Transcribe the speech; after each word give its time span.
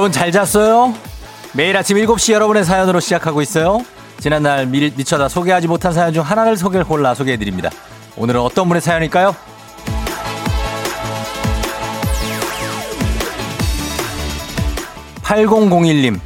여러분 0.00 0.12
잘 0.12 0.32
잤어요? 0.32 0.94
매일 1.52 1.76
아침 1.76 1.98
7시 1.98 2.32
여러분의 2.32 2.64
사연으로 2.64 3.00
시작하고 3.00 3.42
있어요. 3.42 3.84
지난날 4.18 4.64
미, 4.64 4.90
미쳐다 4.96 5.28
소개하지 5.28 5.68
못한 5.68 5.92
사연 5.92 6.14
중 6.14 6.22
하나를 6.22 6.56
소개를 6.56 6.86
골라 6.86 7.12
소개해드립니다. 7.12 7.68
오늘은 8.16 8.40
어떤 8.40 8.66
분의 8.66 8.80
사연일까요? 8.80 9.36
8001님. 15.22 16.18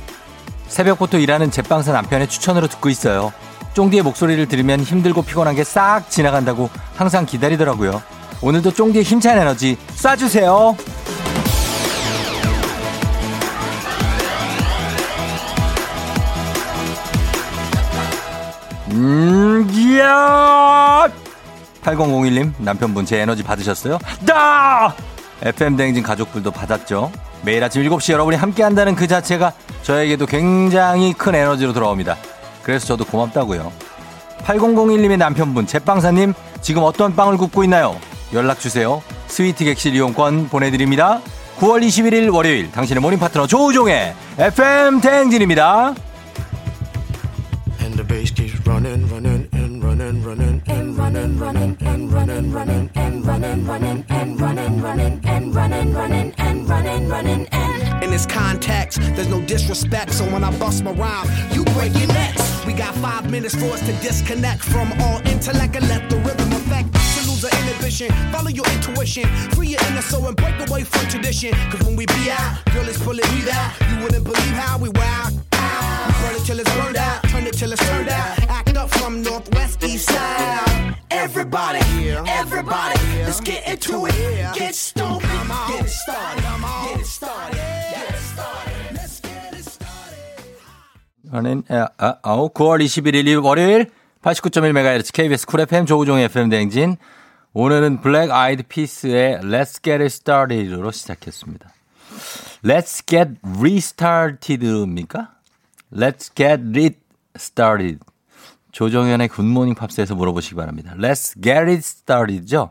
새벽부터 0.69 1.19
일하는 1.19 1.51
제빵사 1.51 1.91
남편의 1.91 2.29
추천으로 2.29 2.69
듣고 2.69 2.89
있어요. 2.91 3.33
쫑디의 3.73 4.05
목소리를 4.05 4.47
들으면 4.47 4.83
힘들고 4.83 5.23
피곤한 5.23 5.57
게 5.57 5.65
싹 5.65 6.09
지나간다고 6.09 6.71
항상 6.95 7.27
기다리더라고요. 7.27 8.01
오늘도 8.41 8.71
쫑디의 8.73 9.03
힘찬 9.03 9.37
에너지 9.37 9.77
쏴주세요. 9.97 10.77
음, 19.05 19.69
이야! 19.71 21.07
8001님, 21.83 22.53
남편분 22.59 23.05
제 23.05 23.19
에너지 23.19 23.43
받으셨어요? 23.43 23.99
다! 24.27 24.95
FM 25.43 25.77
대행진 25.77 26.03
가족들도 26.03 26.51
받았죠? 26.51 27.13
매일 27.43 27.63
아침 27.63 27.83
7시 27.83 28.13
여러분이 28.15 28.39
함께 28.39 28.63
한다는 28.63 28.95
그 28.95 29.07
자체가 29.07 29.53
저에게도 29.83 30.25
굉장히 30.25 31.13
큰 31.13 31.35
에너지로 31.35 31.75
돌아옵니다. 31.75 32.17
그래서 32.63 32.87
저도 32.87 33.05
고맙다고요. 33.05 33.71
8001님의 34.45 35.19
남편분, 35.19 35.67
제빵사님, 35.67 36.33
지금 36.63 36.83
어떤 36.83 37.15
빵을 37.15 37.37
굽고 37.37 37.65
있나요? 37.65 37.97
연락 38.33 38.59
주세요. 38.59 39.03
스위트 39.27 39.65
객실 39.65 39.95
이용권 39.95 40.49
보내드립니다. 40.49 41.21
9월 41.59 41.87
21일 41.87 42.33
월요일, 42.35 42.73
당신의 42.73 43.03
모닝 43.03 43.19
파트너 43.19 43.47
조우종의 43.47 44.15
FM 44.39 45.03
대행진입니다. 45.03 45.95
Running, 48.75 49.07
running, 49.07 49.49
and 49.53 49.85
running, 49.85 50.25
running, 50.25 50.63
and 50.67 50.99
running, 50.99 51.39
running, 51.39 51.77
and 51.81 52.13
running, 52.13 52.51
running, 52.51 52.91
and 52.97 53.25
running, 53.25 53.65
running, 53.65 54.05
and 54.09 54.41
running, 54.41 54.83
running, 54.83 55.21
and 55.25 55.55
running, 55.55 55.93
running, 55.95 56.35
and 56.39 56.69
running, 56.69 57.09
running, 57.09 57.47
and 57.53 58.03
In 58.03 58.11
this 58.11 58.27
context, 58.27 58.99
there's 59.15 59.29
no 59.29 59.41
disrespect, 59.43 60.13
so 60.13 60.25
when 60.25 60.43
I 60.43 60.51
bust 60.59 60.83
my 60.83 60.91
rhyme, 60.91 61.29
you 61.53 61.63
break 61.77 61.97
your 61.97 62.09
necks. 62.09 62.67
We 62.67 62.73
got 62.73 62.97
five 62.97 63.31
minutes 63.31 63.55
for 63.55 63.67
us 63.67 63.81
to 63.87 63.93
disconnect 64.03 64.63
from 64.65 64.93
all 65.03 65.19
intellect 65.29 65.77
and 65.77 65.89
let 65.89 66.11
the 66.11 66.17
rhythm 66.17 66.53
affect. 66.53 66.89
Inhibition, 67.45 68.09
follow 68.33 68.49
your 68.49 68.65
intuition, 68.73 69.29
free 69.51 69.69
your 69.69 69.81
inner 69.89 70.01
soul 70.01 70.27
and 70.27 70.37
break 70.37 70.57
away 70.67 70.83
from 70.83 71.07
tradition. 71.11 71.53
Cause 71.71 71.83
when 71.83 71.95
we 71.95 72.07
be 72.07 72.31
out, 72.31 72.65
girl, 72.73 72.89
it's 72.89 72.99
pulling 73.05 73.29
me 73.35 73.51
out. 73.51 73.73
You 73.91 74.03
wouldn't 74.03 74.25
believe 74.25 74.57
how 74.57 74.79
we 74.79 74.89
wow. 74.89 75.29
Burn 76.25 76.37
it 76.37 76.45
till 76.47 76.59
it's 76.59 76.75
burned 76.75 76.97
out, 76.97 77.23
turn 77.29 77.45
it 77.47 77.53
till 77.53 77.71
it's 77.71 77.87
turned 77.87 78.09
out. 78.09 78.39
Act 78.49 78.77
up 78.77 78.89
from 78.97 79.21
northwest, 79.23 79.85
east 79.85 80.09
side. 80.09 80.97
Everybody, 81.11 81.81
everybody, 82.27 82.99
let's 83.25 83.41
get 83.41 83.69
into 83.69 84.07
it. 84.07 84.55
Get 84.55 84.75
stoked, 84.75 85.23
get 85.23 85.85
it 85.85 85.91
started, 85.91 86.43
get 86.89 87.01
it 87.01 87.07
started, 87.07 87.57
get 87.93 88.09
it 88.09 88.17
started. 88.17 88.95
Let's 88.97 89.21
get 89.21 89.53
it 89.53 89.65
started. 89.69 90.25
저는 91.31 91.63
아, 91.69 91.89
아, 91.99 92.17
아우, 92.23 92.49
9월 92.49 92.83
21일 92.83 93.45
월요일 93.45 93.91
89.1MHz 94.23 95.13
KBS 95.13 95.47
쿨 95.47 95.61
FM 95.61 95.85
조우종의 95.85 96.25
FM 96.25 96.49
대행진 96.49 96.97
오늘은 97.53 98.01
블랙 98.01 98.31
아이드 98.31 98.63
피스의 98.65 99.41
Let's 99.43 99.83
Get 99.83 100.03
It 100.03 100.07
Started로 100.07 100.91
시작했습니다. 100.91 101.69
Let's 102.65 103.07
Get 103.07 103.35
Restarted입니까? 103.61 105.35
Let's 105.95 106.35
Get 106.35 106.79
It 106.79 106.99
Started. 107.37 108.01
조정현의 108.73 109.29
굿모닝 109.29 109.75
팝스에서 109.77 110.17
물어보시기 110.17 110.57
바랍니다. 110.57 110.95
Let's 110.97 111.41
Get 111.41 111.71
It 111.71 111.79
Started죠? 111.79 112.71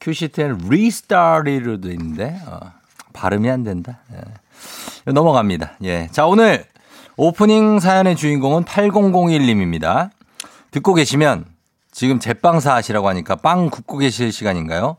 큐시트에는 0.00 0.66
Restarted도 0.66 1.90
있는데 1.90 2.38
어, 2.46 2.72
발음이 3.12 3.48
안 3.50 3.64
된다. 3.64 4.00
예. 4.12 5.10
넘어갑니다. 5.10 5.78
예. 5.84 6.08
자, 6.12 6.26
오늘 6.26 6.66
오프닝 7.16 7.80
사연의 7.80 8.16
주인공은 8.16 8.64
8001님입니다. 8.64 10.10
듣고 10.70 10.94
계시면 10.94 11.46
지금 11.90 12.20
제빵사 12.20 12.74
하시라고 12.74 13.08
하니까 13.08 13.36
빵 13.36 13.70
굽고 13.70 13.98
계실 13.98 14.30
시간인가요? 14.30 14.98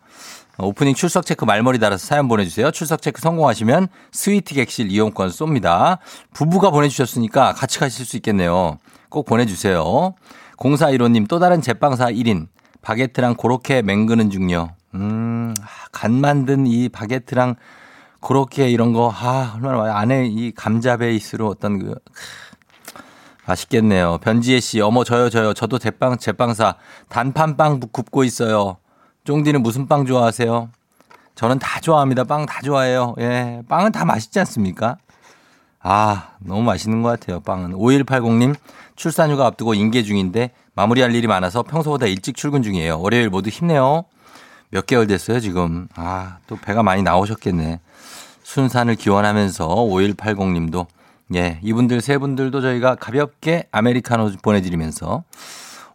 어, 0.60 0.68
오프닝 0.68 0.94
출석 0.94 1.26
체크 1.26 1.46
말머리 1.46 1.80
달아서 1.80 2.06
사연 2.06 2.28
보내주세요. 2.28 2.70
출석 2.72 3.02
체크 3.02 3.22
성공하시면 3.22 3.88
스위트 4.12 4.54
객실 4.56 4.92
이용권 4.92 5.30
쏩니다. 5.30 6.00
부부가 6.34 6.70
보내주셨으니까 6.70 7.54
같이 7.54 7.80
가실 7.80 8.06
수 8.06 8.18
있겠네요. 8.18 8.78
꼭 9.08 9.26
보내주세요. 9.26 10.16
0415님 10.58 11.30
또 11.30 11.40
다른 11.40 11.62
제빵사 11.62 12.08
1인 12.08 12.48
바게트랑 12.82 13.36
고로케 13.36 13.82
맹그는 13.84 14.30
중요. 14.30 14.72
음, 14.96 15.54
아, 15.62 15.66
갓 15.94 16.14
만든 16.20 16.68
이 16.68 16.90
바게트랑 16.90 17.56
고로케 18.20 18.70
이런 18.70 18.92
거, 18.92 19.14
아, 19.16 19.54
얼마나 19.56 19.98
안에 19.98 20.28
이 20.28 20.52
감자 20.52 20.98
베이스로 20.98 21.48
어떤 21.48 21.80
그, 21.80 21.94
크, 21.94 23.02
맛있겠네요. 23.46 24.18
변지혜 24.18 24.60
씨, 24.60 24.82
어머, 24.82 25.06
저요, 25.06 25.30
저요. 25.30 25.54
저도 25.54 25.80
제빵, 25.80 26.18
제빵사 26.18 26.76
단판빵 27.08 27.80
굽고 27.94 28.26
있어요. 28.26 28.78
쫑디는 29.30 29.62
무슨 29.62 29.88
빵 29.88 30.08
좋아하세요? 30.08 30.70
저는 31.36 31.60
다 31.60 31.80
좋아합니다. 31.80 32.24
빵 32.24 32.48
다 32.48 32.62
좋아해요. 32.64 33.14
예. 33.20 33.62
빵은 33.70 33.92
다 33.92 34.04
맛있지 34.04 34.40
않습니까? 34.40 34.98
아, 35.82 36.32
너무 36.40 36.64
맛있는 36.64 37.04
것 37.04 37.10
같아요, 37.10 37.40
빵은. 37.40 37.74
5180님, 37.74 38.56
출산휴가 38.96 39.46
앞두고 39.46 39.76
인계 39.76 40.02
중인데 40.02 40.50
마무리할 40.74 41.14
일이 41.14 41.28
많아서 41.28 41.62
평소보다 41.62 42.08
일찍 42.08 42.36
출근 42.36 42.64
중이에요. 42.64 43.00
월요일 43.00 43.30
모두 43.30 43.52
힘내요. 43.52 44.06
몇 44.72 44.88
개월 44.88 45.06
됐어요, 45.06 45.40
지금. 45.40 45.88
아, 45.96 46.38
또 46.48 46.56
배가 46.56 46.82
많이 46.82 47.04
나오셨겠네. 47.04 47.82
순산을 48.42 48.96
기원하면서 48.96 49.68
5180님도 49.68 50.88
예, 51.36 51.60
이분들 51.62 52.02
세 52.02 52.18
분들도 52.18 52.62
저희가 52.62 52.96
가볍게 52.96 53.68
아메리카노 53.72 54.32
보내드리면서 54.42 55.24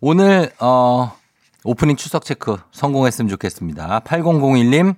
오늘 0.01 0.53
어 0.61 1.16
오프닝 1.64 1.97
추석 1.97 2.25
체크 2.26 2.58
성공했으면 2.72 3.30
좋겠습니다. 3.30 4.00
8001님 4.00 4.97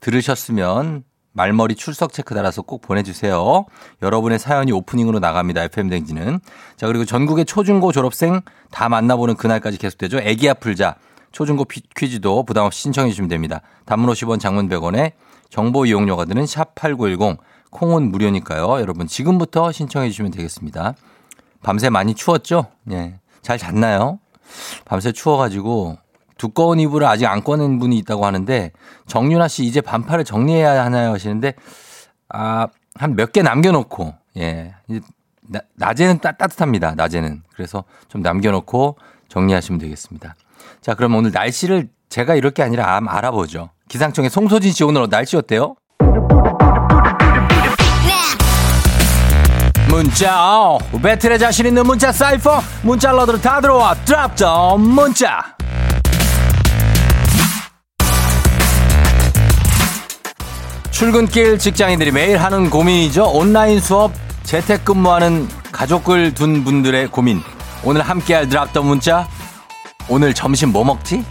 들으셨으면 0.00 1.02
말머리 1.32 1.74
출석 1.74 2.12
체크 2.12 2.36
달아서 2.36 2.62
꼭 2.62 2.80
보내주세요. 2.82 3.66
여러분의 4.00 4.38
사연이 4.38 4.70
오프닝으로 4.70 5.18
나갑니다. 5.18 5.64
FM 5.64 5.88
댕지는. 5.90 6.38
자, 6.76 6.86
그리고 6.86 7.04
전국의 7.04 7.44
초중고 7.44 7.90
졸업생 7.90 8.42
다 8.70 8.88
만나보는 8.88 9.34
그날까지 9.34 9.76
계속되죠. 9.78 10.18
애기야 10.20 10.54
풀자. 10.54 10.94
초중고 11.32 11.64
퀴즈도 11.96 12.44
부담 12.44 12.64
없이 12.64 12.82
신청해 12.82 13.10
주시면 13.10 13.28
됩니다. 13.28 13.62
단문 13.84 14.08
50원 14.10 14.38
장문 14.38 14.68
100원에 14.68 15.12
정보 15.50 15.84
이용료가 15.84 16.26
드는 16.26 16.44
샵8910 16.44 17.38
콩은 17.70 18.12
무료니까요. 18.12 18.78
여러분 18.80 19.08
지금부터 19.08 19.72
신청해 19.72 20.10
주시면 20.10 20.30
되겠습니다. 20.30 20.94
밤새 21.64 21.90
많이 21.90 22.14
추웠죠? 22.14 22.66
예. 22.92 23.18
잘 23.42 23.58
잤나요? 23.58 24.20
밤새 24.84 25.10
추워가지고 25.10 25.98
두꺼운 26.44 26.78
이불을 26.78 27.06
아직 27.06 27.24
안 27.24 27.42
꺼낸 27.42 27.78
분이 27.78 27.96
있다고 27.98 28.26
하는데 28.26 28.70
정윤아 29.06 29.48
씨 29.48 29.64
이제 29.64 29.80
반팔을 29.80 30.24
정리해야 30.24 30.84
하나요 30.84 31.10
하시는데 31.14 31.54
아, 32.28 32.66
한 32.96 33.14
몇 33.16 33.32
개 33.32 33.40
남겨놓고 33.42 34.14
예. 34.36 34.74
나, 35.48 35.60
낮에는 35.76 36.18
따, 36.18 36.32
따뜻합니다. 36.32 36.94
낮에는. 36.96 37.42
그래서 37.54 37.84
좀 38.08 38.20
남겨놓고 38.20 38.98
정리하시면 39.28 39.78
되겠습니다. 39.80 40.34
자, 40.82 40.94
그럼 40.94 41.14
오늘 41.14 41.30
날씨를 41.32 41.88
제가 42.10 42.34
이럴 42.34 42.50
게 42.50 42.62
아니라 42.62 42.96
아- 42.96 43.16
알아보죠. 43.16 43.70
기상청의 43.88 44.28
송소진 44.30 44.72
씨 44.72 44.84
오늘 44.84 45.08
날씨 45.08 45.36
어때요? 45.38 45.76
문자 49.88 50.58
어, 50.58 50.78
배틀에 51.02 51.38
자신 51.38 51.66
있는 51.66 51.86
문자 51.86 52.10
사이퍼 52.12 52.60
문자 52.82 53.12
러들 53.12 53.40
다 53.40 53.60
들어와 53.60 53.94
드랍점 53.94 54.80
문자 54.80 55.53
출근길 60.94 61.58
직장인들이 61.58 62.12
매일 62.12 62.36
하는 62.36 62.70
고민이죠 62.70 63.24
온라인 63.24 63.80
수업 63.80 64.12
재택근무하는 64.44 65.48
가족을 65.72 66.34
둔 66.34 66.62
분들의 66.62 67.08
고민 67.08 67.42
오늘 67.82 68.00
함께할 68.00 68.48
드랍점 68.48 68.86
문자 68.86 69.26
오늘 70.08 70.32
점심 70.32 70.70
뭐 70.70 70.84
먹지? 70.84 71.24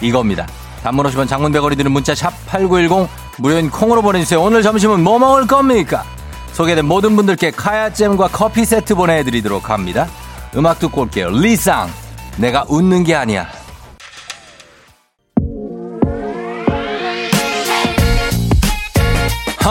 이겁니다 0.00 0.46
단문 0.84 1.04
50원 1.06 1.28
장문 1.28 1.50
100원이 1.50 1.76
드는 1.76 1.90
문자 1.90 2.14
샵 2.14 2.32
8910 2.46 3.10
무료인 3.38 3.70
콩으로 3.70 4.02
보내주세요 4.02 4.40
오늘 4.40 4.62
점심은 4.62 5.02
뭐 5.02 5.18
먹을 5.18 5.48
겁니까? 5.48 6.04
소개된 6.52 6.86
모든 6.86 7.16
분들께 7.16 7.50
카야잼과 7.50 8.28
커피 8.28 8.64
세트 8.64 8.94
보내드리도록 8.94 9.70
합니다. 9.70 10.06
음악 10.54 10.78
듣고 10.78 11.00
올게요. 11.00 11.30
리쌍, 11.30 11.88
내가 12.36 12.66
웃는 12.68 13.04
게 13.04 13.14
아니야. 13.14 13.48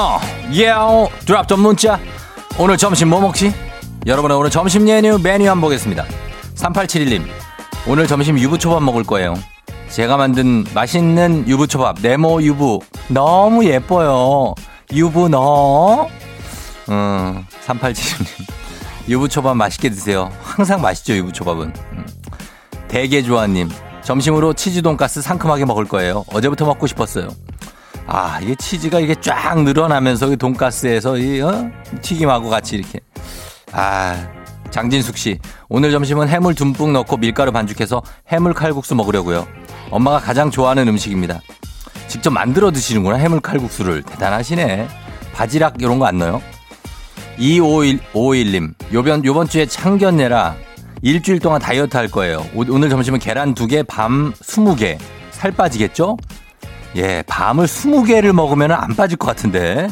허, 0.02 0.20
예요 0.52 1.08
드랍 1.28 1.48
전 1.48 1.60
문자. 1.60 2.00
오늘 2.58 2.76
점심 2.76 3.10
뭐 3.10 3.22
먹지? 3.22 3.54
여러분의 4.08 4.36
오늘 4.36 4.50
점심 4.50 4.86
메뉴 4.86 5.20
메뉴 5.20 5.48
한번 5.48 5.62
보겠습니다. 5.62 6.06
3871님 6.56 7.24
오늘 7.86 8.08
점심 8.08 8.40
유부초밥 8.40 8.82
먹을 8.82 9.04
거예요. 9.04 9.36
제가 9.90 10.18
만든 10.18 10.66
맛있는 10.74 11.48
유부초밥 11.48 11.98
네모 12.02 12.42
유부. 12.42 12.80
너무 13.10 13.64
예뻐요. 13.64 14.56
유부 14.92 15.30
너. 15.30 16.08
음, 16.90 17.46
3871님 17.68 18.28
유부초밥 19.08 19.56
맛있게 19.56 19.90
드세요. 19.92 20.32
항상 20.42 20.82
맛있죠 20.82 21.14
유부초밥은. 21.14 21.74
음. 21.92 22.06
대게조아님 22.88 23.70
점심으로 24.02 24.54
치즈 24.54 24.82
돈가스 24.82 25.22
상큼하게 25.22 25.66
먹을 25.66 25.86
거예요. 25.86 26.26
어제부터 26.34 26.66
먹고 26.66 26.88
싶었어요 26.88 27.30
아, 28.08 28.40
이게 28.42 28.56
치즈가 28.56 29.00
이게 29.00 29.16
쫙 29.16 29.62
늘어나면서 29.64 30.32
이 30.32 30.36
돈가스에서 30.36 31.18
이, 31.18 31.42
어? 31.42 31.70
튀김하고 32.02 32.50
같이 32.50 32.76
이렇게. 32.76 33.00
아, 33.72 34.28
장진숙 34.70 35.18
씨. 35.18 35.40
오늘 35.70 35.92
점심은 35.92 36.28
해물 36.28 36.56
듬뿍 36.56 36.92
넣고 36.92 37.18
밀가루 37.18 37.52
반죽해서 37.52 38.02
해물 38.32 38.54
칼국수 38.54 38.96
먹으려고요. 38.96 39.48
엄마가 39.92 40.20
가장 40.20 40.50
좋아하는 40.52 40.88
음식입니다. 40.88 41.40
직접 42.08 42.32
만들어 42.32 42.72
드시는구나, 42.72 43.18
해물 43.18 43.40
칼국수를. 43.40 44.04
대단하시네. 44.04 44.88
바지락 45.34 45.76
이런 45.82 46.00
거 46.00 46.06
안 46.06 46.18
넣어요? 46.18 46.42
2551님. 47.38 48.74
요번, 48.94 49.24
요번 49.24 49.48
주에 49.48 49.66
창견내라 49.66 50.56
일주일 51.02 51.40
동안 51.40 51.60
다이어트 51.62 51.96
할 51.96 52.10
거예요. 52.10 52.46
오늘 52.54 52.90
점심은 52.90 53.20
계란 53.20 53.56
2개, 53.56 53.86
밤 53.88 54.34
20개. 54.34 54.98
살 55.32 55.52
빠지겠죠? 55.52 56.18
예, 56.96 57.24
밤을 57.28 57.66
20개를 57.66 58.34
먹으면 58.34 58.72
안 58.72 58.96
빠질 58.96 59.18
것 59.18 59.28
같은데. 59.28 59.88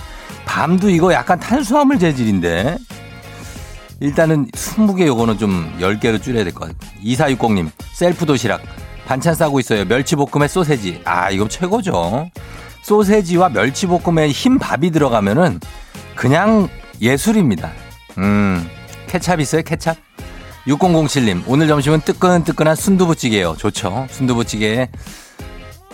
밤도 0.46 0.90
이거 0.90 1.14
약간 1.14 1.40
탄수화물 1.40 2.00
재질인데. 2.00 2.78
일단은 4.02 4.48
20개 4.52 5.06
요거는 5.08 5.38
좀 5.38 5.74
10개로 5.80 6.22
줄여야 6.22 6.44
될 6.44 6.54
것 6.54 6.68
같아요. 6.70 6.92
2460님, 7.04 7.70
셀프 7.94 8.26
도시락. 8.26 8.62
반찬 9.06 9.34
싸고 9.36 9.60
있어요. 9.60 9.86
멸치볶음에 9.86 10.48
소세지. 10.48 11.02
아, 11.06 11.32
이거 11.32 11.48
최고죠. 11.48 12.30
소세지와 12.84 13.50
멸치볶음에 13.50 14.30
흰 14.30 14.58
밥이 14.60 14.92
들어가면은 14.92 15.60
그냥 16.16 16.70
예술입니다. 17.02 17.72
음, 18.20 18.70
케찹 19.08 19.40
있어요? 19.40 19.62
케찹? 19.64 19.94
6007님, 20.68 21.44
오늘 21.48 21.68
점심은 21.68 22.02
뜨끈뜨끈한 22.02 22.76
순두부찌개예요. 22.76 23.56
좋죠. 23.58 24.08
순두부찌개에 24.12 24.90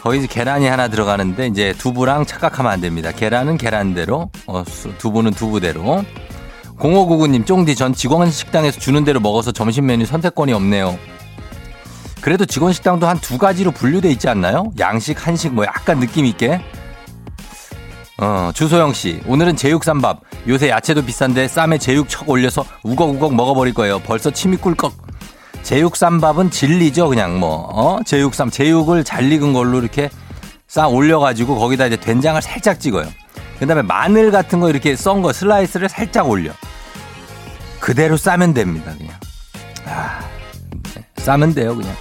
거기 0.05 0.19
이제 0.19 0.27
계란이 0.27 0.67
하나 0.67 0.87
들어가는데 0.87 1.47
이제 1.47 1.73
두부랑 1.79 2.27
착각하면 2.27 2.71
안 2.71 2.79
됩니다. 2.79 3.11
계란은 3.11 3.57
계란대로, 3.57 4.29
어, 4.45 4.63
두부는 4.99 5.31
두부대로. 5.31 6.05
0599님, 6.77 7.43
쫑디 7.47 7.73
전 7.73 7.91
직원 7.91 8.29
식당에서 8.29 8.79
주는 8.79 9.03
대로 9.03 9.19
먹어서 9.19 9.51
점심 9.51 9.87
메뉴 9.87 10.05
선택권이 10.05 10.53
없네요. 10.53 10.99
그래도 12.21 12.45
직원 12.45 12.71
식당도 12.71 13.07
한 13.07 13.19
두 13.19 13.39
가지로 13.39 13.71
분류돼 13.71 14.11
있지 14.11 14.29
않나요? 14.29 14.71
양식, 14.77 15.25
한식 15.25 15.55
뭐 15.55 15.65
약간 15.65 15.99
느낌 15.99 16.25
있게. 16.25 16.61
어, 18.19 18.51
주소영 18.53 18.93
씨, 18.93 19.21
오늘은 19.25 19.55
제육쌈밥. 19.55 20.21
요새 20.47 20.69
야채도 20.69 21.03
비싼데 21.03 21.47
쌈에 21.47 21.79
제육 21.79 22.09
척 22.09 22.29
올려서 22.29 22.63
우걱우걱 22.83 23.33
먹어버릴 23.33 23.73
거예요. 23.73 23.97
벌써 24.05 24.29
침이 24.29 24.57
꿀꺽. 24.57 24.93
제육쌈밥은 25.65 26.51
진리죠, 26.51 27.09
그냥 27.09 27.39
뭐, 27.39 27.67
어? 27.73 27.99
제육쌈, 28.05 28.51
제육을 28.51 29.03
잘 29.03 29.31
익은 29.31 29.51
걸로 29.51 29.79
이렇게 29.79 30.11
싹 30.67 30.93
올려가지고 30.93 31.57
거기다 31.57 31.87
이제 31.87 31.95
된장을 31.95 32.39
살짝 32.39 32.79
찍어요. 32.79 33.07
그 33.57 33.65
다음에 33.65 33.81
마늘 33.81 34.29
같은 34.31 34.59
거 34.59 34.69
이렇게 34.69 34.95
썬 34.95 35.23
거 35.23 35.33
슬라이스를 35.33 35.89
살짝 35.89 36.29
올려. 36.29 36.51
그대로 37.79 38.15
싸면 38.15 38.53
됩니다, 38.53 38.93
그냥. 38.95 39.13
아, 39.87 40.19
네. 40.93 41.03
싸면 41.17 41.55
돼요, 41.55 41.75
그냥. 41.75 41.95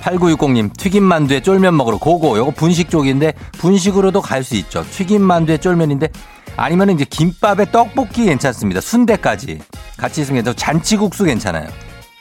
8960님, 0.00 0.74
튀김 0.78 1.04
만두에 1.04 1.40
쫄면 1.42 1.76
먹으러 1.76 1.98
고고. 1.98 2.38
요거 2.38 2.52
분식 2.52 2.88
쪽인데, 2.88 3.34
분식으로도 3.58 4.22
갈 4.22 4.42
수 4.42 4.56
있죠. 4.56 4.84
튀김 4.90 5.20
만두에 5.22 5.58
쫄면인데, 5.58 6.08
아니면 6.56 6.88
이제 6.90 7.04
김밥에 7.04 7.70
떡볶이 7.70 8.24
괜찮습니다. 8.24 8.80
순대까지. 8.80 9.60
같이 9.98 10.22
있으면 10.22 10.44
잔치국수 10.56 11.24
괜찮아요. 11.24 11.68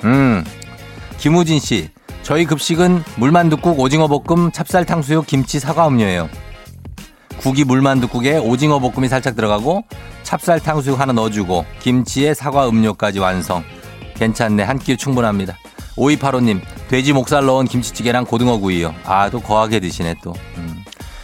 음. 0.03 0.43
김우진 1.21 1.59
씨, 1.59 1.89
저희 2.23 2.45
급식은 2.45 3.03
물만두국, 3.17 3.79
오징어 3.79 4.07
볶음, 4.07 4.51
찹쌀 4.51 4.85
탕수육, 4.85 5.27
김치, 5.27 5.59
사과 5.59 5.87
음료예요. 5.87 6.27
국이 7.37 7.63
물만두국에 7.63 8.37
오징어 8.37 8.79
볶음이 8.79 9.07
살짝 9.07 9.35
들어가고 9.35 9.83
찹쌀 10.23 10.59
탕수육 10.59 10.99
하나 10.99 11.13
넣어주고 11.13 11.63
김치에 11.79 12.33
사과 12.33 12.67
음료까지 12.67 13.19
완성. 13.19 13.63
괜찮네. 14.15 14.63
한 14.63 14.79
끼 14.79 14.97
충분합니다. 14.97 15.55
5285님, 15.95 16.59
돼지 16.87 17.13
목살 17.13 17.45
넣은 17.45 17.67
김치찌개랑 17.67 18.25
고등어 18.25 18.57
구이요. 18.57 18.95
아, 19.05 19.29
또 19.29 19.39
거하게 19.41 19.79
드시네, 19.79 20.15
또. 20.23 20.33
음. 20.57 20.83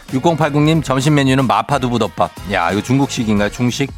6080님, 0.09 0.83
점심 0.83 1.15
메뉴는 1.15 1.47
마파두부 1.47 1.97
덮밥. 1.97 2.31
야, 2.51 2.71
이거 2.71 2.83
중국식인가요? 2.83 3.49
중식? 3.49 3.91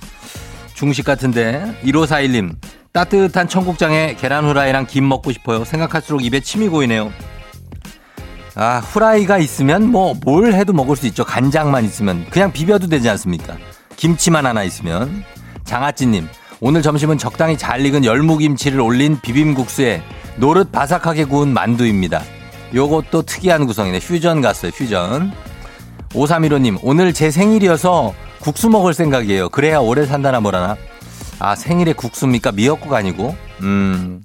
중식 0.76 1.04
같은데. 1.04 1.78
1541님, 1.84 2.56
따뜻한 3.00 3.48
청국장에 3.48 4.16
계란 4.20 4.44
후라이랑 4.44 4.86
김 4.86 5.08
먹고 5.08 5.32
싶어요. 5.32 5.64
생각할수록 5.64 6.22
입에 6.26 6.42
침이 6.42 6.68
고이네요. 6.68 7.14
아, 8.56 8.80
후라이가 8.80 9.38
있으면 9.38 9.90
뭐 9.90 10.16
뭘 10.26 10.52
해도 10.54 10.74
먹을 10.74 10.98
수 10.98 11.08
있죠. 11.08 11.24
간장만 11.24 11.86
있으면 11.86 12.26
그냥 12.30 12.52
비벼도 12.52 12.88
되지 12.88 13.10
않습니까? 13.12 13.56
김치만 13.96 14.46
하나 14.46 14.64
있으면. 14.64 15.24
장아찌님, 15.64 16.28
오늘 16.60 16.82
점심은 16.82 17.18
적당히 17.18 17.58
잘 17.58 17.86
익은 17.86 18.04
열무김치를 18.04 18.82
올린 18.82 19.18
비빔국수에 19.22 20.02
노릇 20.36 20.70
바삭하게 20.74 21.24
구운 21.26 21.54
만두입니다. 21.54 22.22
요것도 22.76 23.22
특이한 23.22 23.66
구성이네. 23.66 24.00
퓨전 24.00 24.42
갔어요, 24.42 24.74
퓨전. 24.74 25.32
5315님, 26.10 26.80
오늘 26.84 27.14
제 27.14 27.32
생일이어서 27.32 28.14
국수 28.42 28.70
먹을 28.70 28.94
생각이에요. 28.94 29.48
그래야 29.50 29.78
오래 29.78 30.06
산다나 30.06 30.42
뭐라나. 30.42 30.76
아, 31.40 31.56
생일에 31.56 31.94
국수입니까? 31.94 32.52
미역국 32.52 32.94
아니고? 32.94 33.36
음. 33.62 34.24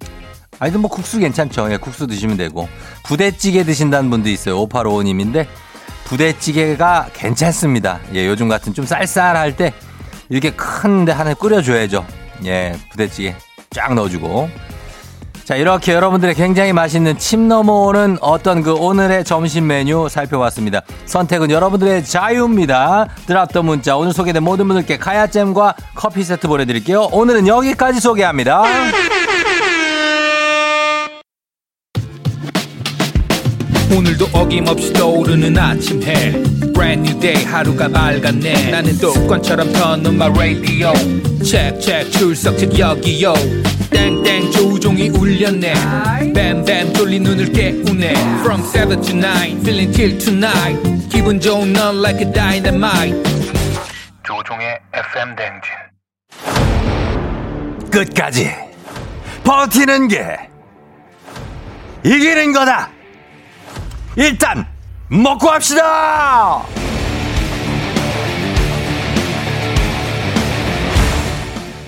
아니, 0.58 0.76
뭐 0.76 0.90
국수 0.90 1.18
괜찮죠. 1.18 1.70
예, 1.72 1.76
국수 1.76 2.06
드시면 2.06 2.36
되고. 2.36 2.68
부대찌개 3.04 3.64
드신다는 3.64 4.10
분도 4.10 4.28
있어요. 4.28 4.66
5855님인데, 4.66 5.46
부대찌개가 6.04 7.08
괜찮습니다. 7.12 8.00
예, 8.14 8.26
요즘 8.26 8.48
같은 8.48 8.74
좀 8.74 8.84
쌀쌀할 8.84 9.56
때, 9.56 9.72
이렇게 10.28 10.50
큰데 10.50 11.12
하나 11.12 11.34
끓여줘야죠. 11.34 12.04
예, 12.44 12.76
부대찌개 12.90 13.34
쫙 13.70 13.94
넣어주고. 13.94 14.48
자, 15.44 15.56
이렇게 15.56 15.92
여러분들의 15.92 16.34
굉장히 16.34 16.72
맛있는 16.72 17.18
침 17.18 17.48
넘어오는 17.48 18.16
어떤 18.22 18.62
그 18.62 18.72
오늘의 18.72 19.24
점심 19.24 19.66
메뉴 19.66 20.08
살펴봤습니다. 20.08 20.80
선택은 21.04 21.50
여러분들의 21.50 22.02
자유입니다. 22.04 23.08
드랍더 23.26 23.62
문자. 23.62 23.94
오늘 23.96 24.14
소개된 24.14 24.42
모든 24.42 24.66
분들께 24.68 24.96
카야잼과 24.96 25.74
커피 25.94 26.24
세트 26.24 26.48
보내드릴게요. 26.48 27.10
오늘은 27.12 27.46
여기까지 27.46 28.00
소개합니다. 28.00 28.62
오늘도 33.94 34.26
어김없이 34.32 34.94
떠오르는 34.94 35.58
아침 35.58 36.02
해 36.02 36.63
Brand 36.74 37.08
new 37.08 37.18
day 37.20 37.44
하루가 37.44 37.88
밝았네 37.88 38.70
나는 38.70 38.98
독관처럼 38.98 39.72
켜놓은 39.72 40.14
my 40.14 40.30
radio 40.30 40.92
check 41.42 41.80
check 41.80 42.10
출석책 42.10 42.78
여기요 42.78 43.32
땡땡 43.90 44.50
조종이 44.50 45.08
울렸네 45.08 45.72
뱀뱀 46.34 46.92
뚫린 46.92 47.22
눈을 47.22 47.52
깨우네 47.52 48.10
From 48.40 48.62
7 48.62 49.00
to 49.00 49.14
9 49.16 49.60
feeling 49.60 49.92
till 49.92 50.18
tonight 50.18 51.08
기분 51.08 51.40
좋은 51.40 51.72
넌 51.72 52.00
like 52.00 52.20
a 52.20 52.32
dynamite 52.32 53.22
조종의 54.26 54.80
FM 55.12 55.36
댕진 55.36 55.84
끝까지 57.90 58.50
버티는 59.44 60.08
게 60.08 60.36
이기는 62.04 62.52
거다. 62.52 62.90
일단 64.16 64.66
먹고 65.08 65.48
합시다. 65.50 66.62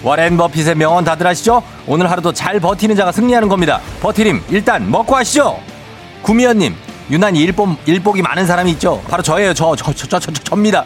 워렌 0.02 0.36
버핏의 0.36 0.76
명언 0.76 1.04
다들 1.04 1.26
아시죠? 1.26 1.62
오늘 1.86 2.10
하루도 2.10 2.32
잘 2.32 2.60
버티는 2.60 2.94
자가 2.94 3.10
승리하는 3.10 3.48
겁니다. 3.48 3.80
버티림 4.00 4.40
일단 4.50 4.88
먹고 4.90 5.16
하시죠. 5.16 5.58
구미연님 6.22 6.74
유난히 7.10 7.40
일복, 7.40 7.76
일복이 7.86 8.22
많은 8.22 8.46
사람이 8.46 8.70
있죠. 8.72 9.02
바로 9.08 9.22
저예요. 9.22 9.54
저 9.54 9.74
저 9.76 9.92
저 9.92 9.92
저 9.92 10.18
저, 10.20 10.20
저, 10.20 10.32
접니다. 10.44 10.84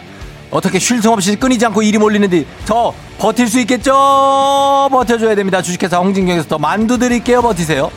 어떻게 0.50 0.78
쉴 0.78 1.00
틈 1.00 1.12
없이 1.12 1.36
끊이지 1.36 1.64
않고 1.66 1.82
일이 1.82 1.98
몰리는데 1.98 2.44
저 2.64 2.92
버틸 3.18 3.46
수 3.46 3.60
있겠죠? 3.60 3.92
버텨줘야 4.90 5.34
됩니다. 5.34 5.60
주식회사 5.62 5.98
홍진경에서 5.98 6.48
더 6.48 6.58
만두 6.58 6.98
드릴게요. 6.98 7.42
버티세요. 7.42 7.90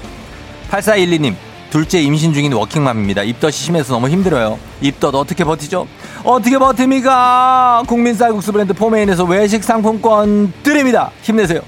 8412님 0.72 1.36
둘째 1.74 2.00
임신 2.00 2.36
중인 2.36 2.54
워킹맘입니다. 2.54 3.24
입덧이 3.24 3.54
심해서 3.54 3.94
너무 3.94 4.08
힘들어요. 4.08 4.60
입덧 4.80 5.16
어떻게 5.16 5.44
버티죠? 5.44 5.88
어떻게 6.24 6.60
버팁니까? 6.60 7.82
국민 7.88 8.14
쌀국수 8.14 8.52
브랜드 8.52 8.74
포메인에서 8.76 9.24
외식 9.24 9.64
상품권 9.64 10.54
드립니다. 10.62 11.10
힘내세요. 11.24 11.62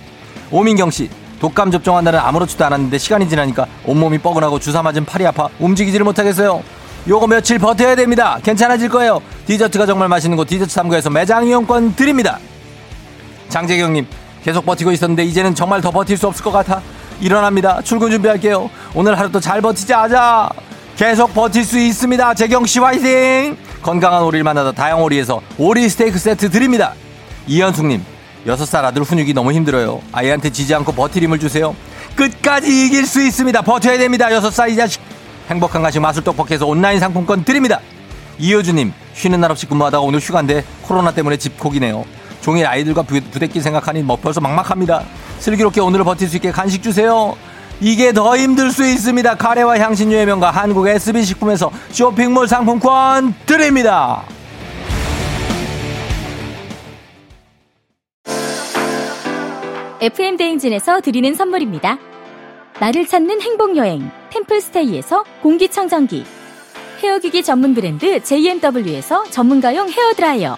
오민경 0.52 0.92
씨. 0.92 1.10
독감 1.40 1.72
접종한 1.72 2.04
날은 2.04 2.20
아무렇지도 2.20 2.64
않았는데 2.66 3.00
시간이 3.00 3.28
지나니까 3.28 3.66
온몸이 3.84 4.20
뻐근하고 4.20 4.60
주사 4.60 4.84
맞은 4.84 5.06
팔이 5.06 5.26
아파 5.26 5.50
움직이지를 5.58 6.04
못하겠어요. 6.04 6.62
요거 7.08 7.26
며칠 7.26 7.58
버텨야 7.58 7.96
됩니다. 7.96 8.38
괜찮아질 8.44 8.90
거예요. 8.90 9.24
디저트가 9.48 9.88
정말 9.88 10.08
맛있는 10.08 10.38
곳 10.38 10.46
디저트39에서 10.46 11.12
매장 11.12 11.48
이용권 11.48 11.96
드립니다. 11.96 12.38
장재경님 13.50 14.06
계속 14.44 14.68
버티고 14.68 14.92
있었는데 14.92 15.24
이제는 15.24 15.56
정말 15.56 15.82
더 15.82 15.90
버틸 15.90 16.16
수 16.16 16.28
없을 16.28 16.44
것 16.44 16.52
같아. 16.52 16.84
일어납니다. 17.22 17.82
출근 17.84 18.12
준비할게요. 18.12 18.70
오늘 18.94 19.18
하루도 19.18 19.40
잘 19.40 19.62
버티자 19.62 20.04
하자. 20.04 20.50
계속 20.96 21.34
버틸 21.34 21.64
수 21.64 21.78
있습니다. 21.80 22.34
재경 22.36 22.66
씨 22.66 22.80
화이팅! 22.80 23.58
건강한 23.82 24.24
오리를 24.24 24.44
만나다 24.44 24.72
다양오리에서 24.72 25.42
오리 25.58 25.90
스테이크 25.90 26.18
세트 26.18 26.50
드립니다. 26.50 26.94
이현숙님, 27.48 28.04
6살 28.48 28.84
아들 28.86 29.04
훈육이 29.04 29.34
너무 29.34 29.52
힘들어요. 29.52 30.02
아이한테 30.12 30.50
지지 30.50 30.74
않고 30.74 30.94
버틸 30.94 31.24
힘을 31.24 31.40
주세요. 31.40 31.76
끝까지 32.16 32.86
이길 32.86 33.06
수 33.06 33.22
있습니다. 33.22 33.62
버텨야 33.62 33.98
됩니다. 33.98 34.28
6살 34.30 34.72
이 34.72 34.76
자식. 34.78 35.02
행복한 35.50 35.84
가식 35.84 36.02
마술 36.02 36.24
떡볶이에서 36.24 36.66
온라인 36.66 37.00
상품권 37.00 37.44
드립니다. 37.44 37.80
이효주님, 38.40 38.94
쉬는 39.14 39.42
날 39.42 39.52
없이 39.52 39.66
근무하다가 39.66 40.02
오늘 40.02 40.20
휴가인데 40.20 40.64
코로나 40.82 41.12
때문에 41.12 41.38
집콕이네요. 41.38 42.06
종일 42.42 42.68
아이들과 42.68 43.02
부, 43.02 43.20
부대끼 43.32 43.60
생각하니 43.60 44.02
뭐 44.04 44.16
벌써 44.16 44.40
막막합니다. 44.40 45.04
슬기롭게 45.46 45.80
오늘을 45.80 46.04
버틸 46.06 46.28
수 46.28 46.38
있게 46.38 46.52
간식 46.52 46.82
주세요. 46.82 47.38
이게 47.80 48.14
더 48.14 48.36
힘들 48.36 48.72
수 48.72 48.84
있습니다. 48.84 49.36
카레와 49.36 49.78
향신료의 49.78 50.25
명가 50.25 50.50
한국 50.50 50.88
SB식품에서 50.88 51.70
쇼핑몰 51.92 52.48
상품권 52.48 53.36
드립니다. 53.46 54.24
FM 60.02 60.38
대행진에서 60.38 61.02
드리는 61.02 61.34
선물입니다. 61.36 62.00
나를 62.80 63.08
찾는 63.08 63.42
행복 63.42 63.78
여행 63.78 64.10
템플스테이에서 64.32 65.24
공기 65.44 65.70
청정기 65.70 66.25
헤어기기 67.04 67.44
전문 67.44 67.75
브랜드 67.75 68.22
JMW에서 68.24 69.25
전문가용 69.25 69.90
헤어 69.90 70.14
드라이어 70.14 70.58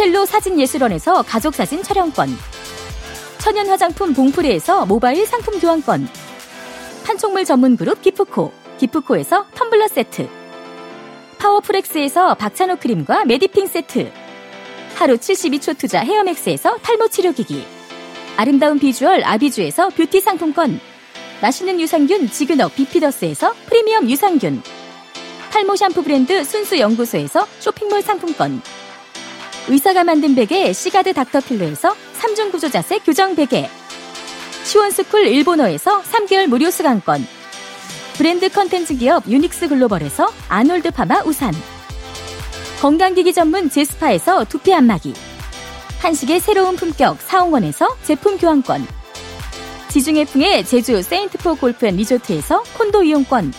첼로 0.00 0.24
사진예술원에서 0.24 1.24
가족사진 1.24 1.82
촬영권 1.82 2.30
천연 3.36 3.68
화장품 3.68 4.14
봉프레에서 4.14 4.86
모바일 4.86 5.26
상품 5.26 5.60
교환권 5.60 6.08
판촉물 7.04 7.44
전문 7.44 7.76
그룹 7.76 8.00
기프코 8.00 8.50
기프코에서 8.78 9.48
텀블러 9.48 9.88
세트 9.88 10.26
파워프렉스에서 11.36 12.34
박찬호 12.36 12.76
크림과 12.76 13.26
메디핑 13.26 13.66
세트 13.66 14.10
하루 14.94 15.18
72초 15.18 15.76
투자 15.76 16.00
헤어맥스에서 16.00 16.78
탈모 16.78 17.08
치료기기 17.08 17.62
아름다운 18.38 18.78
비주얼 18.78 19.22
아비주에서 19.22 19.90
뷰티 19.90 20.22
상품권 20.22 20.80
맛있는 21.42 21.78
유산균 21.78 22.30
지근억 22.30 22.68
비피더스에서 22.68 23.52
프리미엄 23.66 24.08
유산균 24.08 24.62
탈모 25.52 25.76
샴푸 25.76 26.02
브랜드 26.02 26.42
순수 26.42 26.78
연구소에서 26.78 27.46
쇼핑몰 27.58 28.00
상품권 28.00 28.62
의사가 29.68 30.04
만든 30.04 30.34
베개 30.34 30.72
시가드 30.72 31.14
닥터필로에서 31.14 31.94
3중 32.20 32.50
구조 32.50 32.68
자세 32.68 32.98
교정 32.98 33.34
베개. 33.34 33.68
시원스쿨 34.64 35.26
일본어에서 35.26 36.02
3개월 36.02 36.46
무료 36.46 36.70
수강권. 36.70 37.26
브랜드 38.16 38.48
컨텐츠 38.48 38.96
기업 38.96 39.26
유닉스 39.26 39.68
글로벌에서 39.68 40.30
아놀드 40.48 40.90
파마 40.90 41.22
우산. 41.24 41.54
건강기기 42.80 43.32
전문 43.32 43.70
제스파에서 43.70 44.44
두피 44.44 44.74
안마기. 44.74 45.14
한식의 46.00 46.40
새로운 46.40 46.76
품격 46.76 47.20
사옹원에서 47.20 47.96
제품 48.04 48.38
교환권. 48.38 48.86
지중해풍의 49.88 50.64
제주 50.64 51.02
세인트포 51.02 51.56
골프앤 51.56 51.96
리조트에서 51.96 52.62
콘도 52.78 53.02
이용권. 53.02 53.52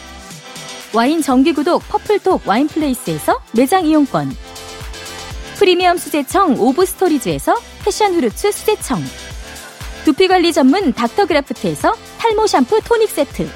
와인 0.93 1.21
정기구독 1.21 1.87
퍼플독 1.87 2.45
와인플레이스에서 2.45 3.39
매장 3.53 3.85
이용권 3.85 4.35
프리미엄 5.61 5.95
수제청 5.95 6.59
오브스토리즈에서 6.59 7.53
passion 7.85 8.15
fruits 8.15 8.51
수제청. 8.51 8.99
두피관리 10.05 10.53
전문 10.53 10.91
닥터그라프트에서 10.91 11.93
탈모 12.17 12.47
샴푸 12.47 12.81
토닉 12.83 13.07
세트. 13.07 13.47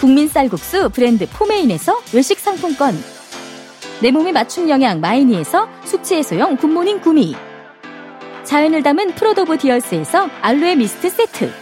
국민 0.00 0.26
쌀국수 0.26 0.88
브랜드 0.88 1.28
포메인에서 1.28 2.00
외식 2.14 2.38
상품권. 2.38 2.98
내 4.00 4.10
몸에 4.10 4.32
맞춤 4.32 4.70
영양 4.70 5.00
마이니에서 5.00 5.68
숙취 5.84 6.14
해소용 6.14 6.56
굿모닝 6.56 7.02
구미. 7.02 7.36
자연을 8.44 8.82
담은 8.82 9.14
프로도브 9.14 9.58
디얼스에서 9.58 10.30
알로에 10.40 10.76
미스트 10.76 11.10
세트. 11.10 11.52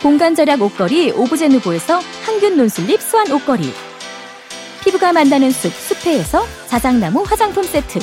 공간 0.00 0.36
절약 0.36 0.62
옷걸이 0.62 1.10
오브제누보에서 1.10 2.00
항균 2.24 2.56
non-slip 2.56 3.02
수완 3.02 3.32
옷걸이. 3.32 3.74
피부가 4.84 5.12
만나는 5.12 5.50
숲 5.50 5.72
숲회에서 5.72 6.46
자작나무 6.68 7.24
화장품 7.24 7.64
세트 7.64 7.98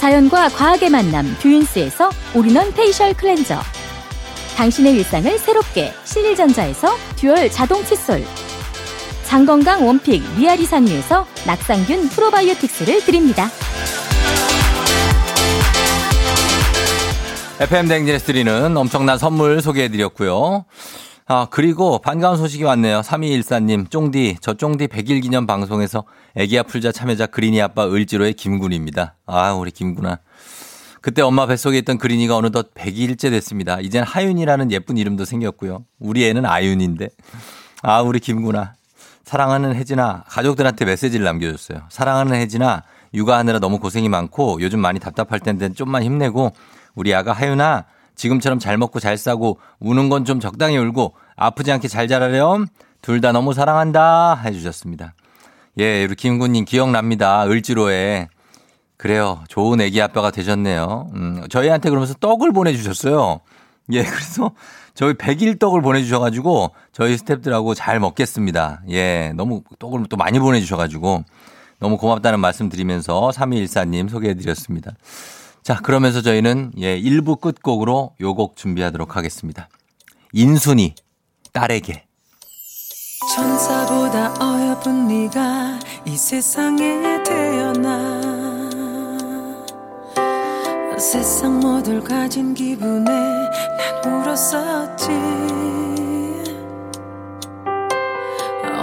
자연과 0.00 0.48
과학의 0.48 0.88
만남 0.88 1.26
뷰인스에서 1.42 2.08
all-in-one 2.34 2.72
facial 2.72 3.12
cleanser 3.12 3.60
당신의 4.56 4.94
일상을 4.94 5.38
새롭게 5.38 5.92
신일전자에서 6.04 6.96
dual 7.16 7.50
자동 7.50 7.84
칫솔 7.84 8.24
장건강 9.24 9.86
one 9.86 10.01
pick 10.01 10.22
미아리 10.38 10.64
산유에서 10.64 11.26
낙산균 11.46 12.08
프로바이오틱스를 12.08 13.04
드립니다. 13.04 13.50
FM 17.60 17.88
댕진에서 17.88 18.24
드리는 18.24 18.74
엄청난 18.74 19.18
선물 19.18 19.60
소개해드렸고요. 19.60 20.64
아, 21.32 21.46
그리고 21.48 22.00
반가운 22.00 22.36
소식이 22.36 22.64
왔네요. 22.64 23.02
3214님, 23.02 23.88
쫑디, 23.88 24.38
저 24.40 24.54
쫑디 24.54 24.88
100일 24.88 25.22
기념 25.22 25.46
방송에서 25.46 26.02
애기야 26.34 26.64
풀자 26.64 26.90
참여자 26.90 27.26
그린이 27.26 27.62
아빠 27.62 27.86
을지로의 27.86 28.32
김군입니다. 28.32 29.14
아, 29.26 29.52
우리 29.52 29.70
김군아. 29.70 30.18
그때 31.00 31.22
엄마 31.22 31.46
뱃속에 31.46 31.78
있던 31.78 31.98
그린이가 31.98 32.36
어느덧 32.36 32.74
100일째 32.74 33.30
됐습니다. 33.30 33.78
이젠 33.78 34.02
하윤이라는 34.02 34.72
예쁜 34.72 34.98
이름도 34.98 35.24
생겼고요. 35.24 35.84
우리 36.00 36.26
애는 36.26 36.44
아윤인데. 36.44 37.10
아, 37.84 38.02
우리 38.02 38.18
김군아. 38.18 38.72
사랑하는 39.22 39.76
혜진아, 39.76 40.24
가족들한테 40.26 40.84
메시지를 40.84 41.24
남겨줬어요. 41.24 41.82
사랑하는 41.90 42.34
혜진아, 42.40 42.82
육아하느라 43.14 43.60
너무 43.60 43.78
고생이 43.78 44.08
많고 44.08 44.58
요즘 44.62 44.80
많이 44.80 44.98
답답할 44.98 45.38
텐데 45.38 45.72
좀만 45.72 46.02
힘내고 46.02 46.50
우리 46.96 47.14
아가 47.14 47.32
하윤아 47.32 47.84
지금처럼 48.20 48.58
잘 48.58 48.76
먹고 48.76 49.00
잘 49.00 49.16
싸고 49.16 49.58
우는 49.80 50.10
건 50.10 50.24
좀 50.26 50.40
적당히 50.40 50.76
울고 50.76 51.14
아프지 51.36 51.72
않게 51.72 51.88
잘 51.88 52.06
자라렴. 52.06 52.66
둘 53.00 53.22
다 53.22 53.32
너무 53.32 53.54
사랑한다 53.54 54.34
해주셨습니다. 54.44 55.14
예, 55.78 56.04
우리 56.04 56.14
김군님 56.14 56.66
기억납니다. 56.66 57.46
을지로에. 57.46 58.28
그래요. 58.98 59.42
좋은 59.48 59.80
애기 59.80 60.02
아빠가 60.02 60.30
되셨네요. 60.30 61.08
음, 61.14 61.42
저희한테 61.48 61.88
그러면서 61.88 62.12
떡을 62.20 62.52
보내주셨어요. 62.52 63.40
예, 63.92 64.04
그래서 64.04 64.50
저희 64.94 65.14
100일 65.14 65.58
떡을 65.58 65.80
보내주셔가지고 65.80 66.72
저희 66.92 67.16
스탭들하고 67.16 67.74
잘 67.74 67.98
먹겠습니다. 68.00 68.82
예, 68.90 69.32
너무 69.34 69.62
떡을 69.78 70.04
또 70.10 70.18
많이 70.18 70.38
보내주셔가지고 70.38 71.24
너무 71.78 71.96
고맙다는 71.96 72.38
말씀 72.38 72.68
드리면서 72.68 73.30
3214님 73.34 74.10
소개해드렸습니다. 74.10 74.92
자, 75.62 75.76
그러면서 75.76 76.22
저희는 76.22 76.72
예, 76.78 76.98
1부 77.00 77.40
끝곡으로 77.40 78.14
요 78.20 78.34
곡 78.34 78.56
준비하도록 78.56 79.16
하겠습니다. 79.16 79.68
인순이, 80.32 80.94
딸에게. 81.52 82.04
천사보다 83.34 84.34
어여쁜 84.40 85.06
네가 85.08 85.78
이 86.06 86.16
세상에 86.16 87.22
태어나 87.22 88.20
세상 90.98 91.60
모두를 91.60 92.02
가진 92.02 92.54
기분에 92.54 93.04
난 93.04 94.22
울었었지 94.24 95.08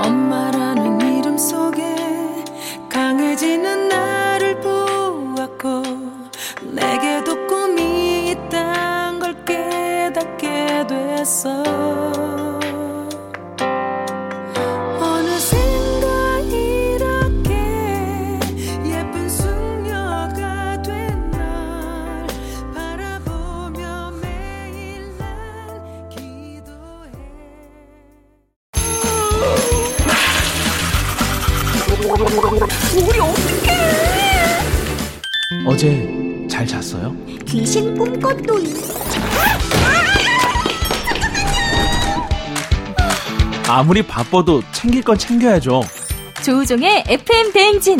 엄마라는 0.06 1.18
이름 1.18 1.38
속에 1.38 1.96
됐어 10.88 11.64
우리 32.96 33.20
어떡해 33.20 33.68
어제 35.66 36.48
잘 36.50 36.66
잤어요? 36.66 37.16
귀신 37.46 37.96
꿈꿨도 37.96 38.56
아! 38.56 39.77
아무리 43.70 44.02
바빠도 44.02 44.62
챙길 44.72 45.04
건 45.04 45.18
챙겨야죠. 45.18 45.82
조우종의 46.44 47.04
FM 47.08 47.52
대행진. 47.52 48.00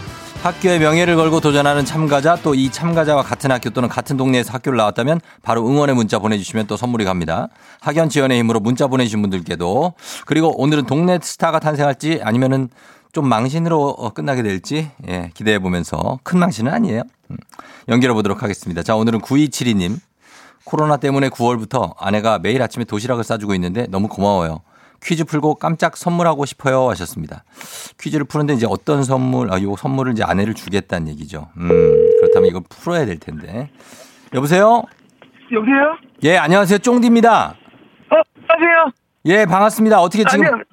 학교의 0.41 0.79
명예를 0.79 1.15
걸고 1.15 1.39
도전하는 1.39 1.85
참가자 1.85 2.35
또 2.35 2.55
이 2.55 2.71
참가자와 2.71 3.21
같은 3.21 3.51
학교 3.51 3.69
또는 3.69 3.87
같은 3.87 4.17
동네에서 4.17 4.51
학교를 4.53 4.75
나왔다면 4.77 5.21
바로 5.43 5.65
응원의 5.67 5.95
문자 5.95 6.17
보내주시면 6.19 6.65
또 6.67 6.77
선물이 6.77 7.05
갑니다. 7.05 7.47
학연 7.79 8.09
지원의 8.09 8.39
힘으로 8.39 8.59
문자 8.59 8.87
보내주신 8.87 9.21
분들께도 9.21 9.93
그리고 10.25 10.59
오늘은 10.61 10.85
동네 10.87 11.19
스타가 11.21 11.59
탄생할지 11.59 12.21
아니면은 12.23 12.69
좀 13.13 13.27
망신으로 13.27 13.89
어, 13.89 14.09
끝나게 14.13 14.41
될지 14.41 14.89
예, 15.07 15.29
기대해 15.33 15.59
보면서 15.59 16.19
큰 16.23 16.39
망신은 16.39 16.73
아니에요. 16.73 17.03
음, 17.29 17.37
연결해 17.89 18.13
보도록 18.13 18.41
하겠습니다. 18.41 18.81
자 18.83 18.95
오늘은 18.95 19.21
9272님 19.21 19.99
코로나 20.63 20.97
때문에 20.97 21.29
9월부터 21.29 21.93
아내가 21.99 22.39
매일 22.39 22.61
아침에 22.61 22.85
도시락을 22.85 23.23
싸주고 23.23 23.53
있는데 23.55 23.85
너무 23.89 24.07
고마워요. 24.07 24.61
퀴즈 25.03 25.25
풀고 25.25 25.55
깜짝 25.55 25.97
선물하고 25.97 26.45
싶어요 26.45 26.89
하셨습니다. 26.91 27.43
퀴즈를 27.99 28.25
푸는데 28.25 28.53
이제 28.53 28.67
어떤 28.69 29.03
선물, 29.03 29.51
아, 29.51 29.61
요 29.61 29.75
선물을 29.75 30.13
이제 30.13 30.23
아내를 30.23 30.53
주겠다는 30.53 31.07
얘기죠. 31.09 31.49
음, 31.57 31.67
그렇다면 32.19 32.49
이걸 32.49 32.61
풀어야 32.69 33.05
될 33.05 33.17
텐데. 33.17 33.69
여보세요? 34.33 34.83
여보세요? 35.51 35.97
예, 36.23 36.37
안녕하세요. 36.37 36.77
쫑디입니다. 36.79 37.55
어, 38.11 38.15
안녕하세요. 38.47 38.91
예, 39.25 39.45
반갑습니다. 39.45 39.99
어떻게 40.01 40.23
지금, 40.23 40.45
아니요. 40.45 40.63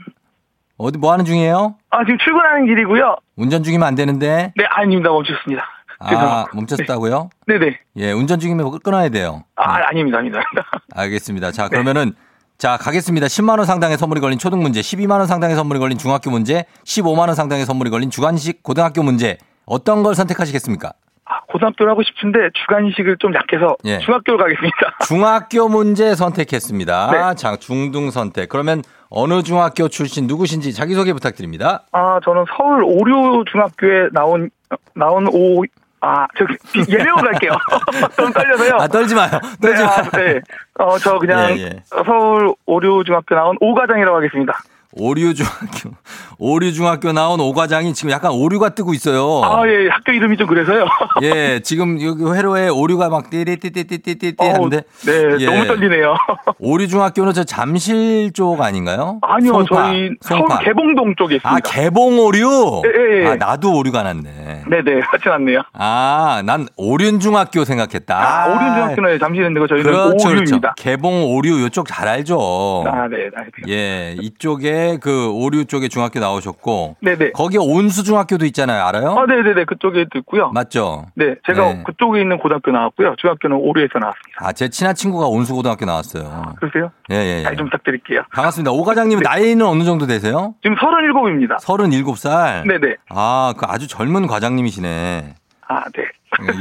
어디 0.76 0.98
뭐 0.98 1.12
하는 1.12 1.24
중이에요? 1.24 1.76
아, 1.90 2.04
지금 2.04 2.18
출근하는 2.18 2.66
길이고요. 2.66 3.16
운전 3.36 3.62
중이면 3.62 3.86
안 3.88 3.94
되는데. 3.94 4.52
네, 4.56 4.64
아닙니다. 4.68 5.10
멈췄습니다. 5.10 5.64
아, 6.00 6.44
멈췄다고요? 6.54 7.30
네 7.46 7.58
네. 7.58 7.80
예, 7.96 8.12
운전 8.12 8.38
중이면 8.38 8.78
끊어야 8.84 9.08
돼요. 9.08 9.42
아, 9.56 9.78
아닙니다. 9.88 10.18
아닙니다. 10.18 10.42
알겠습니다. 10.94 11.50
자, 11.50 11.68
그러면은 11.68 12.12
자, 12.58 12.76
가겠습니다. 12.76 13.28
10만 13.28 13.58
원 13.58 13.66
상당의 13.66 13.96
선물이 13.98 14.20
걸린 14.20 14.36
초등 14.36 14.60
문제, 14.60 14.80
12만 14.80 15.18
원 15.18 15.28
상당의 15.28 15.54
선물이 15.54 15.78
걸린 15.78 15.96
중학교 15.96 16.28
문제, 16.28 16.64
15만 16.84 17.28
원 17.28 17.34
상당의 17.36 17.64
선물이 17.64 17.88
걸린 17.90 18.10
주간식 18.10 18.64
고등학교 18.64 19.04
문제. 19.04 19.38
어떤 19.64 20.02
걸 20.02 20.16
선택하시겠습니까? 20.16 20.92
아, 21.24 21.40
고등학교를 21.52 21.92
하고 21.92 22.02
싶은데 22.02 22.50
주간식을 22.54 23.18
좀 23.20 23.32
약해서 23.36 23.76
예. 23.84 24.00
중학교를 24.00 24.38
가겠습니다. 24.40 24.96
중학교 25.06 25.68
문제 25.68 26.16
선택했습니다. 26.16 27.10
네. 27.12 27.34
자, 27.36 27.54
중등 27.54 28.10
선택. 28.10 28.48
그러면 28.48 28.82
어느 29.08 29.44
중학교 29.44 29.86
출신 29.86 30.26
누구신지 30.26 30.72
자기소개 30.74 31.12
부탁드립니다. 31.12 31.84
아, 31.92 32.18
저는 32.24 32.44
서울 32.56 32.82
오류 32.82 33.44
중학교에 33.52 34.08
나온 34.12 34.50
어, 34.70 34.76
나온 34.94 35.28
오 35.28 35.62
아, 36.00 36.26
저 36.36 36.44
예배우 36.88 37.16
갈게요. 37.16 37.52
좀 38.16 38.32
떨려서요. 38.32 38.76
아, 38.78 38.86
떨지 38.88 39.14
마요. 39.14 39.30
네, 39.60 39.68
떨지 39.68 39.82
마요. 39.82 39.94
아, 39.96 40.10
네. 40.16 40.40
어, 40.78 40.98
저 40.98 41.18
그냥 41.18 41.50
예, 41.58 41.62
예. 41.62 41.82
서울 42.04 42.54
오류 42.66 43.02
중학교 43.04 43.34
나온 43.34 43.56
오과장이라고 43.60 44.16
하겠습니다. 44.16 44.58
오류중학교, 44.98 45.90
오류중학교 46.38 47.12
나온 47.12 47.40
오과장이 47.40 47.94
지금 47.94 48.10
약간 48.10 48.32
오류가 48.32 48.70
뜨고 48.70 48.92
있어요. 48.94 49.42
아, 49.44 49.62
예, 49.68 49.88
학교 49.88 50.12
이름이 50.12 50.36
좀 50.36 50.46
그래서요. 50.46 50.86
예, 51.22 51.60
지금 51.60 52.00
여기 52.02 52.24
회로에 52.24 52.68
오류가 52.68 53.08
막 53.08 53.30
띠리띠띠띠띠띠 53.30 54.34
하는데. 54.38 54.82
네, 55.06 55.12
예. 55.40 55.46
너무 55.46 55.66
떨리네요. 55.66 56.16
오류중학교는 56.58 57.32
저 57.32 57.44
잠실 57.44 58.32
쪽 58.32 58.60
아닌가요? 58.60 59.18
아니요, 59.22 59.52
송파, 59.52 59.82
저희 59.84 60.10
송파. 60.20 60.54
서울 60.56 60.64
개봉동 60.64 61.14
쪽에 61.16 61.36
있습니다. 61.36 61.56
아, 61.56 61.60
개봉 61.64 62.18
오류? 62.18 62.82
예, 62.84 62.90
예, 62.90 63.22
예. 63.22 63.26
아, 63.28 63.36
나도 63.36 63.76
오류가 63.76 64.02
났네. 64.02 64.64
네네, 64.68 65.00
같이 65.00 65.28
났네요. 65.28 65.62
아, 65.74 66.42
난 66.44 66.66
오륜중학교 66.76 67.64
생각했다. 67.64 68.16
아, 68.18 68.46
오륜중학교는 68.48 69.18
잠시 69.20 69.38
있는데 69.40 69.60
저희는 69.68 69.84
그렇죠, 69.84 70.28
오류입니다. 70.28 70.58
그렇죠. 70.58 70.74
개봉 70.76 71.24
오류 71.34 71.64
이쪽 71.66 71.86
잘 71.86 72.08
알죠. 72.08 72.84
아, 72.86 73.06
네, 73.08 73.28
알겠습니다. 73.34 73.68
예, 73.68 74.16
이쪽에 74.20 74.87
그 74.96 75.30
오류 75.30 75.66
쪽에 75.66 75.88
중학교 75.88 76.18
나오셨고. 76.20 76.96
네네. 77.02 77.32
거기 77.32 77.58
온수중학교도 77.58 78.46
있잖아요. 78.46 78.82
알아요? 78.84 79.10
아, 79.18 79.26
네네네, 79.26 79.64
그쪽에도 79.66 80.18
있고요. 80.20 80.50
맞죠? 80.52 81.04
네, 81.14 81.34
제가 81.46 81.72
네. 81.74 81.82
그쪽에 81.84 82.20
있는 82.22 82.38
고등학교 82.38 82.70
나왔고요. 82.70 83.14
중학교는 83.18 83.56
오류에서 83.56 83.98
나왔습니다. 83.98 84.38
아, 84.40 84.52
제 84.52 84.68
친한 84.68 84.94
친구가 84.94 85.26
온수고등학교 85.26 85.84
나왔어요. 85.84 86.54
그러세요? 86.58 86.90
예, 87.10 87.16
예, 87.16 87.38
예. 87.40 87.42
잘 87.42 87.56
좀 87.56 87.66
부탁드릴게요. 87.66 88.22
반갑습니다. 88.32 88.70
오 88.70 88.82
과장님 88.84 89.18
나이는 89.20 89.66
어느 89.66 89.82
정도 89.84 90.06
되세요? 90.06 90.54
지금 90.62 90.76
37입니다. 90.76 91.58
37살? 91.60 92.66
네네. 92.66 92.94
아, 93.10 93.52
그 93.58 93.66
아주 93.68 93.86
젊은 93.88 94.26
과장님이시네. 94.26 95.34
아, 95.68 95.84
네. 95.94 96.04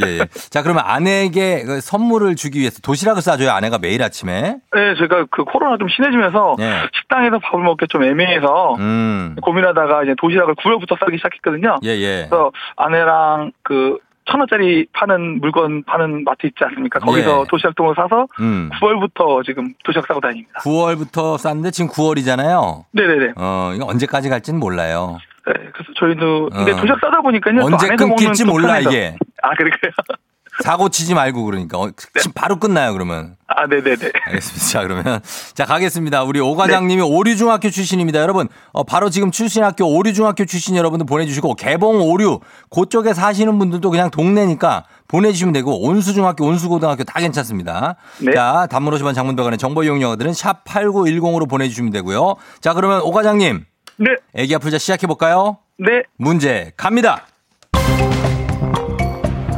예, 0.06 0.20
예. 0.20 0.26
자, 0.50 0.62
그러면 0.64 0.84
아내에게 0.86 1.64
그 1.64 1.82
선물을 1.82 2.36
주기 2.36 2.60
위해서 2.60 2.80
도시락을 2.82 3.22
싸줘요, 3.22 3.52
아내가 3.52 3.78
매일 3.78 4.04
아침에. 4.04 4.58
네, 4.74 4.96
제가 4.98 5.26
그 5.32 5.44
코로나 5.44 5.78
좀 5.78 5.88
심해지면서 5.90 6.56
예. 6.60 6.88
식당에서 6.94 7.40
밥을 7.40 7.64
먹기 7.64 7.88
좀 7.90 8.04
애매해서 8.04 8.76
음. 8.80 9.36
고민하다가 9.42 10.04
이제 10.04 10.14
도시락을 10.20 10.56
9월부터 10.56 11.00
싸기 11.00 11.18
시작했거든요. 11.18 11.78
예, 11.84 11.90
예. 11.90 12.28
그래서 12.30 12.52
아내랑 12.76 13.52
그 13.64 13.98
천 14.30 14.42
원짜리 14.42 14.86
파는 14.94 15.40
물건 15.40 15.84
파는 15.84 16.24
마트 16.26 16.48
있지 16.48 16.58
않습니까? 16.66 17.00
거기서 17.00 17.42
예. 17.42 17.46
도시락통을 17.50 17.96
사서 17.96 18.28
음. 18.42 18.70
9월부터 18.80 19.46
지금 19.46 19.74
도시락 19.86 20.06
싸고 20.06 20.20
다닙니다. 20.20 20.60
9월부터 20.64 21.38
쌌는데 21.38 21.72
지금 21.72 21.90
9월이잖아요. 21.90 22.84
네네네. 22.92 23.34
어, 23.38 23.72
이거 23.74 23.86
언제까지 23.88 24.28
갈지는 24.30 24.60
몰라요. 24.60 25.18
네, 25.48 25.54
그래서 25.74 25.92
저희도 25.98 26.50
근데 26.50 26.72
어. 26.74 26.76
도시락 26.76 27.00
싸다 27.00 27.22
보니까요. 27.22 27.60
또 27.62 27.66
언제 27.68 27.88
끊길지 27.96 28.44
또 28.44 28.52
몰라, 28.52 28.74
편해서. 28.74 28.90
이게. 28.90 29.16
아, 29.42 29.56
그럴까요? 29.56 29.92
사고 30.64 30.90
치지 30.90 31.14
말고 31.14 31.44
그러니까. 31.44 31.78
어, 31.78 31.92
지금 31.96 32.32
바로 32.34 32.58
끝나요, 32.58 32.92
그러면. 32.92 33.36
아, 33.46 33.68
네네네. 33.68 34.12
알겠습니다. 34.26 34.66
자, 34.66 34.82
그러면. 34.82 35.20
자, 35.54 35.66
가겠습니다. 35.66 36.24
우리 36.24 36.40
오 36.40 36.56
과장님이 36.56 37.04
오류중학교 37.04 37.70
출신입니다. 37.70 38.20
여러분, 38.20 38.48
어, 38.72 38.84
바로 38.84 39.12
지금 39.12 39.30
출신 39.30 39.64
학교 39.64 39.86
오류중학교 39.86 40.46
출신 40.46 40.76
여러분들 40.76 41.06
보내주시고, 41.06 41.54
개봉 41.56 42.02
오류, 42.02 42.40
그쪽에 42.72 43.14
사시는 43.14 43.60
분들도 43.60 43.90
그냥 43.92 44.10
동네니까 44.10 44.86
보내주시면 45.08 45.54
되고, 45.54 45.80
온수중학교, 45.88 46.44
온수고등학교 46.46 47.04
다 47.04 47.20
괜찮습니다. 47.20 47.96
네. 48.20 48.34
자, 48.34 48.68
단문 48.72 48.94
50원 48.96 49.14
장문병원의 49.14 49.60
정보 49.60 49.84
이용료들은 49.84 50.34
샵 50.34 50.66
8910으로 50.66 51.48
보내주시면 51.48 51.92
되고요. 51.92 52.36
자, 52.62 52.74
그러면 52.74 53.02
오 53.02 53.12
과장님, 53.12 53.64
네, 54.00 54.16
애기 54.36 54.54
아플자 54.56 54.78
시작해볼까요? 54.78 55.58
네. 55.80 56.04
문제 56.18 56.72
갑니다. 56.78 57.26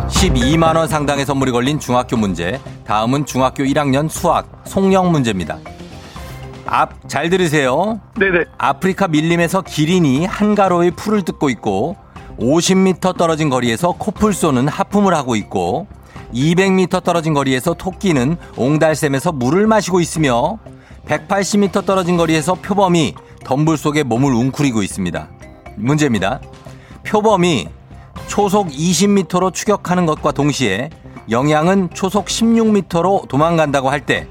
12만 0.08 0.76
원 0.76 0.88
상당의 0.88 1.26
선물이 1.26 1.52
걸린 1.52 1.80
중학교 1.80 2.18
문제. 2.18 2.60
다음은 2.86 3.26
중학교 3.26 3.64
1학년 3.64 4.10
수학 4.10 4.62
송영 4.66 5.12
문제입니다. 5.12 5.58
앞 6.66 7.08
잘 7.10 7.30
들으세요. 7.30 8.00
네네. 8.18 8.46
아프리카 8.58 9.08
밀림에서 9.08 9.62
기린이 9.62 10.26
한가로이 10.26 10.92
풀을 10.92 11.24
뜯고 11.24 11.50
있고 11.50 11.98
50m 12.40 13.18
떨어진 13.18 13.50
거리에서 13.50 13.94
코풀 13.94 14.34
쏘는 14.34 14.68
하품을 14.68 15.14
하고 15.16 15.36
있고 15.36 15.88
200m 16.34 17.04
떨어진 17.04 17.34
거리에서 17.34 17.74
토끼는 17.74 18.38
옹달샘에서 18.56 19.32
물을 19.32 19.66
마시고 19.68 20.00
있으며 20.00 20.60
180m 21.08 21.86
떨어진 21.86 22.18
거리에서 22.18 22.54
표범이 22.56 23.16
덤불 23.44 23.78
속에 23.78 24.04
몸을 24.04 24.32
웅크리고 24.34 24.82
있습니다. 24.84 25.28
문제입니다. 25.76 26.40
표범이 27.06 27.68
초속 28.28 28.68
20m로 28.68 29.54
추격하는 29.54 30.06
것과 30.06 30.32
동시에 30.32 30.90
영양은 31.30 31.90
초속 31.94 32.26
16m로 32.26 33.28
도망간다고 33.28 33.90
할 33.90 34.02
때 34.02 34.28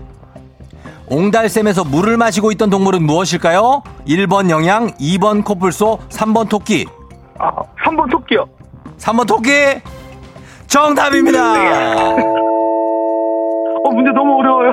옹달샘에서 1.11 1.85
물을 1.85 2.17
마시고 2.19 2.53
있던 2.53 2.69
동물은 2.69 3.03
무엇일까요? 3.03 3.83
1번 4.07 4.51
영양, 4.51 4.89
2번 4.99 5.43
코뿔소, 5.43 6.01
3번 6.11 6.51
토끼. 6.51 6.85
아, 7.39 7.51
3번 7.83 8.11
토끼요. 8.11 8.45
3번 8.99 9.27
토끼! 9.27 9.51
정답입니다. 10.67 11.55
어, 13.85 13.91
문제 13.91 14.11
너무 14.11 14.39
어려워요. 14.39 14.73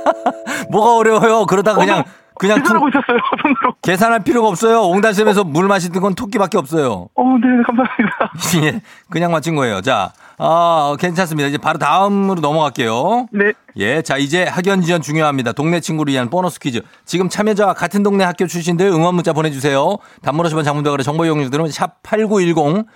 뭐가 0.72 0.96
어려워요? 0.96 1.44
그러다가 1.44 1.78
그냥 1.78 2.04
그냥 2.40 2.56
퉁- 2.62 2.64
계산하고 2.64 2.88
있었어요, 2.88 3.18
손으로. 3.42 3.74
계산할 3.82 4.24
필요가 4.24 4.48
없어요. 4.48 4.80
옹달샘에서 4.82 5.44
물 5.44 5.68
마시는 5.68 6.00
건 6.00 6.14
토끼밖에 6.14 6.56
없어요. 6.56 7.08
어, 7.14 7.22
네, 7.22 7.62
감사합니다. 7.66 8.32
예, 8.76 8.80
그냥 9.10 9.30
맞힌 9.30 9.54
거예요. 9.56 9.82
자, 9.82 10.12
아, 10.38 10.96
괜찮습니다. 10.98 11.48
이제 11.48 11.58
바로 11.58 11.78
다음으로 11.78 12.40
넘어갈게요. 12.40 13.26
네. 13.32 13.52
예, 13.76 14.00
자, 14.00 14.16
이제 14.16 14.44
학연 14.44 14.80
지원 14.80 15.02
중요합니다. 15.02 15.52
동네 15.52 15.80
친구를 15.80 16.12
위한 16.14 16.30
보너스 16.30 16.58
퀴즈. 16.58 16.80
지금 17.04 17.28
참여자와 17.28 17.74
같은 17.74 18.02
동네 18.02 18.24
학교 18.24 18.46
출신들 18.46 18.86
응원 18.86 19.14
문자 19.16 19.34
보내주세요. 19.34 19.98
단문 20.22 20.46
50원 20.46 20.64
장문대가리 20.64 21.04
정보 21.04 21.26
이용료들은 21.26 21.70
샵 21.70 22.02
8910. 22.02 22.86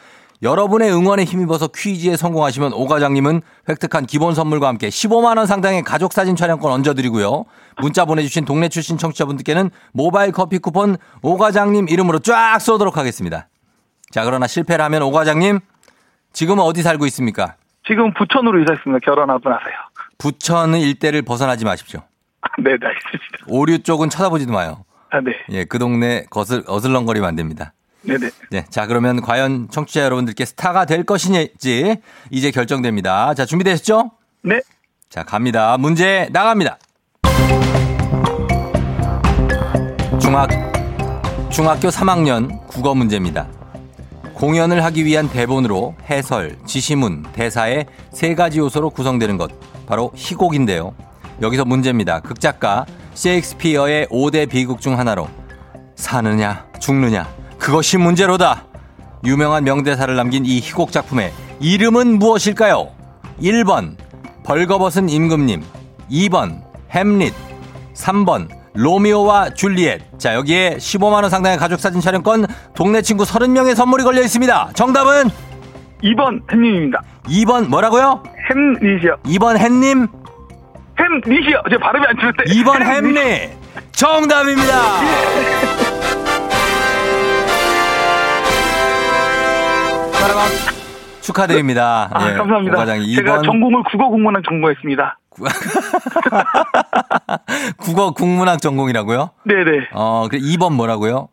여러분의 0.42 0.92
응원에 0.92 1.24
힘입어서 1.24 1.68
퀴즈에 1.68 2.16
성공하시면 2.16 2.72
오 2.74 2.86
과장님은 2.86 3.40
획득한 3.68 4.06
기본 4.06 4.34
선물과 4.34 4.68
함께 4.68 4.88
15만 4.88 5.38
원 5.38 5.46
상당의 5.46 5.82
가족 5.82 6.12
사진 6.12 6.36
촬영권 6.36 6.70
얹어드리고요. 6.70 7.44
문자 7.80 8.04
보내주신 8.04 8.44
동네 8.44 8.68
출신 8.68 8.98
청취자분들께는 8.98 9.70
모바일 9.92 10.32
커피 10.32 10.58
쿠폰 10.58 10.96
오 11.22 11.38
과장님 11.38 11.88
이름으로 11.88 12.18
쫙 12.18 12.58
쏘도록 12.58 12.96
하겠습니다. 12.96 13.48
자, 14.10 14.24
그러나 14.24 14.46
실패를 14.46 14.84
하면 14.84 15.02
오 15.02 15.10
과장님 15.12 15.60
지금은 16.32 16.62
어디 16.62 16.82
살고 16.82 17.06
있습니까? 17.06 17.54
지금 17.86 18.12
부천으로 18.14 18.62
이사했습니다. 18.62 18.98
결혼하고 19.04 19.48
나서요. 19.48 19.74
부천 20.18 20.74
일대를 20.74 21.22
벗어나지 21.22 21.64
마십시오. 21.64 22.00
네, 22.58 22.72
네, 22.72 22.86
알겠습니다. 22.86 23.44
오류 23.48 23.82
쪽은 23.82 24.10
쳐다보지도 24.10 24.52
마요. 24.52 24.84
아, 25.10 25.20
네. 25.20 25.32
예, 25.50 25.64
그 25.64 25.78
동네 25.78 26.24
거슬, 26.30 26.62
어슬렁거리면 26.66 27.28
안 27.28 27.36
됩니다. 27.36 27.72
네네. 28.06 28.30
네, 28.50 28.64
자, 28.70 28.86
그러면 28.86 29.20
과연 29.20 29.68
청취자 29.70 30.02
여러분들께 30.02 30.44
스타가 30.44 30.84
될 30.84 31.04
것인지 31.04 31.52
이제 32.30 32.50
결정됩니다. 32.50 33.34
자, 33.34 33.46
준비되셨죠? 33.46 34.10
네. 34.42 34.60
자, 35.08 35.22
갑니다. 35.22 35.76
문제 35.78 36.28
나갑니다. 36.32 36.78
중학, 40.20 40.50
중학교 41.50 41.88
3학년 41.88 42.66
국어 42.66 42.94
문제입니다. 42.94 43.48
공연을 44.34 44.84
하기 44.84 45.04
위한 45.04 45.28
대본으로 45.28 45.94
해설, 46.10 46.56
지시문, 46.66 47.22
대사의 47.32 47.86
세 48.12 48.34
가지 48.34 48.58
요소로 48.58 48.90
구성되는 48.90 49.36
것. 49.38 49.50
바로 49.86 50.12
희곡인데요. 50.14 50.94
여기서 51.40 51.64
문제입니다. 51.64 52.20
극작가 52.20 52.84
셰익스피어의 53.14 54.06
5대 54.06 54.48
비극 54.48 54.80
중 54.80 54.98
하나로 54.98 55.28
사느냐, 55.94 56.66
죽느냐. 56.80 57.43
그것이 57.64 57.96
문제로다. 57.96 58.66
유명한 59.24 59.64
명대사를 59.64 60.14
남긴 60.14 60.44
이 60.44 60.58
희곡 60.60 60.92
작품의 60.92 61.32
이름은 61.60 62.18
무엇일까요? 62.18 62.90
1번 63.40 63.96
벌거벗은 64.44 65.08
임금님 65.08 65.62
2번 66.10 66.60
햄릿 66.90 67.32
3번 67.94 68.48
로미오와 68.74 69.54
줄리엣 69.54 70.18
자 70.18 70.34
여기에 70.34 70.76
15만원 70.76 71.30
상당의 71.30 71.56
가족사진 71.56 72.02
촬영권 72.02 72.44
동네 72.74 73.00
친구 73.00 73.24
30명의 73.24 73.74
선물이 73.74 74.04
걸려 74.04 74.20
있습니다 74.20 74.72
정답은 74.74 75.30
2번 76.02 76.42
햄님입니다. 76.52 77.00
2번 77.24 77.68
뭐라고요? 77.68 78.22
햄릿이요. 78.50 79.16
2번 79.24 79.56
햄님 79.56 80.06
햄릿이요. 80.98 81.62
제 81.70 81.78
발음이 81.78 82.06
안 82.06 82.16
좋을 82.18 82.32
때. 82.36 82.44
2번 82.44 82.82
햄릿 82.82 83.52
정답입니다 83.92 85.73
사랑함 90.24 90.48
축하드립니다 91.20 92.08
아, 92.10 92.30
예, 92.30 92.34
감사합니다. 92.34 92.76
오 92.76 92.78
과장이 92.78 93.14
제가 93.14 93.40
2번 93.40 93.44
전공을 93.44 93.82
국어 93.90 94.08
공문학 94.08 94.42
전공했습니다. 94.44 95.18
국어 97.76 98.12
국문학 98.12 98.62
전공이라고요? 98.62 99.30
네네. 99.44 99.88
어, 99.92 100.26
그 100.30 100.38
2번 100.38 100.72
뭐라고요? 100.74 101.28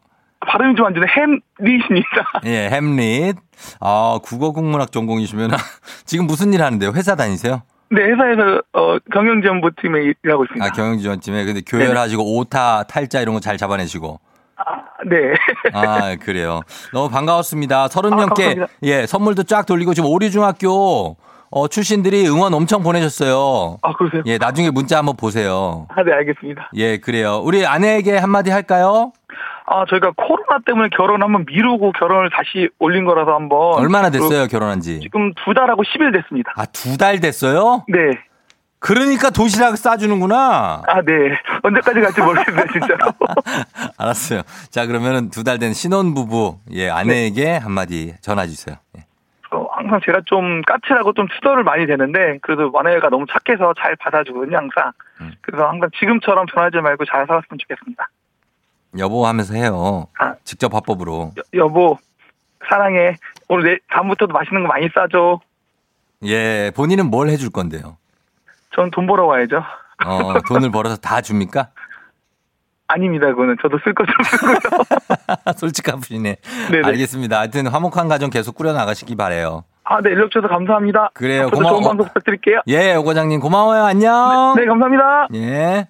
발음이 0.46 0.76
좀안 0.76 0.94
좋네. 0.94 1.06
햄릿입니다. 1.08 2.26
예, 2.48 2.68
햄릿. 2.70 3.38
아, 3.80 4.20
국어 4.24 4.52
국문학 4.52 4.92
전공이시면 4.92 5.52
지금 6.06 6.28
무슨 6.28 6.54
일 6.54 6.62
하는데요? 6.62 6.92
회사 6.94 7.16
다니세요? 7.16 7.62
네, 7.92 8.02
회사에서 8.04 8.62
어, 8.74 8.98
경영지원부팀에 9.14 10.00
일하고 10.24 10.44
있습니다. 10.46 10.66
아, 10.66 10.70
경영지원팀에 10.72 11.46
근데 11.46 11.62
교열하시고 11.66 12.38
오타, 12.38 12.84
탈자 12.84 13.22
이런 13.22 13.36
거 13.36 13.40
잘 13.40 13.56
잡아내시고. 13.58 14.20
아, 14.66 14.84
네. 15.10 15.34
아, 15.74 16.16
그래요. 16.16 16.62
너무 16.94 17.10
반가웠습니다. 17.10 17.88
서른 17.88 18.14
아, 18.14 18.16
명께 18.18 18.44
감사합니다. 18.56 18.68
예, 18.84 19.06
선물도 19.06 19.44
쫙 19.44 19.66
돌리고 19.66 19.94
지금 19.94 20.10
오류중학교 20.10 21.18
어, 21.54 21.68
출신들이 21.68 22.28
응원 22.30 22.54
엄청 22.54 22.82
보내셨어요. 22.84 23.78
아, 23.82 23.94
그러세요? 23.94 24.24
예, 24.26 24.38
나중에 24.38 24.70
문자 24.72 24.98
한번 25.00 25.16
보세요. 25.18 25.88
아, 25.90 26.04
네, 26.04 26.14
알겠습니다. 26.14 26.70
예, 26.76 26.98
그래요. 26.98 27.42
우리 27.44 27.66
아내에게 27.66 28.18
한마디 28.18 28.52
할까요? 28.52 29.12
아, 29.66 29.86
저희가 29.90 30.12
코로나 30.18 30.60
때문에 30.66 30.90
결혼 30.96 31.22
한번 31.24 31.46
미루고 31.46 31.92
결혼을 31.94 32.30
다시 32.30 32.70
올린 32.80 33.06
거라서 33.06 33.34
한번. 33.34 33.74
얼마나 33.76 34.10
그, 34.10 34.18
됐어요, 34.20 34.48
결혼한 34.48 34.80
지? 34.82 35.00
지금 35.02 35.34
두 35.46 35.54
달하고 35.54 35.84
10일 35.84 36.14
됐습니다. 36.22 36.54
아, 36.56 36.66
두 36.66 36.98
달 36.98 37.20
됐어요? 37.20 37.84
네. 37.88 38.00
그러니까 38.86 39.30
도시락 39.30 39.78
싸주는구나. 39.78 40.82
아, 40.88 41.02
네. 41.04 41.14
언제까지 41.62 42.02
갈지 42.02 42.20
모르겠네요, 42.20 42.66
진짜로. 42.74 43.12
알았어요. 43.98 44.42
자, 44.72 44.88
그러면은 44.88 45.30
두 45.30 45.44
달 45.44 45.60
된 45.60 45.72
신혼부부, 45.74 46.58
예, 46.72 46.90
아내에게 46.90 47.58
한마디 47.58 48.16
전화 48.22 48.48
주세요. 48.48 48.78
예. 48.98 49.06
어, 49.52 49.68
항상 49.72 50.00
제가 50.04 50.22
좀 50.26 50.64
까칠하고 50.64 51.14
좀 51.14 51.28
투덜을 51.28 51.64
많이 51.64 51.86
되는데, 51.86 52.40
그래도 52.42 52.72
아내가 52.76 53.10
너무 53.10 53.26
착해서 53.32 53.74
잘 53.80 53.96
받아주거든요, 53.98 54.58
항상. 54.58 54.92
음. 55.22 55.32
그래서 55.42 55.68
항상 55.70 55.88
지금처럼 56.00 56.48
변하지 56.48 56.78
말고 56.78 57.06
잘 57.06 57.28
살았으면 57.28 57.60
좋겠습니다. 57.60 58.10
여보 58.98 59.28
하면서 59.28 59.54
해요. 59.54 60.08
아. 60.18 60.34
직접 60.44 60.74
화법으로. 60.74 61.34
여, 61.38 61.42
여보, 61.54 62.00
사랑해. 62.68 63.16
오늘 63.48 63.74
내, 63.74 63.78
다음부터도 63.92 64.34
맛있는 64.34 64.64
거 64.64 64.70
많이 64.70 64.90
싸줘. 64.96 65.40
예, 66.24 66.72
본인은 66.76 67.12
뭘 67.12 67.30
해줄 67.30 67.52
건데요? 67.52 67.98
전돈 68.76 69.08
벌어 69.08 69.26
와야죠. 69.26 69.58
어, 70.06 70.34
돈을 70.48 70.72
벌어서 70.72 70.98
다 70.98 71.22
줍니까? 71.22 71.70
아닙니다, 72.88 73.28
그거는. 73.28 73.56
저도 73.62 73.78
쓸 73.84 73.94
거 73.94 74.04
좀 74.06 74.14
쓰고요. 74.24 75.54
솔직한 75.58 76.00
분이네. 76.02 76.36
네네. 76.72 76.88
알겠습니다. 76.88 77.40
하여튼 77.40 77.68
화목한 77.68 78.08
가정 78.10 78.30
계속 78.30 78.56
꾸려 78.56 78.74
나가시기 78.74 79.16
바래요. 79.16 79.64
아, 79.84 80.02
네, 80.02 80.12
연락 80.12 80.30
주셔서 80.32 80.48
감사합니다. 80.50 81.12
그래요, 81.14 81.50
고마워. 81.50 81.76
좋은 81.76 81.88
방송 81.88 82.06
부탁드릴게요. 82.08 82.62
예, 82.68 82.96
오 82.96 83.04
과장님 83.04 83.40
고마워요. 83.40 83.84
안녕. 83.84 84.56
네, 84.58 84.66
감사합니다. 84.66 85.28
예. 85.36 85.88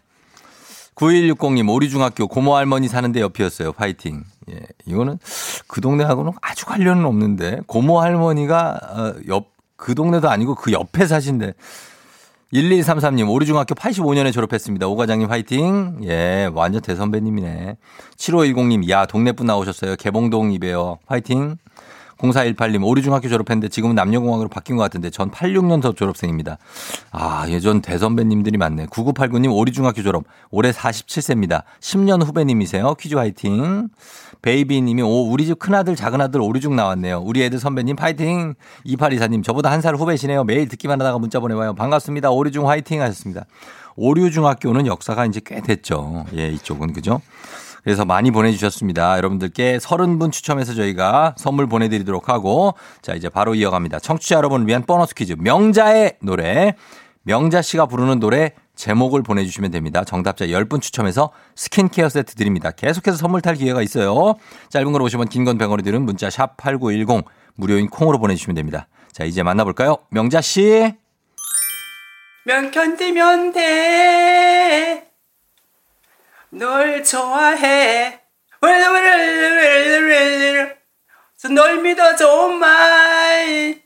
9160님, 0.96 1.67
오리중학교 1.74 2.28
고모 2.28 2.56
할머니 2.56 2.88
사는데 2.88 3.22
옆이었어요. 3.22 3.72
파이팅. 3.74 4.24
예. 4.52 4.60
이거는 4.86 5.17
그 5.67 5.82
동네하고는 5.82 6.34
아주 6.41 6.65
관련은 6.65 7.06
없는데, 7.06 7.62
고모 7.65 8.00
할머니가, 8.02 8.80
어, 8.84 9.13
옆, 9.28 9.48
그 9.78 9.96
동네도 9.96 10.30
아니고 10.30 10.54
그 10.56 10.72
옆에 10.72 11.06
사신데. 11.08 11.54
1133님, 12.54 13.30
오리중학교 13.30 13.76
85년에 13.76 14.34
졸업했습니다. 14.34 14.88
오과장님 14.88 15.30
화이팅. 15.30 16.02
예, 16.04 16.50
완전 16.54 16.82
대선배님이네. 16.82 17.78
7510님, 18.18 18.90
야, 18.90 19.06
동네분 19.06 19.48
나오셨어요. 19.48 19.96
개봉동 19.96 20.52
이배요. 20.52 21.00
화이팅. 21.06 21.56
0418님, 22.18 22.86
오리중학교 22.86 23.30
졸업했는데 23.30 23.70
지금은 23.70 23.96
남녀공학으로 23.96 24.48
바뀐 24.50 24.76
것 24.76 24.84
같은데 24.84 25.10
전 25.10 25.32
86년도 25.32 25.96
졸업생입니다. 25.96 26.58
아, 27.12 27.46
예전 27.50 27.82
대선배님들이 27.82 28.58
많네. 28.58 28.88
9989님, 28.88 29.56
오리중학교 29.56 30.04
졸업. 30.04 30.26
올해 30.52 30.72
47세입니다. 30.72 31.64
10년 31.80 32.24
후배님이세요. 32.24 32.94
퀴즈 32.96 33.16
화이팅. 33.16 33.88
베이비님이, 34.41 35.01
오, 35.04 35.30
우리 35.32 35.45
집 35.45 35.60
큰아들, 35.60 35.95
작은아들 35.95 36.41
오리중 36.41 36.75
나왔네요. 36.75 37.21
우리 37.23 37.43
애들 37.43 37.60
선배님 37.60 37.95
파이팅. 37.95 38.56
2824님, 38.86 39.43
저보다 39.43 39.69
한 39.71 39.82
살 39.82 39.95
후배시네요. 39.95 40.43
매일 40.43 40.67
듣기만 40.67 40.99
하다가 41.01 41.17
문자 41.19 41.39
보내봐요. 41.39 41.73
반갑습니다. 41.75 42.30
오리중 42.32 42.67
화이팅 42.69 43.01
하셨습니다. 43.01 43.45
오류중학교는 43.95 44.86
역사가 44.88 45.25
이제 45.25 45.41
꽤 45.43 45.60
됐죠. 45.62 46.25
예, 46.36 46.47
이쪽은. 46.49 46.93
그죠? 46.93 47.21
그래서 47.84 48.06
많이 48.06 48.30
보내주셨습니다. 48.30 49.17
여러분들께 49.17 49.80
30분 49.80 50.32
추첨해서 50.32 50.75
저희가 50.75 51.34
선물 51.38 51.65
보내드리도록 51.67 52.30
하고 52.30 52.75
자 53.01 53.13
이제 53.15 53.27
바로 53.27 53.56
이어갑니다. 53.56 53.99
청취자 53.99 54.36
여러분을 54.36 54.67
위한 54.67 54.84
보너스 54.84 55.15
퀴즈 55.15 55.36
명자의 55.39 56.17
노래 56.21 56.75
명자 57.23 57.63
씨가 57.63 57.88
부르는 57.88 58.19
노래 58.19 58.54
제목을 58.82 59.22
보내주시면 59.22 59.70
됩니다. 59.70 60.04
정답자 60.04 60.48
10분 60.48 60.82
추첨해서 60.82 61.32
스킨케어 61.56 62.10
세트 62.10 62.34
드립니다. 62.34 62.72
계속해서 62.72 63.15
선물 63.15 63.39
탈 63.41 63.54
기회가 63.54 63.84
있어요. 63.84 64.34
짧은 64.70 64.91
걸 64.91 65.04
오시면 65.04 65.30
긴건 65.30 65.60
100원이 65.60 65.84
드는 65.84 66.02
문자 66.02 66.32
샵 66.32 66.58
8910 66.58 67.24
무료인 67.54 67.88
콩으로 67.91 68.17
보내주시면 68.17 68.56
됩니다. 68.56 68.88
자 69.12 69.24
이제 69.24 69.44
만나볼까요? 69.44 69.98
명자 70.10 70.41
씨. 70.41 70.96
면 72.46 72.72
견디면 72.72 73.52
돼. 73.54 75.12
널 76.50 77.04
좋아해. 77.04 78.20
널 81.54 81.82
믿어줘, 81.82 82.48
말. 82.60 83.82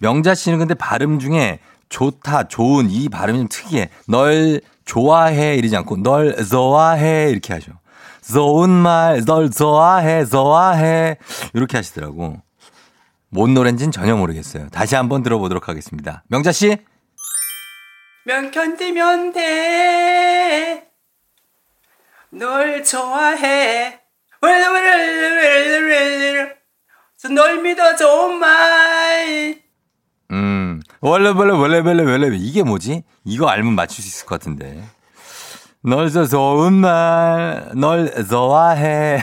명자 0.00 0.34
씨는 0.34 0.58
근데 0.58 0.74
발음 0.74 1.18
중에 1.18 1.58
좋다, 1.92 2.48
좋은 2.48 2.90
이 2.90 3.08
발음이 3.08 3.38
좀 3.38 3.48
특이해. 3.48 3.90
널 4.08 4.60
좋아해 4.84 5.56
이러지 5.56 5.76
않고 5.76 6.02
널 6.02 6.34
좋아해 6.44 7.30
이렇게 7.30 7.52
하죠. 7.52 7.72
좋은 8.32 8.70
말, 8.70 9.24
널 9.24 9.50
좋아해, 9.50 10.24
좋아해 10.24 11.18
이렇게 11.54 11.76
하시더라고. 11.76 12.40
뭔 13.28 13.54
노래인지는 13.54 13.92
전혀 13.92 14.16
모르겠어요. 14.16 14.68
다시 14.70 14.94
한번 14.94 15.22
들어보도록 15.22 15.68
하겠습니다. 15.68 16.24
명자 16.28 16.50
씨. 16.50 16.76
면 18.24 18.50
견디면 18.50 19.32
돼. 19.32 20.88
널 22.30 22.82
좋아해. 22.82 24.02
널 27.34 27.62
믿어 27.62 27.96
좋은 27.96 28.38
말. 28.38 29.62
음, 30.30 30.71
원래 31.02 31.28
원래 31.30 31.78
원래 32.02 32.36
이게 32.36 32.62
뭐지? 32.62 33.02
이거 33.24 33.48
알면 33.48 33.74
맞출 33.74 34.02
수 34.02 34.08
있을 34.08 34.26
것 34.26 34.38
같은데. 34.38 34.82
널 35.84 36.10
저 36.10 36.24
좋은 36.26 36.74
말, 36.74 37.70
널 37.74 38.12
좋아해. 38.28 39.20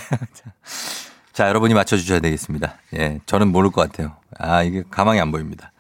자, 1.32 1.48
여러분이 1.48 1.74
맞춰주셔야 1.74 2.20
되겠습니다. 2.20 2.74
예, 2.96 3.20
저는 3.26 3.48
모를 3.54 3.72
것 3.72 3.82
같아요. 3.89 4.18
아, 4.38 4.62
이게 4.63 4.84
가망이 4.92 5.22
안 5.22 5.32
보입니다. 5.32 5.72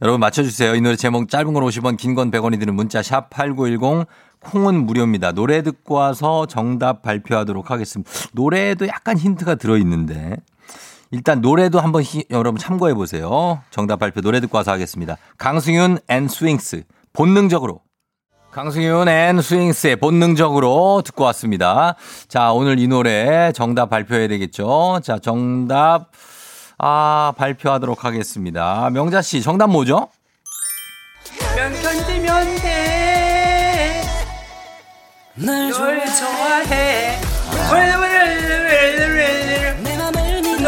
여러분 0.00 0.20
맞춰주세요. 0.20 0.74
이 0.74 0.80
노래 0.80 0.96
제목 0.96 1.28
짧은 1.28 1.52
건 1.52 1.62
50원, 1.62 1.96
긴 1.98 2.14
건 2.14 2.30
100원이 2.30 2.58
드는 2.58 2.74
문자 2.74 3.02
샵 3.02 3.28
8910 3.30 4.06
콩은 4.40 4.86
무료입니다. 4.86 5.32
노래 5.32 5.62
듣고 5.62 5.94
와서 5.96 6.46
정답 6.46 7.02
발표하도록 7.02 7.70
하겠습니다. 7.70 8.10
노래에도 8.32 8.86
약간 8.88 9.18
힌트가 9.18 9.54
들어있는데 9.56 10.36
일단 11.14 11.40
노래도 11.40 11.78
한번 11.78 12.02
히- 12.02 12.24
여러분 12.30 12.58
참고해 12.58 12.92
보세요. 12.94 13.62
정답 13.70 14.00
발표 14.00 14.20
노래 14.20 14.40
듣고 14.40 14.56
와서 14.58 14.72
하겠습니다. 14.72 15.16
강승윤 15.38 15.98
and 16.08 16.26
스윙스 16.28 16.82
본능적으로 17.12 17.80
강승윤 18.50 19.08
and 19.08 19.40
스윙스의 19.40 19.96
본능적으로 19.96 21.02
듣고 21.04 21.22
왔습니다. 21.24 21.94
자, 22.28 22.50
오늘 22.52 22.80
이 22.80 22.88
노래 22.88 23.52
정답 23.52 23.90
발표해야 23.90 24.26
되겠죠? 24.26 25.00
자, 25.04 25.18
정답, 25.20 26.10
아, 26.78 27.32
발표하도록 27.36 28.04
하겠습니다. 28.04 28.90
명자 28.90 29.22
씨, 29.22 29.40
정답 29.40 29.70
뭐죠? 29.70 30.08
면 31.56 31.72
견디면 31.82 32.56
돼. 32.56 34.02
널널 35.36 35.70
좋아해. 36.06 37.20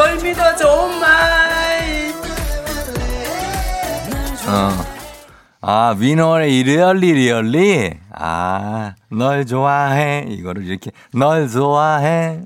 널 0.07 0.15
믿어 0.23 0.55
좋은 0.55 1.01
말. 1.01 2.13
어. 4.47 4.71
아, 5.61 5.97
위너의 5.99 6.63
리얼리 6.63 7.13
리얼리? 7.13 7.91
아, 8.13 8.95
널 9.11 9.45
좋아해. 9.45 10.27
이거를 10.29 10.65
이렇게, 10.65 10.93
널 11.13 11.49
좋아해. 11.49 12.41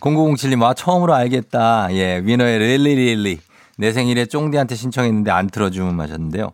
0907님, 0.00 0.62
와, 0.62 0.72
처음으로 0.72 1.12
알겠다. 1.12 1.88
예, 1.90 2.22
위너의 2.24 2.60
릴리 2.60 2.94
릴리. 2.94 3.40
내 3.76 3.92
생일에 3.92 4.24
쫑디한테 4.24 4.74
신청했는데 4.74 5.30
안 5.30 5.50
틀어주면 5.50 5.94
마셨는데요. 5.94 6.52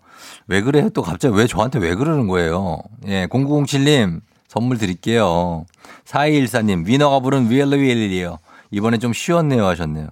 왜 0.49 0.61
그래요? 0.61 0.89
또 0.89 1.03
갑자기 1.03 1.37
왜 1.37 1.47
저한테 1.47 1.79
왜 1.79 1.95
그러는 1.95 2.27
거예요? 2.27 2.81
예, 3.07 3.29
0907님, 3.29 4.21
선물 4.49 4.79
드릴게요. 4.79 5.67
4214님, 6.05 6.85
위너가 6.85 7.21
부른 7.21 7.49
위얼리 7.49 7.77
릴리요. 7.77 8.39
이번에 8.73 8.99
좀 8.99 9.13
쉬웠네요 9.13 9.65
하셨네요. 9.65 10.09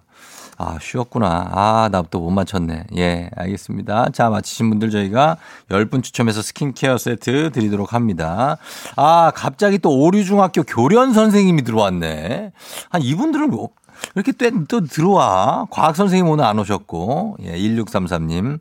아, 0.63 0.77
쉬웠구나. 0.81 1.49
아, 1.53 1.89
나 1.91 2.03
또 2.03 2.21
못 2.21 2.31
맞췄네. 2.31 2.85
예, 2.99 3.31
알겠습니다. 3.37 4.11
자, 4.13 4.29
맞히신 4.29 4.69
분들 4.69 4.91
저희가 4.91 5.39
10분 5.71 6.03
추첨해서 6.03 6.43
스킨케어 6.43 6.99
세트 6.99 7.51
드리도록 7.53 7.95
합니다. 7.95 8.59
아, 8.97 9.33
갑자기 9.35 9.79
또 9.79 9.91
오류중학교 9.99 10.65
교련 10.65 11.15
선생님이 11.15 11.63
들어왔네. 11.63 12.53
한 12.91 13.03
이분들은 13.03 13.51
뭐, 13.51 13.71
이렇게 14.15 14.33
또, 14.33 14.51
또 14.67 14.81
들어와. 14.87 15.67
과학 15.71 15.97
선생님 15.97 16.29
오늘 16.29 16.45
안 16.45 16.59
오셨고. 16.59 17.39
예, 17.45 17.57
1633님. 17.57 18.59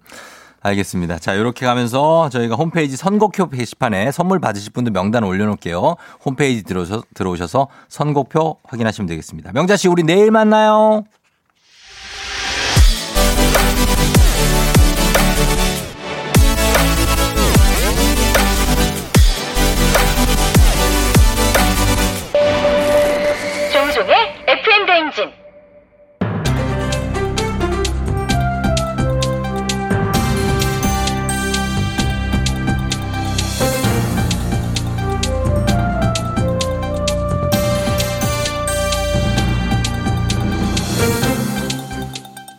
알겠습니다. 0.62 1.20
자, 1.20 1.34
이렇게 1.34 1.66
가면서 1.66 2.30
저희가 2.30 2.56
홈페이지 2.56 2.96
선곡표 2.98 3.50
게시판에 3.50 4.12
선물 4.12 4.40
받으실 4.40 4.72
분들 4.74 4.92
명단 4.92 5.24
올려놓을게요. 5.24 5.96
홈페이지 6.26 6.64
들어오셔, 6.64 7.04
들어오셔서 7.14 7.68
선곡표 7.88 8.58
확인하시면 8.66 9.08
되겠습니다. 9.08 9.52
명자 9.54 9.78
씨, 9.78 9.88
우리 9.88 10.04
내일 10.04 10.32
만나요. 10.32 11.04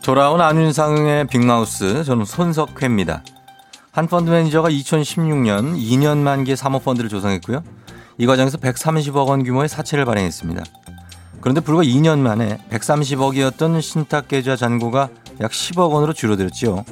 돌아온 0.03 0.41
안윤상의 0.41 1.27
big 1.27 1.56
mouth 1.56 2.03
저는 2.03 2.25
손석희입니다. 2.25 3.23
한 3.91 4.07
펀드 4.07 4.31
매니저가 4.31 4.69
2016년 4.69 5.77
2년 5.77 6.17
만기의 6.17 6.57
사모펀드를 6.57 7.07
조성했고요. 7.07 7.63
이 8.17 8.25
과정에서 8.25 8.57
130억 8.57 9.27
원 9.27 9.43
규모의 9.43 9.69
사채를 9.69 10.05
발행했습니다. 10.05 10.63
그런데 11.39 11.61
불과 11.61 11.83
2년 11.83 12.17
만에 12.17 12.57
130억이었던 12.71 13.79
신탁 13.81 14.27
계좌 14.27 14.55
잔고가 14.55 15.09
약 15.39 15.51
10억 15.51 15.91
원으로 15.91 16.13
줄어들었지요. 16.13 16.83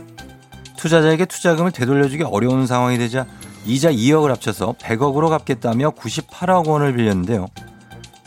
투자자에게 0.77 1.25
투자금을 1.25 1.71
되돌려주기 1.71 2.23
어려운 2.23 2.67
상황이 2.67 2.99
되자 2.99 3.25
이자 3.65 3.91
2억을 3.91 4.27
합쳐서 4.27 4.75
100억으로 4.79 5.29
갚겠다며 5.29 5.91
98억 5.91 6.67
원을 6.67 6.95
빌렸는데요. 6.95 7.47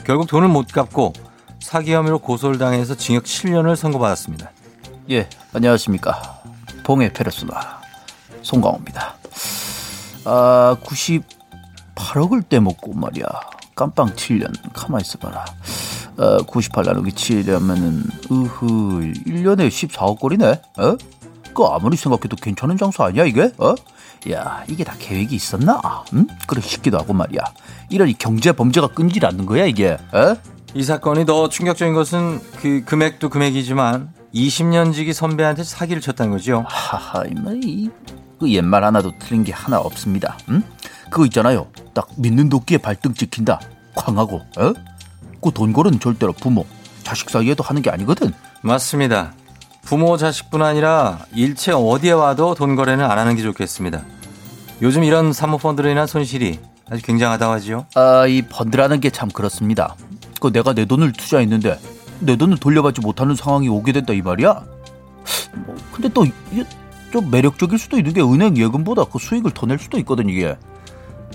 결국 0.05 0.27
돈을 0.27 0.49
못 0.49 0.67
갚고 0.73 1.13
사기 1.61 1.95
혐의로 1.95 2.19
고소를 2.19 2.59
당해서 2.59 2.97
징역 2.97 3.23
7년을 3.23 3.77
선고받았습니다. 3.77 4.51
예, 5.13 5.29
안녕하십니까. 5.53 6.41
봉의 6.85 7.13
페르소나 7.13 7.83
송강호입니다. 8.41 9.15
아, 10.25 10.77
98억을 10.83 12.49
떼먹고 12.49 12.95
말이야. 12.95 13.27
깜빵 13.75 14.15
7년 14.15 14.55
가만히 14.73 15.03
있어봐라. 15.03 15.45
어, 16.17 16.39
98 16.47 16.85
나누기 16.87 17.11
7이라면은 17.11 18.31
으흐 18.33 18.67
1년에 19.27 19.69
14억 19.69 20.19
거리네. 20.19 20.47
어? 20.79 20.97
그 21.55 21.63
아무리 21.65 21.99
생각해도 21.99 22.37
괜찮은 22.37 22.79
장수 22.79 23.03
아니야 23.03 23.27
이게? 23.27 23.53
어? 23.59 23.75
야 24.31 24.65
이게 24.67 24.83
다 24.83 24.95
계획이 24.99 25.35
있었나? 25.35 25.79
응? 26.15 26.27
그래 26.47 26.63
싶기도 26.63 26.99
하고 26.99 27.13
말이야. 27.13 27.43
이런 27.91 28.09
이 28.09 28.15
경제 28.15 28.53
범죄가 28.53 28.89
끊질 28.89 29.27
않는 29.27 29.45
거야 29.45 29.67
이게? 29.67 29.99
어? 30.13 30.37
이 30.73 30.83
사건이 30.83 31.27
더 31.27 31.51
충격적인 31.51 31.93
것은 31.93 32.41
그 32.63 32.83
금액도 32.87 33.29
금액이지만 33.29 34.22
20년 34.35 34.93
지기 34.95 35.13
선배한테 35.13 35.65
사기를 35.65 36.01
쳤다는 36.01 36.33
거죠. 36.33 36.65
하하 36.69 37.25
이그 37.27 38.51
옛말 38.51 38.85
하나도 38.85 39.13
틀린 39.19 39.45
게 39.45 39.53
하나 39.53 39.79
없습니다. 39.79 40.37
응? 40.49 40.63
그거 41.11 41.25
있잖아요. 41.27 41.67
딱 41.95 42.09
믿는 42.17 42.49
도끼에 42.49 42.79
발등 42.79 43.13
찍힌다. 43.15 43.61
광하고, 43.95 44.37
어? 44.59 44.73
그 45.43 45.51
돈골은 45.53 46.01
절대로 46.01 46.33
부모, 46.33 46.65
자식 47.03 47.29
사이에도 47.29 47.63
하는 47.63 47.83
게 47.83 47.91
아니거든. 47.91 48.33
맞습니다. 48.63 49.35
부모 49.83 50.17
자식뿐 50.17 50.63
아니라 50.63 51.19
일체 51.35 51.73
어디에 51.73 52.13
와도 52.13 52.55
돈 52.55 52.77
거래는 52.77 53.05
안 53.05 53.19
하는 53.19 53.37
게 53.37 53.43
좋겠습니다. 53.43 54.03
요즘 54.81 55.05
이런 55.05 55.33
사모펀드로 55.33 55.91
인한 55.91 56.07
손실이 56.07 56.59
아주 56.89 57.03
굉장하다고 57.03 57.53
하지요. 57.53 57.87
아, 57.95 58.27
이 58.27 58.43
펀드라는 58.43 59.01
게 59.01 59.11
참 59.11 59.29
그렇습니다. 59.29 59.95
그 60.41 60.51
내가 60.53 60.73
내 60.73 60.85
돈을 60.87 61.13
투자했는데 61.13 61.79
내 62.25 62.37
돈을 62.37 62.59
돌려받지 62.59 63.01
못하는 63.01 63.35
상황이 63.35 63.69
오게 63.69 63.93
된다 63.93 64.13
이 64.13 64.23
말이야. 64.23 64.65
뭐 65.67 65.77
근데 65.93 66.09
또 66.09 66.25
이게 66.25 66.65
좀 67.13 67.31
매력적일 67.31 67.79
수도 67.79 67.97
있는 67.99 68.13
게 68.15 68.23
은행 68.23 68.57
예금보다 68.57 69.05
그 69.05 69.19
수익을 69.19 69.51
더 69.53 69.67
낼 69.67 69.79
수도 69.79 69.99
있거든 69.99 70.29
이게. 70.29 70.57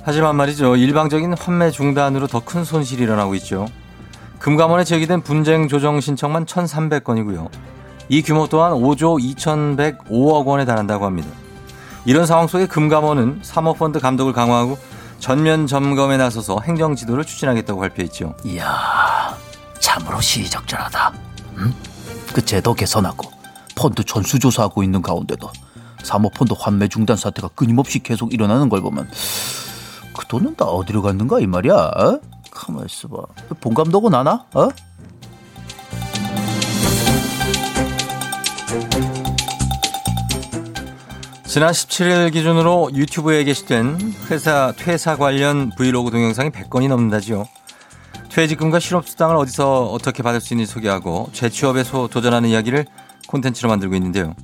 하지만 0.04 0.36
말이죠. 0.36 0.76
일방적인 0.78 1.34
환매 1.38 1.70
중단으로 1.72 2.28
더 2.28 2.40
큰 2.40 2.64
손실이 2.64 3.04
일어나고 3.04 3.36
있죠. 3.36 3.68
금감원에 4.40 4.84
제기된 4.84 5.22
분쟁 5.22 5.68
조정 5.68 6.00
신청만 6.00 6.46
1,300건이고요. 6.46 7.50
이 8.10 8.22
규모 8.22 8.48
또한 8.48 8.72
5조 8.74 9.20
2,105억 9.36 10.46
원에 10.46 10.64
달한다고 10.66 11.06
합니다. 11.06 11.28
이런 12.06 12.26
상황 12.26 12.48
속에 12.48 12.68
금감원은 12.68 13.40
사모펀드 13.42 14.00
감독을 14.00 14.32
강화하고 14.32 14.78
전면 15.20 15.68
점검에 15.68 16.16
나서서 16.18 16.60
행정 16.64 16.96
지도를 16.96 17.26
추진하겠다고 17.26 17.80
발표했죠. 17.82 18.36
이야, 18.46 19.36
참으로 19.88 20.20
시의적절하다. 20.20 21.14
응? 21.60 21.74
그 22.34 22.44
제도 22.44 22.74
개선하고 22.74 23.32
펀드 23.74 24.04
전수 24.04 24.38
조사하고 24.38 24.84
있는 24.84 25.02
가운데도 25.02 25.50
사모펀드 26.04 26.56
환매 26.60 26.90
중단 26.90 27.16
사태가 27.16 27.48
끊임없이 27.56 28.00
계속 28.00 28.34
일어나는 28.34 28.68
걸 28.68 28.82
보면 28.82 29.10
그 30.14 30.28
돈은 30.28 30.58
다 30.58 30.66
어디로 30.66 31.02
갔는가 31.02 31.40
이 31.40 31.48
말이야. 31.48 31.74
어? 31.74 32.20
가만 32.52 32.86
있어봐. 32.86 33.16
본 33.62 33.74
감독은 33.74 34.14
아나? 34.14 34.46
어? 34.54 34.68
지난 41.46 41.72
17일 41.72 42.34
기준으로 42.34 42.90
유튜브에 42.94 43.46
게시된 43.46 44.16
회사 44.30 44.74
퇴사 44.76 45.16
관련 45.16 45.72
브이로그 45.78 46.12
동영상이 46.12 46.50
100건이 46.50 46.90
넘는다지요. 46.90 47.48
퇴직금과 48.38 48.80
실업수당을 48.80 49.36
어디서 49.36 49.86
어떻게 49.86 50.22
받을 50.22 50.40
수 50.40 50.54
있는지 50.54 50.72
소개하고 50.72 51.32
재취업에 51.34 51.84
소 51.84 52.08
도전하는 52.08 52.50
이야기를 52.50 52.86
콘텐츠로 53.28 53.68
만들고 53.68 53.96
있는데요. 53.96 54.36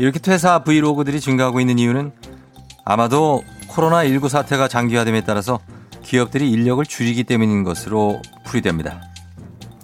이렇게 0.00 0.18
퇴사 0.18 0.64
브이로그들이 0.64 1.20
증가하고 1.20 1.60
있는 1.60 1.78
이유는 1.78 2.10
아마도 2.84 3.44
코로나19 3.68 4.28
사태가 4.28 4.66
장기화됨에 4.66 5.20
따라서 5.20 5.60
기업들이 6.02 6.50
인력을 6.50 6.84
줄이기 6.84 7.22
때문인 7.22 7.62
것으로 7.62 8.20
풀이됩니다. 8.44 9.00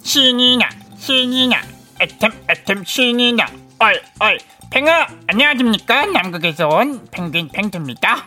신이나 0.03 0.67
신이나 0.97 1.61
애템 2.01 2.33
애템 2.49 2.83
신이나 2.83 3.45
얼얼 3.79 4.37
팽아 4.69 5.07
안녕하십니까? 5.27 6.07
남극에서 6.07 6.67
온 6.67 7.07
펭귄 7.09 7.47
펭수입니다. 7.47 8.17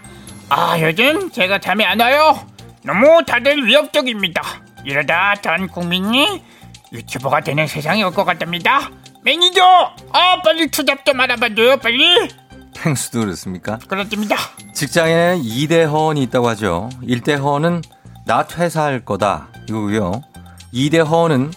아 0.49 0.81
요즘 0.81 1.31
제가 1.31 1.59
잠이 1.59 1.85
안 1.85 2.01
와요. 2.01 2.47
너무 2.83 3.23
다들 3.27 3.67
위협적입니다 3.67 4.62
이러다 4.85 5.37
전 5.37 5.69
국민이 5.69 6.43
유튜버가 6.93 7.41
되는 7.41 7.67
세상이 7.67 8.03
올 8.05 8.13
것 8.13 8.25
같답니다 8.25 8.91
매니저 9.25 9.63
아 10.13 10.43
빨리 10.43 10.69
투잡 10.71 11.05
좀 11.05 11.21
알아봐줘요 11.21 11.77
빨리 11.79 12.29
펭수도 12.75 13.21
그렇습니까? 13.21 13.79
그렇습니다 13.89 14.37
직장에는 14.75 15.43
2대 15.43 15.87
허언이 15.89 16.23
있다고 16.25 16.49
하죠. 16.49 16.89
1대 17.03 17.39
허언은 17.39 17.83
나 18.25 18.47
퇴사할 18.47 19.05
거다 19.05 19.49
이거고요. 19.69 20.23
2대 20.75 21.07
허언은 21.07 21.53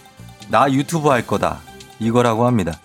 나 0.48 0.70
유튜브 0.70 1.08
할 1.08 1.26
거다 1.26 1.58
이거라고 1.98 2.46
합니다. 2.46 2.78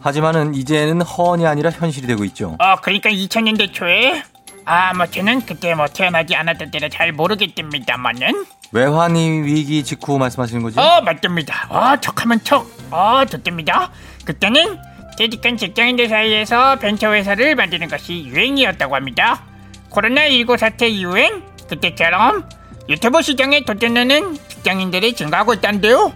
하지만은 0.00 0.54
이제는 0.54 1.02
허언이 1.02 1.46
아니라 1.46 1.70
현실이 1.70 2.06
되고 2.06 2.24
있죠. 2.24 2.56
어 2.58 2.76
그러니까 2.82 3.10
2000년대 3.10 3.72
초에 3.72 4.22
아 4.64 4.92
뭐 4.94 5.06
저는 5.06 5.42
그때 5.44 5.74
뭐 5.74 5.86
태어나지 5.86 6.34
않았던 6.34 6.70
때라 6.70 6.88
잘 6.88 7.12
모르겠답니다만은 7.12 8.46
외환위 8.74 9.42
위기 9.44 9.84
직후 9.84 10.18
말씀하시는 10.18 10.60
거죠? 10.62 10.80
어 10.80 11.00
맞답니다. 11.00 11.66
어 11.70 11.96
척하면 12.00 12.42
척 12.42 12.66
어 12.90 13.24
좋답니다. 13.24 13.90
그때는 14.24 14.78
퇴직한 15.16 15.56
직장인들 15.56 16.08
사이에서 16.08 16.76
벤처회사를 16.76 17.54
만드는 17.54 17.88
것이 17.88 18.24
유행이었다고 18.26 18.94
합니다. 18.96 19.42
코로나19 19.90 20.58
사태 20.58 20.88
이후엔 20.88 21.42
그때처럼 21.68 22.48
유튜브 22.88 23.22
시장에 23.22 23.64
도전하는 23.64 24.34
직장인들이 24.48 25.14
증가하고 25.14 25.54
있다는데요. 25.54 26.12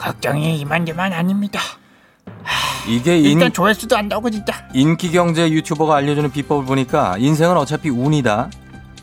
걱정이 0.00 0.58
이만저만 0.60 1.12
아닙니다. 1.12 1.60
이게 2.88 3.18
인, 3.18 3.24
일단 3.32 3.52
조회수도 3.52 3.96
안 3.96 4.06
나오고 4.06 4.30
진짜. 4.30 4.68
인기 4.72 5.10
경제 5.10 5.50
유튜버가 5.50 5.96
알려주는 5.96 6.30
비법을 6.30 6.64
보니까 6.66 7.16
인생은 7.18 7.56
어차피 7.56 7.88
운이다. 7.88 8.48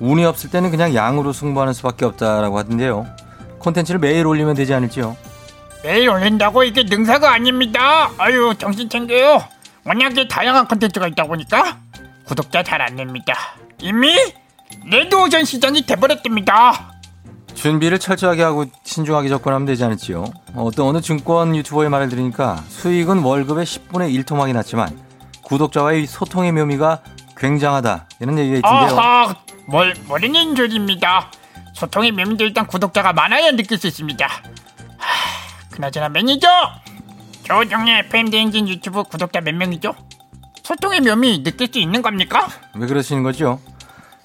운이 0.03 0.25
없을 0.25 0.49
때는 0.49 0.69
그냥 0.69 0.93
양으로 0.93 1.31
승부하는 1.31 1.71
수밖에 1.73 2.03
없다라고 2.03 2.57
하던데요. 2.57 3.07
콘텐츠를 3.59 4.01
매일 4.01 4.27
올리면 4.27 4.53
되지 4.55 4.73
않을지요? 4.73 5.15
매일 5.81 6.09
올린다고 6.09 6.63
이게 6.65 6.83
능사가 6.83 7.31
아닙니다 7.33 8.09
아유 8.17 8.53
정신 8.57 8.89
챙겨요 8.89 9.41
워낙에 9.85 10.27
다양한 10.29 10.67
콘텐츠가 10.67 11.07
있다 11.07 11.23
보니까 11.25 11.77
구독자 12.25 12.63
잘 12.63 12.81
안 12.81 12.95
냅니다 12.95 13.33
이미 13.79 14.13
레드오션 14.85 15.43
시장이 15.45 15.85
돼버렸답니다 15.85 16.93
준비를 17.53 17.99
철저하게 17.99 18.43
하고 18.43 18.65
신중하게 18.83 19.27
접근하면 19.29 19.65
되지 19.65 19.83
않을지요? 19.85 20.25
어떤 20.55 20.87
어느 20.87 21.01
증권 21.01 21.53
유튜버의 21.55 21.89
말을 21.89 22.07
들으니까 22.09 22.63
수익은 22.69 23.19
월급의 23.19 23.65
10분의 23.65 24.13
1 24.13 24.23
토막이 24.23 24.51
났지만 24.53 24.97
구독자와의 25.43 26.05
소통의 26.07 26.51
묘미가 26.53 26.99
굉장하다 27.37 28.07
이런 28.21 28.37
얘기가 28.39 28.57
있던데요. 28.57 28.99
아하 28.99 29.35
뭘 29.65 29.93
모르는 30.07 30.55
소리입니다 30.55 31.31
소통의 31.73 32.11
묘미도 32.11 32.43
일단 32.43 32.67
구독자가 32.67 33.13
많아야 33.13 33.51
느낄 33.51 33.77
수 33.77 33.87
있습니다 33.87 34.25
하, 34.25 35.69
그나저나 35.71 36.09
매니저 36.09 36.47
조종의 37.43 37.99
FM 38.05 38.29
대행진 38.29 38.67
유튜브 38.69 39.03
구독자 39.03 39.41
몇 39.41 39.53
명이죠? 39.53 39.93
소통의 40.63 41.01
묘미 41.01 41.43
느낄 41.43 41.67
수 41.71 41.79
있는 41.79 42.01
겁니까? 42.01 42.47
왜 42.75 42.87
그러시는 42.87 43.21
거죠? 43.23 43.59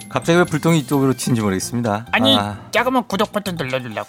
갑자기 0.09 0.39
왜 0.39 0.45
불똥이 0.45 0.79
이쪽으로 0.79 1.13
튄지 1.15 1.43
모르겠습니다. 1.43 2.07
아니 2.13 2.39
아, 2.39 2.59
작으면 2.71 3.07
구독 3.09 3.33
버튼 3.33 3.57
눌러주려고 3.57 4.09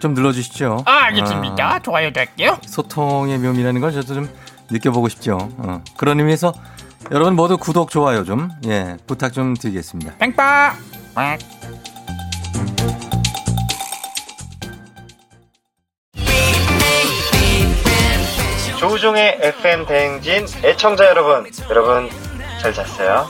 좀 0.00 0.14
눌러주시죠. 0.14 0.82
아 0.86 1.04
알겠습니다 1.04 1.74
아, 1.74 1.78
좋아요도 1.78 2.20
할게요 2.20 2.58
소통의 2.66 3.38
묘미라는 3.38 3.80
걸 3.80 3.92
저도 3.92 4.14
좀 4.14 4.28
느껴보고 4.70 5.08
싶죠. 5.08 5.38
어, 5.58 5.82
그런 5.96 6.18
의미에서 6.18 6.52
여러분 7.10 7.34
모두 7.36 7.58
구독 7.58 7.90
좋아요 7.90 8.24
좀 8.24 8.48
예, 8.66 8.96
부탁 9.06 9.32
좀 9.32 9.54
드리겠습니다. 9.54 10.16
뺑빠 10.18 10.74
꽉. 11.14 11.38
조우종의 18.78 19.38
FM 19.42 19.86
대행진 19.86 20.46
애청자 20.64 21.06
여러분, 21.06 21.48
여러분 21.70 22.10
잘 22.60 22.72
잤어요? 22.72 23.28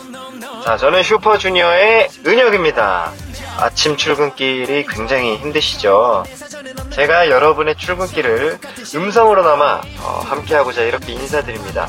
자, 0.64 0.76
저는 0.76 1.02
슈퍼주니어의 1.02 2.08
은혁입니다. 2.26 3.12
아침 3.58 3.96
출근길이 3.96 4.86
굉장히 4.86 5.36
힘드시죠? 5.36 6.24
제가 6.90 7.28
여러분의 7.28 7.76
출근길을 7.76 8.58
음성으로나마 8.94 9.82
어, 10.00 10.22
함께하고자 10.24 10.82
이렇게 10.82 11.12
인사드립니다. 11.12 11.86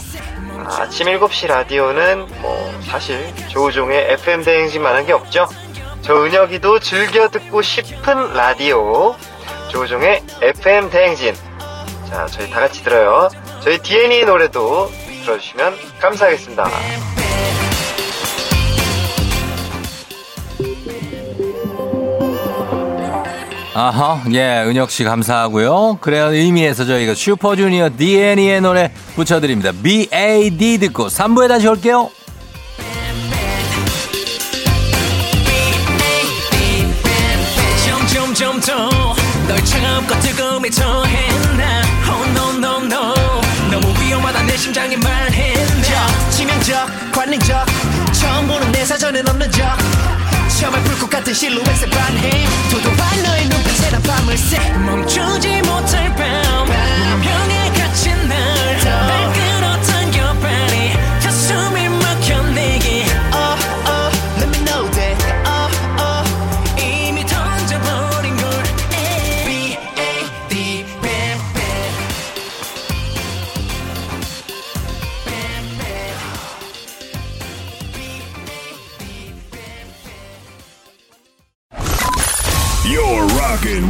아, 0.59 0.81
아침 0.81 1.07
7시 1.07 1.47
라디오는 1.47 2.27
뭐 2.41 2.73
사실 2.83 3.33
조우종의 3.49 4.11
FM 4.13 4.43
대행진만한 4.43 5.05
게 5.05 5.13
없죠? 5.13 5.47
저 6.01 6.15
은혁이도 6.23 6.79
즐겨 6.79 7.29
듣고 7.29 7.61
싶은 7.61 8.33
라디오 8.33 9.15
조우종의 9.69 10.23
FM 10.41 10.89
대행진 10.89 11.33
자, 12.09 12.25
저희 12.27 12.49
다 12.49 12.59
같이 12.59 12.83
들어요. 12.83 13.29
저희 13.61 13.77
DNA 13.79 14.25
노래도 14.25 14.91
들어주시면 15.23 15.75
감사하겠습니다. 15.99 16.69
아하, 23.75 24.23
예, 24.31 24.63
은혁 24.67 24.91
씨 24.91 25.03
감사하고요. 25.03 25.97
그래요 25.99 26.31
의미에서 26.31 26.85
저희가 26.85 27.15
슈퍼주니어 27.15 27.89
DNE의 27.97 28.61
노래 28.61 28.91
붙여드립니다. 29.15 29.71
BAD 29.81 30.77
듣고 30.77 31.07
3부에 31.07 31.47
다시 31.47 31.67
올게요. 31.67 32.11
처했나 40.71 41.81
Oh 42.05 42.33
내 48.71 48.85
사전엔 48.85 49.27
없는 49.27 49.51
적 49.51 49.77
처음에 50.63 50.81
불꽃 50.83 51.09
같은 51.09 51.33
실루엣에 51.33 51.89
반해. 51.89 52.45
도도한 52.71 53.23
너의 53.23 53.49
눈빛에 53.49 53.91
난 53.91 54.01
밤을 54.01 54.37
새. 54.37 54.71
멈추지 54.71 55.61
못할 55.63 56.15
밤 56.15 57.52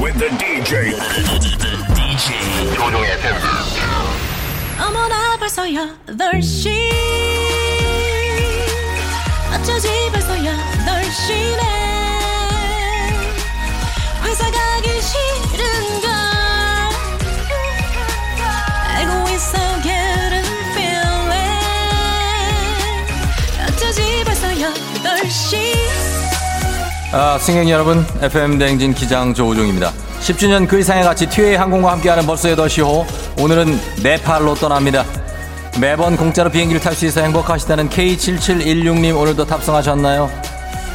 with 0.04 0.20
the 0.20 0.28
DJ. 0.38 0.92
DJ 1.96 2.76
조종의. 2.76 3.12
어머나 4.78 5.38
벌써 5.38 5.64
8시 5.64 6.70
어쩌지 9.54 9.88
벌써 10.12 10.36
8시네 10.36 11.83
아, 27.16 27.38
승객 27.38 27.70
여러분, 27.70 28.04
FM 28.22 28.58
대행진 28.58 28.92
기장 28.92 29.36
조우종입니다. 29.36 29.92
10주년 30.22 30.68
그 30.68 30.80
이상의 30.80 31.04
가치 31.04 31.28
튀웨이 31.30 31.54
항공과 31.54 31.92
함께하는 31.92 32.26
벌써 32.26 32.50
8시호. 32.50 33.06
오늘은 33.40 33.80
네팔로 34.02 34.56
떠납니다. 34.56 35.06
매번 35.80 36.18
공짜로 36.18 36.50
비행기를 36.50 36.82
탈 36.82 36.96
수 36.96 37.06
있어 37.06 37.22
행복하시다는 37.22 37.90
K7716님 37.90 39.16
오늘도 39.16 39.46
탑승하셨나요? 39.46 40.28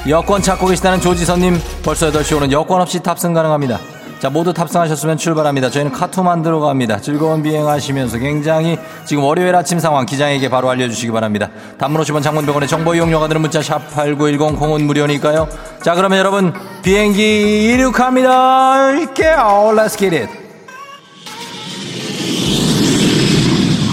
여권 0.09 0.43
찾고 0.43 0.67
계시다는 0.67 1.01
조지선님 1.01 1.61
벌써 1.85 2.11
8시호는 2.11 2.51
여권 2.51 2.81
없이 2.81 3.01
탑승 3.01 3.33
가능합니다. 3.33 3.79
자, 4.19 4.29
모두 4.31 4.53
탑승하셨으면 4.53 5.17
출발합니다. 5.17 5.71
저희는 5.71 5.93
카투 5.93 6.25
만 6.25 6.43
들어 6.43 6.59
갑니다. 6.59 7.01
즐거운 7.01 7.41
비행하시면서 7.43 8.19
굉장히 8.19 8.77
지금 9.05 9.23
월요일 9.23 9.55
아침 9.55 9.79
상황 9.79 10.07
기장에게 10.07 10.49
바로 10.49 10.69
알려주시기 10.71 11.13
바랍니다. 11.13 11.51
단문 11.79 12.03
50원 12.03 12.23
장문병원의 12.23 12.69
정보 12.69 12.95
이용료가 12.97 13.29
드는 13.29 13.41
문자 13.41 13.63
샵 13.63 13.79
8910 13.95 14.59
공은 14.59 14.87
무료니까요. 14.87 15.49
자, 15.85 15.95
그러면 15.95 16.19
여러분 16.19 16.53
비행기 16.83 17.73
이륙합니다. 17.73 18.91
이게요. 18.99 19.73
Let's 19.77 19.97
get 19.97 20.17
it. 20.17 20.33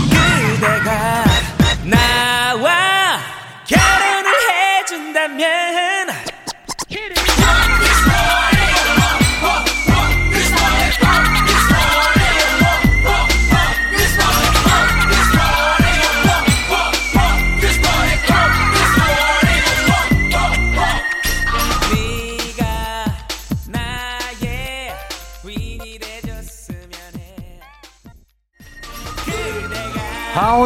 그대가 0.10 1.24
나와 1.84 3.20
결혼을 3.68 4.32
해준다면 4.82 5.95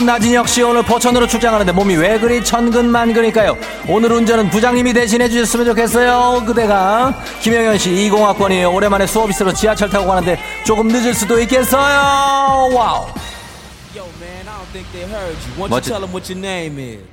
나진 0.09 0.33
역시 0.33 0.63
오늘 0.63 0.81
포천으로 0.81 1.27
출장하는데 1.27 1.71
몸이 1.71 1.95
왜 1.95 2.17
그리 2.17 2.43
천근만근일까요? 2.43 3.55
오늘 3.87 4.11
운전은 4.13 4.49
부장님이 4.49 4.91
대신해 4.91 5.29
주셨으면 5.29 5.67
좋겠어요. 5.67 6.45
그대가 6.47 7.13
김영현 7.41 7.77
씨 7.77 7.91
20학번이에요. 7.91 8.73
오랜만에 8.73 9.05
수업 9.05 9.29
있어서 9.29 9.53
지하철 9.53 9.87
타고 9.87 10.07
가는데 10.07 10.39
조금 10.65 10.87
늦을 10.87 11.13
수도 11.13 11.39
있겠어요. 11.41 12.71
와우. 12.73 13.05
Yo, 13.95 14.03
man, 14.19 14.47
I 14.47 14.57
don't 14.57 14.71
think 14.73 14.91
they 14.91 15.05
heard 15.05 15.37
you. 15.45 15.53
Why 15.61 15.69
don't 15.69 15.85
you 15.87 15.93
tell 15.93 16.01
them 16.01 16.11
what 16.11 16.27
your 16.27 16.41
name 16.41 16.79
is? 16.79 17.03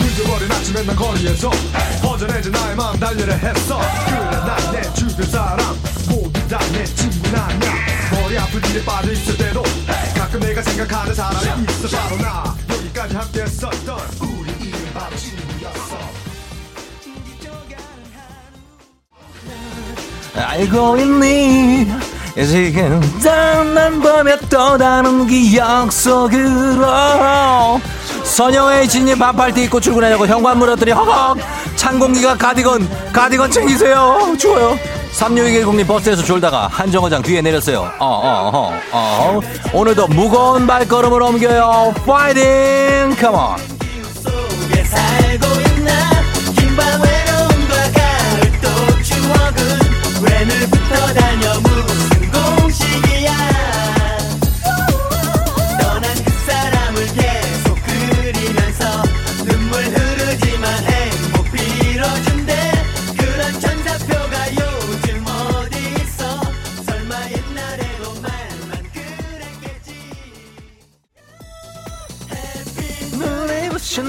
늦어버린 0.00 0.50
아침에 0.50 0.82
난 0.84 0.96
거리에서 0.96 1.50
허전해진 2.22 2.52
나의 2.52 2.76
마음 2.76 2.98
달려라 3.00 3.34
했어. 3.34 3.80
그래 4.06 4.20
난내 4.46 4.94
주변 4.94 5.26
사람 5.26 5.58
모두 6.08 6.48
다 6.48 6.58
내 6.72 6.84
친구는 6.84 7.38
아니야. 7.38 7.72
머리 8.12 8.38
아플 8.38 8.64
일에 8.70 8.84
빠져 8.84 9.12
있을 9.12 9.36
때도 9.36 9.62
가끔 10.16 10.40
내가 10.40 10.62
생각하는 10.62 11.14
사람이 11.14 11.66
있어. 11.68 11.96
바로 11.96 12.16
나 12.18 12.54
여기까지 12.70 13.16
함께 13.16 13.42
했었던 13.42 13.98
우리 14.20 14.68
이름 14.68 14.78
바로 14.94 15.16
친구였어. 15.16 15.98
알고 20.36 20.96
있니? 20.98 21.86
지금 22.36 23.00
난 23.22 24.00
밤에 24.00 24.38
또 24.48 24.78
다른 24.78 25.26
기억 25.26 25.92
속으로 25.92 27.80
선영의 28.24 28.88
진이 28.88 29.16
반팔티 29.16 29.64
입고 29.64 29.80
출근하려고 29.80 30.26
현관 30.26 30.58
물었더니 30.58 30.92
허걱! 30.92 31.38
찬 31.76 31.98
공기가 31.98 32.36
가디건 32.36 33.12
가디건 33.12 33.50
챙기세요. 33.50 34.34
추워요. 34.38 34.78
3610님 35.12 35.86
버스에서 35.86 36.22
졸다가 36.22 36.68
한정거장 36.68 37.22
뒤에 37.22 37.42
내렸어요. 37.42 37.90
어어어 37.98 38.50
어, 38.50 38.80
어. 38.92 39.40
오늘도 39.74 40.08
무거운 40.08 40.66
발걸음을 40.66 41.22
옮겨요. 41.22 41.94
파이팅! 42.06 43.14
컴온 43.20 43.82
늘부터 50.44 51.14
다녀 51.14 51.71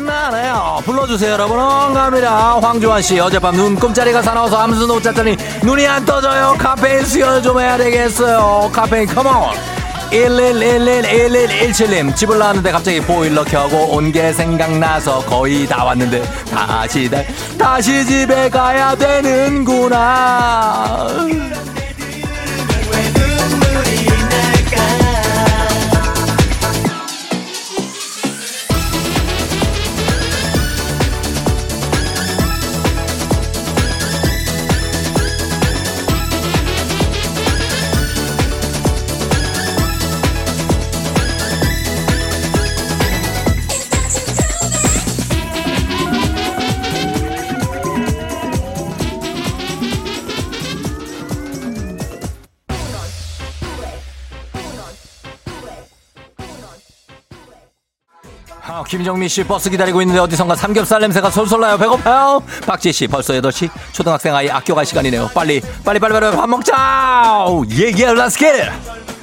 신 0.03 0.05
나네요. 0.05 0.81
불러주세요 0.85 1.31
여러분. 1.31 1.57
응갑니다. 1.57 2.59
황조한씨 2.59 3.19
어젯밤 3.21 3.55
눈 3.55 3.73
꿈자리가 3.75 4.21
사나워서 4.21 4.57
아무도 4.57 4.85
못 4.85 5.01
잤더니 5.01 5.37
눈이 5.63 5.87
안 5.87 6.03
떠져요. 6.03 6.55
카페인 6.59 7.05
수혈 7.05 7.41
좀 7.41 7.57
해야 7.59 7.77
되겠어요. 7.77 8.69
카페인 8.73 9.07
컴온 9.07 9.53
11111117님 10.11 12.13
집을 12.15 12.37
나왔는데 12.37 12.71
갑자기 12.71 12.99
보일러 12.99 13.43
켜고 13.45 13.95
온 13.95 14.11
게 14.11 14.33
생각나서 14.33 15.19
거의 15.25 15.65
다 15.65 15.85
왔는데 15.85 16.21
다시 16.51 17.09
다, 17.09 17.21
다시 17.57 18.05
집에 18.05 18.49
가야 18.49 18.93
되는구나 18.95 21.07
김정민 58.93 59.27
씨 59.27 59.43
버스 59.43 59.71
기다리고 59.71 60.03
있는데 60.03 60.19
어디선가 60.21 60.55
삼겹살 60.55 61.01
냄새가 61.01 61.31
솔솔 61.31 61.61
나요. 61.61 61.79
배고파요. 61.79 62.43
박지 62.67 62.93
씨 62.93 63.07
벌써 63.07 63.33
8시. 63.33 63.67
초등학생 63.91 64.35
아이 64.35 64.47
학교 64.47 64.75
갈 64.75 64.85
시간이네요. 64.85 65.31
빨리 65.33 65.59
빨리 65.83 65.99
빨리 65.99 66.13
빨리 66.13 66.35
밥 66.35 66.47
먹자. 66.47 67.47
예, 67.71 67.85
예, 67.87 67.91
let's 68.13 68.37
get 68.37 68.53
it. 68.53 68.71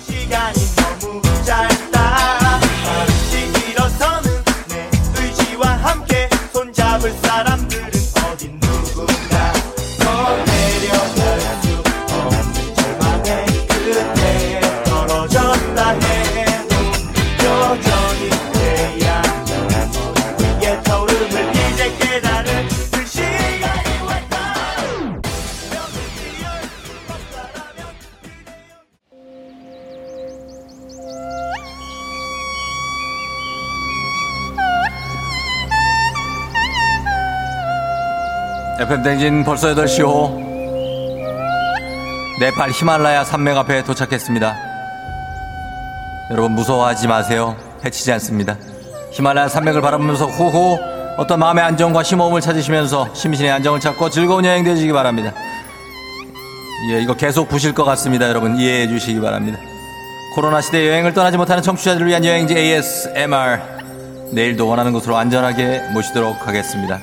시간이 0.05 0.59
너무 1.01 1.23
짧다 1.45 2.61
잠시 2.85 3.71
일어서는 3.71 4.45
내 4.71 4.91
의지와 5.23 5.68
함께 5.85 6.29
손잡을 6.53 7.12
사람 7.23 7.50
댕진 38.99 39.45
벌써 39.45 39.68
8시호. 39.68 40.51
네팔 42.41 42.70
히말라야 42.70 43.24
산맥 43.24 43.57
앞에 43.57 43.84
도착했습니다. 43.84 44.57
여러분 46.32 46.53
무서워하지 46.53 47.07
마세요. 47.07 47.57
해치지 47.84 48.11
않습니다. 48.12 48.57
히말라야 49.12 49.49
산맥을 49.49 49.80
바라보면서 49.80 50.26
후후 50.26 50.78
어떤 51.16 51.38
마음의 51.38 51.62
안정과 51.62 52.03
심호흡을 52.03 52.41
찾으시면서 52.41 53.14
심신의 53.14 53.53
안정을 53.53 53.78
찾고 53.78 54.11
즐거운 54.11 54.45
여행 54.45 54.64
되시기 54.64 54.93
바랍니다. 54.93 55.32
예, 56.91 57.01
이거 57.01 57.14
계속 57.14 57.49
부실 57.49 57.74
것 57.74 57.84
같습니다. 57.84 58.28
여러분 58.28 58.57
이해해 58.57 58.88
주시기 58.88 59.20
바랍니다. 59.20 59.59
코로나 60.34 60.61
시대 60.61 60.88
여행을 60.88 61.14
떠나지 61.14 61.36
못하는 61.36 61.62
청취자들을 61.62 62.07
위한 62.07 62.24
여행지 62.24 62.57
ASMR. 62.57 63.61
내일도 64.32 64.66
원하는 64.66 64.93
곳으로 64.93 65.16
안전하게 65.16 65.91
모시도록 65.93 66.47
하겠습니다. 66.47 67.01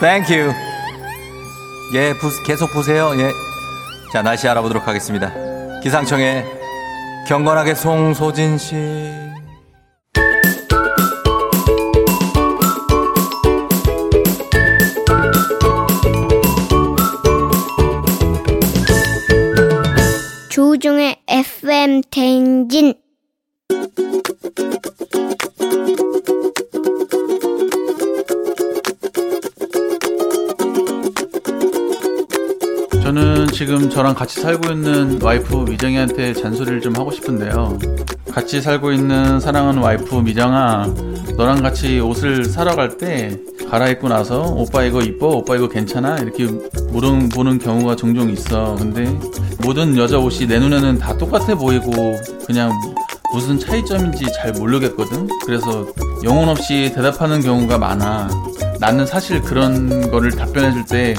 Thank 0.00 0.36
you. 0.36 0.67
예, 1.94 2.12
부- 2.14 2.42
계속 2.44 2.72
보세요. 2.72 3.12
예. 3.18 3.32
자, 4.12 4.22
날씨 4.22 4.48
알아보도록 4.48 4.86
하겠습니다. 4.86 5.32
기상청의 5.82 6.44
경건하게 7.28 7.74
송소진 7.74 8.58
씨. 8.58 8.74
조종의 20.50 21.16
FM 21.28 22.02
대행진 22.10 22.94
저는 33.48 33.52
지금 33.52 33.90
저랑 33.90 34.14
같이 34.14 34.40
살고 34.40 34.72
있는 34.72 35.20
와이프 35.22 35.64
미정이한테 35.68 36.32
잔소리를 36.34 36.80
좀 36.80 36.94
하고 36.96 37.10
싶은데요. 37.10 37.78
같이 38.30 38.60
살고 38.60 38.92
있는 38.92 39.40
사랑하는 39.40 39.82
와이프 39.82 40.14
미정아, 40.16 40.94
너랑 41.36 41.62
같이 41.62 42.00
옷을 42.00 42.44
사러 42.44 42.74
갈 42.76 42.96
때 42.98 43.38
갈아입고 43.68 44.08
나서 44.08 44.42
오빠 44.42 44.82
이거 44.84 45.00
이뻐? 45.02 45.28
오빠 45.28 45.56
이거 45.56 45.68
괜찮아? 45.68 46.16
이렇게 46.18 46.46
물어보는 46.90 47.58
경우가 47.58 47.96
종종 47.96 48.30
있어. 48.30 48.76
근데 48.78 49.04
모든 49.62 49.96
여자 49.96 50.18
옷이 50.18 50.46
내 50.46 50.58
눈에는 50.58 50.98
다 50.98 51.16
똑같아 51.16 51.54
보이고 51.54 51.92
그냥 52.46 52.72
무슨 53.32 53.58
차이점인지 53.58 54.26
잘 54.32 54.52
모르겠거든. 54.52 55.28
그래서 55.44 55.86
영혼 56.24 56.48
없이 56.48 56.92
대답하는 56.94 57.40
경우가 57.42 57.78
많아. 57.78 58.28
나는 58.80 59.06
사실 59.06 59.40
그런 59.42 60.10
거를 60.10 60.30
답변해 60.32 60.72
줄 60.72 60.84
때 60.86 61.14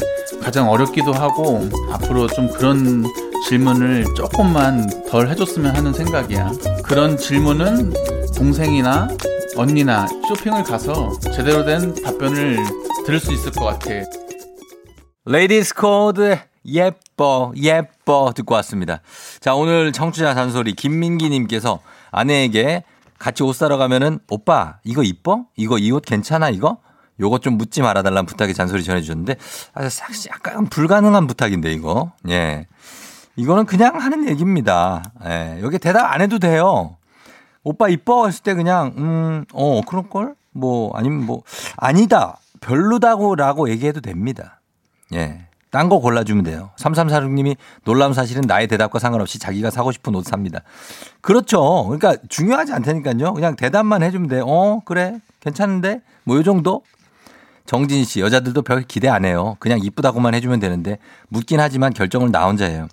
가장 0.50 0.68
어렵기도 0.68 1.14
하고 1.14 1.70
앞으로 1.92 2.26
좀 2.26 2.52
그런 2.52 3.06
질문을 3.48 4.04
조금만 4.16 4.90
덜 5.08 5.30
해줬으면 5.30 5.76
하는 5.76 5.94
생각이야. 5.94 6.52
그런 6.84 7.18
질문은 7.18 7.94
동생이나 8.36 9.10
언니나 9.56 10.08
쇼핑을 10.28 10.64
가서 10.64 11.12
제대로 11.36 11.64
된 11.64 11.94
답변을 11.94 12.58
들을 13.06 13.20
수 13.20 13.32
있을 13.32 13.52
것 13.52 13.64
같아. 13.66 13.92
레이디스 15.26 15.76
코드 15.76 16.40
예뻐 16.66 17.54
예뻐 17.56 18.34
듣고 18.36 18.56
왔습니다. 18.56 19.02
자 19.40 19.54
오늘 19.54 19.92
청취자 19.92 20.34
잔소리 20.34 20.74
김민기님께서 20.74 21.80
아내에게 22.10 22.86
같이 23.20 23.44
옷 23.44 23.54
사러 23.54 23.78
가면은 23.78 24.18
오빠 24.32 24.80
이거 24.84 25.04
이뻐? 25.04 25.46
이거 25.56 25.78
이 25.78 25.92
옷 25.92 26.04
괜찮아 26.04 26.50
이거? 26.50 26.80
요것 27.20 27.42
좀 27.42 27.58
묻지 27.58 27.82
말아달라는 27.82 28.26
부탁에 28.26 28.54
잔소리 28.54 28.84
전해주셨는데 28.84 29.36
아, 29.74 29.90
사- 29.90 30.08
약간 30.30 30.66
불가능한 30.68 31.28
부탁인데 31.28 31.72
이거 31.74 32.12
예 32.30 32.68
이거는 33.36 33.66
그냥 33.66 34.00
하는 34.00 34.28
얘기입니다. 34.28 35.04
예 35.26 35.60
여기 35.62 35.80
대답 35.80 36.12
안 36.14 36.22
해도 36.22 36.40
돼요. 36.40 36.98
오빠 37.64 37.90
이뻐 37.90 38.26
했을 38.28 38.44
때 38.44 38.54
그냥 38.54 38.94
음 38.98 39.46
어 39.54 39.82
그럴 39.88 40.10
걸? 40.10 40.36
뭐 40.52 40.92
아니면 40.96 41.26
뭐 41.26 41.44
아니다 41.78 42.38
별로다고 42.62 43.36
라고 43.36 43.70
얘기해도 43.70 44.02
됩니다. 44.02 44.60
예. 45.14 45.46
딴 45.72 45.88
거 45.88 46.00
골라주면 46.00 46.44
돼요. 46.46 46.72
3346님이 46.80 47.56
놀라운 47.84 48.14
사실은 48.14 48.42
나의 48.48 48.68
대답과 48.68 48.98
상관없이 48.98 49.38
자기가 49.38 49.70
사고 49.70 49.92
싶은 49.92 50.16
옷 50.16 50.26
삽니다. 50.26 50.62
그렇죠. 51.22 51.86
그러니까 51.86 52.16
중요하지 52.28 52.74
않다니까요. 52.74 53.34
그냥 53.36 53.56
대답만 53.56 54.02
해주면 54.02 54.30
돼요. 54.30 54.46
어, 54.48 54.82
그래. 54.84 55.20
괜찮은데? 55.42 56.02
뭐 56.24 56.38
요 56.38 56.44
정도? 56.44 56.82
정진 57.70 58.04
씨, 58.04 58.20
여자들도 58.20 58.64
별 58.64 58.82
기대 58.82 59.10
안 59.10 59.26
해요. 59.26 59.56
그냥 59.60 59.78
이쁘다고만 59.80 60.34
해주면 60.34 60.60
되는데 60.60 60.98
묻긴 61.28 61.60
하지만 61.60 61.94
결정은 61.94 62.32
나 62.32 62.48
혼자예요. 62.48 62.88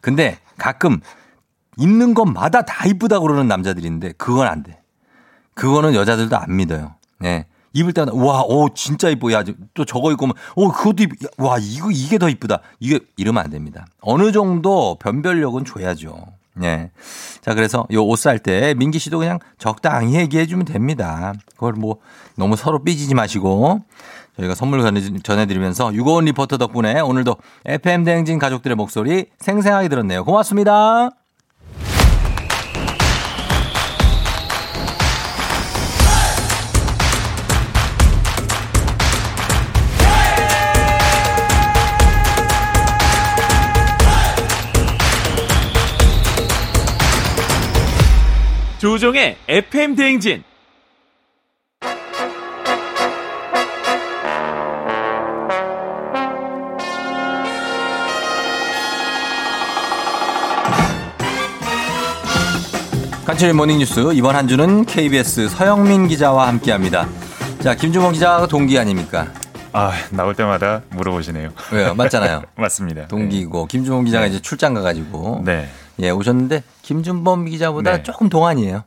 근데 0.00 0.38
가끔 0.58 0.98
입는 1.78 2.12
것마다 2.12 2.62
다 2.62 2.88
이쁘다고 2.88 3.24
그러는 3.24 3.46
남자들이 3.46 3.86
있는데 3.86 4.12
그건 4.18 4.48
안 4.48 4.64
돼. 4.64 4.80
그거는 5.54 5.94
여자들도 5.94 6.36
안 6.36 6.56
믿어요. 6.56 6.96
네. 7.20 7.46
입을 7.72 7.92
때마다 7.92 8.16
와, 8.16 8.42
오 8.42 8.68
진짜 8.74 9.10
이뻐. 9.10 9.30
야, 9.32 9.44
또 9.74 9.84
저거 9.84 10.10
입고 10.10 10.26
오 10.56 10.72
그것도. 10.72 11.04
야, 11.04 11.08
와, 11.38 11.58
이거 11.60 11.92
이게 11.92 12.18
더 12.18 12.28
이쁘다. 12.28 12.62
이게 12.80 12.98
이러면 13.16 13.44
안 13.44 13.50
됩니다. 13.50 13.86
어느 14.00 14.32
정도 14.32 14.96
변별력은 14.98 15.64
줘야죠. 15.64 16.16
네. 16.58 16.90
자, 17.42 17.54
그래서 17.54 17.86
요 17.92 18.06
옷 18.06 18.18
살 18.18 18.38
때 18.38 18.72
민기 18.74 18.98
씨도 18.98 19.18
그냥 19.18 19.38
적당히 19.58 20.14
얘기해 20.16 20.46
주면 20.46 20.64
됩니다. 20.64 21.34
그걸 21.52 21.74
뭐 21.74 21.98
너무 22.34 22.56
서로 22.56 22.82
삐지지 22.82 23.14
마시고 23.14 23.82
저희가 24.36 24.54
선물 24.54 24.82
전해- 24.82 25.00
전해드리면서 25.22 25.94
유고원 25.94 26.26
리포터 26.26 26.58
덕분에 26.58 27.00
오늘도 27.00 27.36
FM 27.64 28.04
대행진 28.04 28.38
가족들의 28.38 28.74
목소리 28.76 29.26
생생하게 29.38 29.88
들었네요. 29.88 30.24
고맙습니다. 30.24 31.10
조종의 48.78 49.36
FM 49.48 49.96
대행진. 49.96 50.42
간추린 63.26 63.56
모닝뉴스 63.56 64.12
이번 64.14 64.36
한 64.36 64.46
주는 64.46 64.84
KBS 64.84 65.48
서영민 65.48 66.06
기자와 66.08 66.46
함께합니다. 66.48 67.08
자 67.60 67.74
김주범 67.74 68.12
기자가 68.12 68.46
동기 68.46 68.78
아닙니까? 68.78 69.26
아 69.72 69.92
나올 70.10 70.34
때마다 70.34 70.82
물어보시네요. 70.90 71.50
왜요? 71.72 71.94
맞잖아요. 71.94 72.42
맞습니다. 72.56 73.08
동기고 73.08 73.66
김주범 73.66 74.04
기자가 74.04 74.26
이제 74.26 74.40
출장 74.40 74.74
가가지고 74.74 75.42
네. 75.44 75.68
예 76.00 76.10
오셨는데 76.10 76.62
김준범 76.82 77.46
기자보다 77.46 77.96
네. 77.96 78.02
조금 78.04 78.28
동안이에요. 78.28 78.84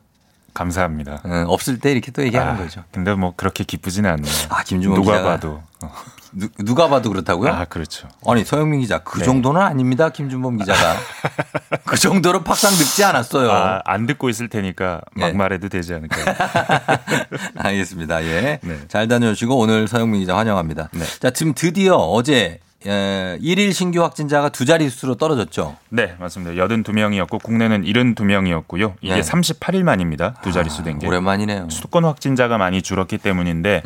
감사합니다. 0.54 1.20
응, 1.26 1.44
없을 1.46 1.78
때 1.78 1.92
이렇게 1.92 2.10
또 2.10 2.24
얘기하는 2.24 2.54
아, 2.54 2.56
거죠. 2.56 2.82
근데 2.92 3.14
뭐 3.14 3.34
그렇게 3.36 3.62
기쁘지는 3.64 4.10
않네요. 4.10 4.32
아 4.48 4.62
김주범 4.64 4.94
누가 4.96 5.18
기자가- 5.18 5.24
봐도. 5.24 5.62
어. 5.82 5.92
누, 6.32 6.48
누가 6.64 6.88
봐도 6.88 7.10
그렇다고요? 7.10 7.52
아 7.52 7.64
그렇죠. 7.64 8.08
아니 8.26 8.44
서영민 8.44 8.80
기자 8.80 8.98
그 8.98 9.18
네. 9.18 9.24
정도는 9.24 9.60
아닙니다. 9.60 10.10
김준범 10.10 10.58
기자가 10.58 10.96
그 11.84 11.96
정도로 11.96 12.42
팍상 12.42 12.70
늙지 12.72 13.04
않았어요. 13.04 13.50
아, 13.50 13.82
안 13.84 14.06
듣고 14.06 14.28
있을 14.28 14.48
테니까 14.48 15.00
막 15.14 15.26
네. 15.28 15.32
말해도 15.32 15.68
되지 15.68 15.94
않을까요? 15.94 16.24
알겠습니다. 17.56 18.24
예. 18.24 18.58
네. 18.62 18.78
잘 18.88 19.08
다녀오시고 19.08 19.56
오늘 19.58 19.88
서영민 19.88 20.20
기자 20.20 20.36
환영합니다. 20.36 20.90
자, 21.20 21.30
지금 21.30 21.52
드디어 21.54 21.96
어제 21.96 22.60
에, 22.86 23.36
1일 23.42 23.74
신규 23.74 24.02
확진자가 24.02 24.48
두 24.48 24.64
자릿수로 24.64 25.16
떨어졌죠. 25.16 25.76
네, 25.90 26.14
맞습니다. 26.18 26.54
82명이었고 26.64 27.42
국내는 27.42 27.84
72명이었고요. 27.84 28.94
이게 29.02 29.16
네. 29.16 29.20
38일 29.20 29.82
만입니다. 29.82 30.34
두 30.42 30.50
자릿수 30.50 30.82
된 30.82 30.98
게. 30.98 31.06
오랜만이네요. 31.06 31.68
수도권 31.68 32.06
확진자가 32.06 32.56
많이 32.56 32.80
줄었기 32.80 33.18
때문인데 33.18 33.82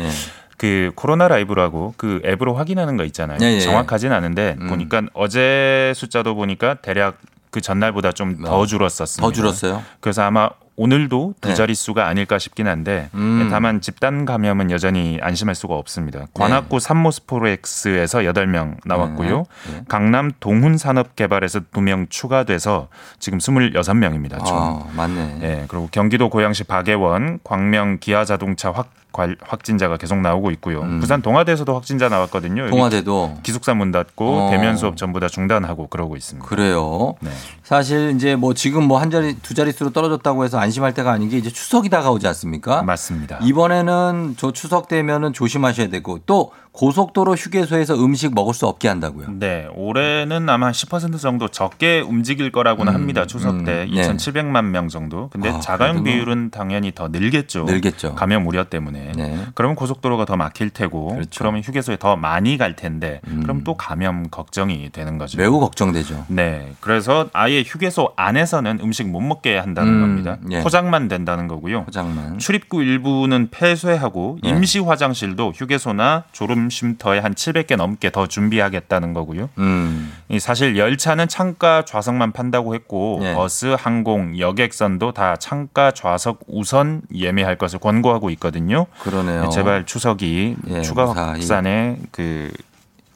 그 0.57 0.93
코로나 0.95 1.29
라이브라고 1.29 1.95
그 1.97 2.21
앱으로 2.25 2.55
확인하는 2.55 2.97
거 2.97 3.05
있잖아요. 3.05 3.39
예, 3.43 3.47
예. 3.55 3.61
정확하진 3.61 4.13
않은데 4.13 4.57
음. 4.61 4.69
보니까 4.69 5.03
어제 5.15 5.93
숫자도 5.97 6.35
보니까 6.35 6.75
대략 6.75 7.19
그 7.51 7.61
전날보다 7.61 8.13
좀 8.13 8.43
더 8.45 8.67
줄었었습니다. 8.67 9.27
더 9.27 9.33
줄었어요? 9.33 9.83
그래서 10.01 10.23
아마 10.23 10.51
오늘도 10.77 11.35
두 11.41 11.49
네. 11.51 11.55
자릿수가 11.55 12.05
아닐까 12.05 12.37
싶긴 12.41 12.67
한데 12.67 13.09
음. 13.15 13.47
다만 13.49 13.81
집단 13.81 14.25
감염은 14.25 14.73
여전히 14.73 15.21
안심할 15.23 15.55
수가 15.55 15.75
없습니다. 15.77 16.27
관악구 16.35 16.81
산모스포렉스에서 16.81 18.21
8명 18.21 18.79
나왔고요. 18.85 19.45
네. 19.73 19.83
강남 19.89 20.33
동훈산업개발에서 20.41 21.61
2명 21.73 22.11
추가돼서 22.11 22.89
지금 23.21 23.39
26명입니다. 23.39 24.45
총. 24.45 24.59
아, 24.59 24.85
맞네. 24.97 25.39
예, 25.43 25.65
그리고 25.69 25.89
경기도 25.93 26.29
고양시 26.29 26.65
박예원, 26.65 27.39
광명 27.45 27.99
기아자동차 28.01 28.71
확, 28.73 28.75
관- 28.77 29.04
확진자가 29.43 29.97
계속 29.97 30.19
나오고 30.21 30.51
있고요. 30.53 30.81
부산 31.01 31.23
동아대에서도 31.23 31.73
확진자 31.75 32.09
나왔거든요. 32.09 32.65
음. 32.65 32.71
동아대도? 32.71 33.39
기숙사 33.43 33.75
문 33.75 33.93
닫고 33.93 34.39
어. 34.47 34.51
대면 34.51 34.77
수업 34.77 34.97
전부 34.97 35.21
다 35.21 35.29
중단하고 35.29 35.87
그러고 35.89 36.17
있습니다. 36.17 36.49
그래요. 36.49 37.15
네. 37.21 37.31
사실 37.62 38.12
이제 38.17 38.35
뭐 38.37 38.55
지금 38.55 38.85
뭐 38.89 38.99
한 38.99 39.11
자리 39.11 39.37
두 39.37 39.53
자릿수로 39.55 39.91
떨어졌다고 39.91 40.45
해서 40.45 40.59
안심할 40.59 40.95
때가 40.95 41.12
아닌 41.12 41.29
게 41.29 41.37
이제 41.37 41.51
추석이 41.51 41.91
다가오지 41.91 42.27
않습니까? 42.29 42.83
맞습니다. 42.83 43.39
이번에는 43.43 44.35
저 44.39 44.51
추석 44.53 44.89
되면은 44.89 45.33
조심하셔야 45.35 45.89
되고 45.89 46.19
또 46.27 46.53
고속도로 46.75 47.35
휴게소에서 47.37 47.95
음식 48.05 48.35
먹을 48.35 48.53
수 48.53 48.66
없게 48.66 48.89
한다고요. 48.89 49.29
네, 49.39 49.68
올해는 49.77 50.49
아마 50.49 50.72
10% 50.72 51.20
정도 51.20 51.47
적게 51.47 52.01
움직일 52.01 52.51
거라고는 52.51 52.93
음, 52.93 52.95
합니다. 52.97 53.27
추석 53.27 53.61
음, 53.61 53.64
때 53.64 53.87
네. 53.89 54.03
2,700만 54.03 54.64
명 54.64 54.89
정도. 54.89 55.29
근데 55.33 55.51
아, 55.51 55.61
자가용 55.61 55.99
뭐- 55.99 56.05
비율은 56.05 56.51
당연히 56.51 56.91
더 56.93 57.07
늘겠죠. 57.07 57.62
늘겠죠. 57.64 58.16
감염 58.16 58.45
우려 58.49 58.64
때문에. 58.64 59.12
네. 59.16 59.39
그러면 59.55 59.77
고속도로가 59.77 60.25
더 60.25 60.37
막힐 60.37 60.70
테고, 60.70 61.11
그렇죠. 61.14 61.39
그러면 61.39 61.62
휴게소에 61.62 61.97
더 61.97 62.16
많이 62.16 62.59
갈 62.59 62.75
텐데, 62.75 63.20
그럼 63.43 63.62
또 63.62 63.77
감염 63.77 64.29
걱정이 64.29 64.91
되는 64.91 65.16
거죠. 65.16 65.39
음. 65.39 65.43
매우 65.43 65.61
걱정되죠. 65.61 66.25
네, 66.27 66.72
그래서 66.81 67.29
아예 67.33 67.62
휴게소 67.62 68.14
안에서는 68.16 68.81
음식 68.83 69.09
못 69.09 69.20
먹게 69.20 69.57
한다는 69.59 69.93
음, 69.95 70.01
겁니다. 70.01 70.39
예. 70.51 70.61
포장만 70.61 71.07
된다는 71.07 71.47
거고요. 71.47 71.85
포장만. 71.85 72.39
출입구 72.41 72.83
일부는 72.83 73.51
폐쇄하고 73.53 74.39
예. 74.45 74.49
임시 74.49 74.81
화장실도 74.81 75.53
휴게소나 75.55 76.25
졸음 76.33 76.64
쉼터에 76.71 77.19
한 77.19 77.35
700개 77.35 77.77
넘게 77.77 78.11
더 78.11 78.27
준비하겠다는 78.27 79.12
거고요. 79.12 79.51
음. 79.59 80.12
이 80.29 80.39
사실 80.39 80.77
열차는 80.77 81.29
창가 81.29 81.85
좌석만 81.85 82.33
판다고 82.33 82.75
했고 82.75 83.21
예. 83.23 83.35
버스, 83.35 83.75
항공, 83.79 84.39
여객선도 84.39 85.12
다 85.12 85.37
창가 85.37 85.93
좌석 85.93 86.41
우선 86.47 87.03
예매할 87.15 87.57
것을 87.57 87.79
권고하고 87.79 88.31
있거든요. 88.31 88.87
그러네요. 89.01 89.49
제발 89.51 89.87
추석이 89.87 90.57
예, 90.69 90.83
추가. 90.83 91.05
확산에 91.15 91.99
그 92.11 92.51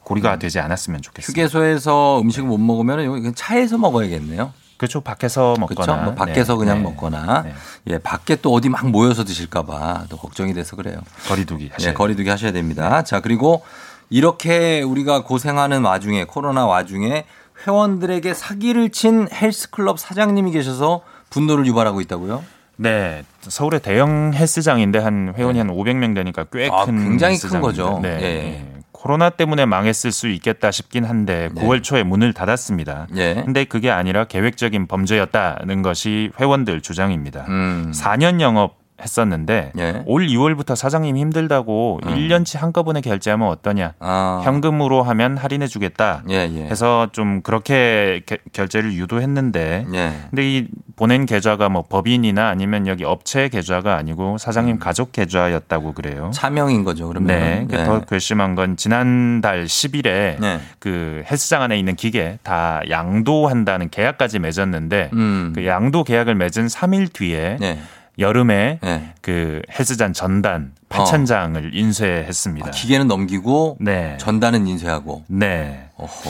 고리가 0.03 0.39
되지 0.39 0.59
않았으면 0.59 1.01
좋겠습니다. 1.01 1.41
휴게소에서 1.41 2.21
음식을 2.21 2.47
못 2.47 2.57
먹으면 2.57 3.33
차에서 3.35 3.77
먹어야겠네요. 3.77 4.51
그렇죠. 4.79 5.01
밖에서 5.01 5.55
그렇죠. 5.55 5.75
먹거나 5.75 6.03
뭐 6.05 6.15
밖에서 6.15 6.53
네, 6.53 6.59
그냥 6.59 6.77
네. 6.77 6.83
먹거나 6.83 7.41
네. 7.43 7.53
예 7.87 7.97
밖에 7.99 8.37
또 8.37 8.53
어디 8.53 8.69
막 8.69 8.89
모여서 8.89 9.23
드실까 9.25 9.63
봐 9.63 10.05
또 10.09 10.15
걱정이 10.17 10.53
돼서 10.53 10.75
그래요. 10.77 11.01
거리두기 11.27 11.69
하셔야 11.73 11.89
예, 11.89 11.93
거리두기 11.93 12.29
하셔야 12.29 12.51
됩니다. 12.53 13.03
자 13.03 13.19
그리고 13.19 13.61
이렇게 14.09 14.81
우리가 14.81 15.23
고생하는 15.23 15.83
와중에 15.83 16.23
코로나 16.23 16.65
와중에 16.65 17.25
회원들에게 17.67 18.33
사기를 18.33 18.89
친 18.89 19.27
헬스클럽 19.31 19.99
사장님이 19.99 20.51
계셔서 20.51 21.01
분노를 21.29 21.65
유발하고 21.67 21.99
있다고요? 22.01 22.41
네, 22.77 23.23
서울의 23.41 23.81
대형 23.81 24.31
헬스장인데 24.33 24.99
한 24.99 25.33
회원이 25.35 25.59
한 25.59 25.67
500명 25.67 26.15
되니까 26.15 26.45
꽤큰 26.45 26.71
아, 26.73 26.85
굉장히 26.85 27.17
큰 27.37 27.49
헬스장입니다. 27.49 27.59
거죠. 27.61 27.99
네. 28.01 28.65
코로나 28.99 29.29
때문에 29.29 29.65
망했을 29.65 30.11
수 30.11 30.27
있겠다 30.27 30.71
싶긴 30.71 31.05
한데 31.05 31.47
9월 31.55 31.81
초에 31.81 32.03
문을 32.03 32.33
닫았습니다. 32.33 33.07
예. 33.15 33.35
근데 33.45 33.63
그게 33.63 33.89
아니라 33.89 34.25
계획적인 34.25 34.87
범죄였다는 34.87 35.81
것이 35.83 36.31
회원들 36.37 36.81
주장입니다. 36.81 37.45
음. 37.47 37.93
4년 37.95 38.41
영업 38.41 38.77
했었는데 39.01 39.71
예. 39.77 40.03
올 40.05 40.27
2월부터 40.27 40.75
사장님 40.75 41.17
힘들다고 41.17 41.99
음. 42.05 42.09
1년치 42.15 42.57
한꺼번에 42.59 43.01
결제하면 43.01 43.47
어떠냐? 43.49 43.93
아. 43.99 44.41
현금으로 44.43 45.03
하면 45.03 45.37
할인해 45.37 45.67
주겠다. 45.67 46.23
예, 46.29 46.49
예. 46.53 46.65
해서 46.65 47.07
좀 47.11 47.41
그렇게 47.41 48.21
게- 48.25 48.37
결제를 48.53 48.93
유도했는데 48.93 49.85
예. 49.93 50.11
근데 50.29 50.49
이 50.57 50.67
보낸 50.95 51.25
계좌가 51.25 51.69
뭐 51.69 51.83
법인이나 51.87 52.49
아니면 52.49 52.85
여기 52.87 53.03
업체 53.05 53.47
계좌가 53.49 53.95
아니고 53.95 54.37
사장님 54.37 54.75
음. 54.75 54.79
가족 54.79 55.11
계좌였다고 55.11 55.93
그래요. 55.93 56.31
차명인 56.33 56.83
거죠. 56.83 57.07
그러면 57.07 57.27
네. 57.27 57.67
그더 57.69 58.01
괘씸한 58.01 58.55
건 58.55 58.75
지난달 58.75 59.65
10일에 59.65 60.39
네. 60.39 60.59
그 60.79 61.23
헬스장 61.29 61.61
안에 61.61 61.77
있는 61.79 61.95
기계 61.95 62.37
다 62.43 62.81
양도한다는 62.89 63.89
계약까지 63.89 64.39
맺었는데 64.39 65.09
음. 65.13 65.53
그 65.55 65.65
양도 65.65 66.03
계약을 66.03 66.35
맺은 66.35 66.67
3일 66.67 67.13
뒤에 67.13 67.57
네. 67.59 67.79
여름에 68.19 68.79
네. 68.81 69.13
그 69.21 69.61
헬스장 69.71 70.13
전단 70.13 70.73
8천 70.89 71.25
장을 71.25 71.71
인쇄했습니다. 71.75 72.67
아, 72.67 72.71
기계는 72.71 73.07
넘기고 73.07 73.77
네. 73.79 74.17
전단은 74.19 74.67
인쇄하고. 74.67 75.23
네. 75.27 75.85
어허. 75.97 76.29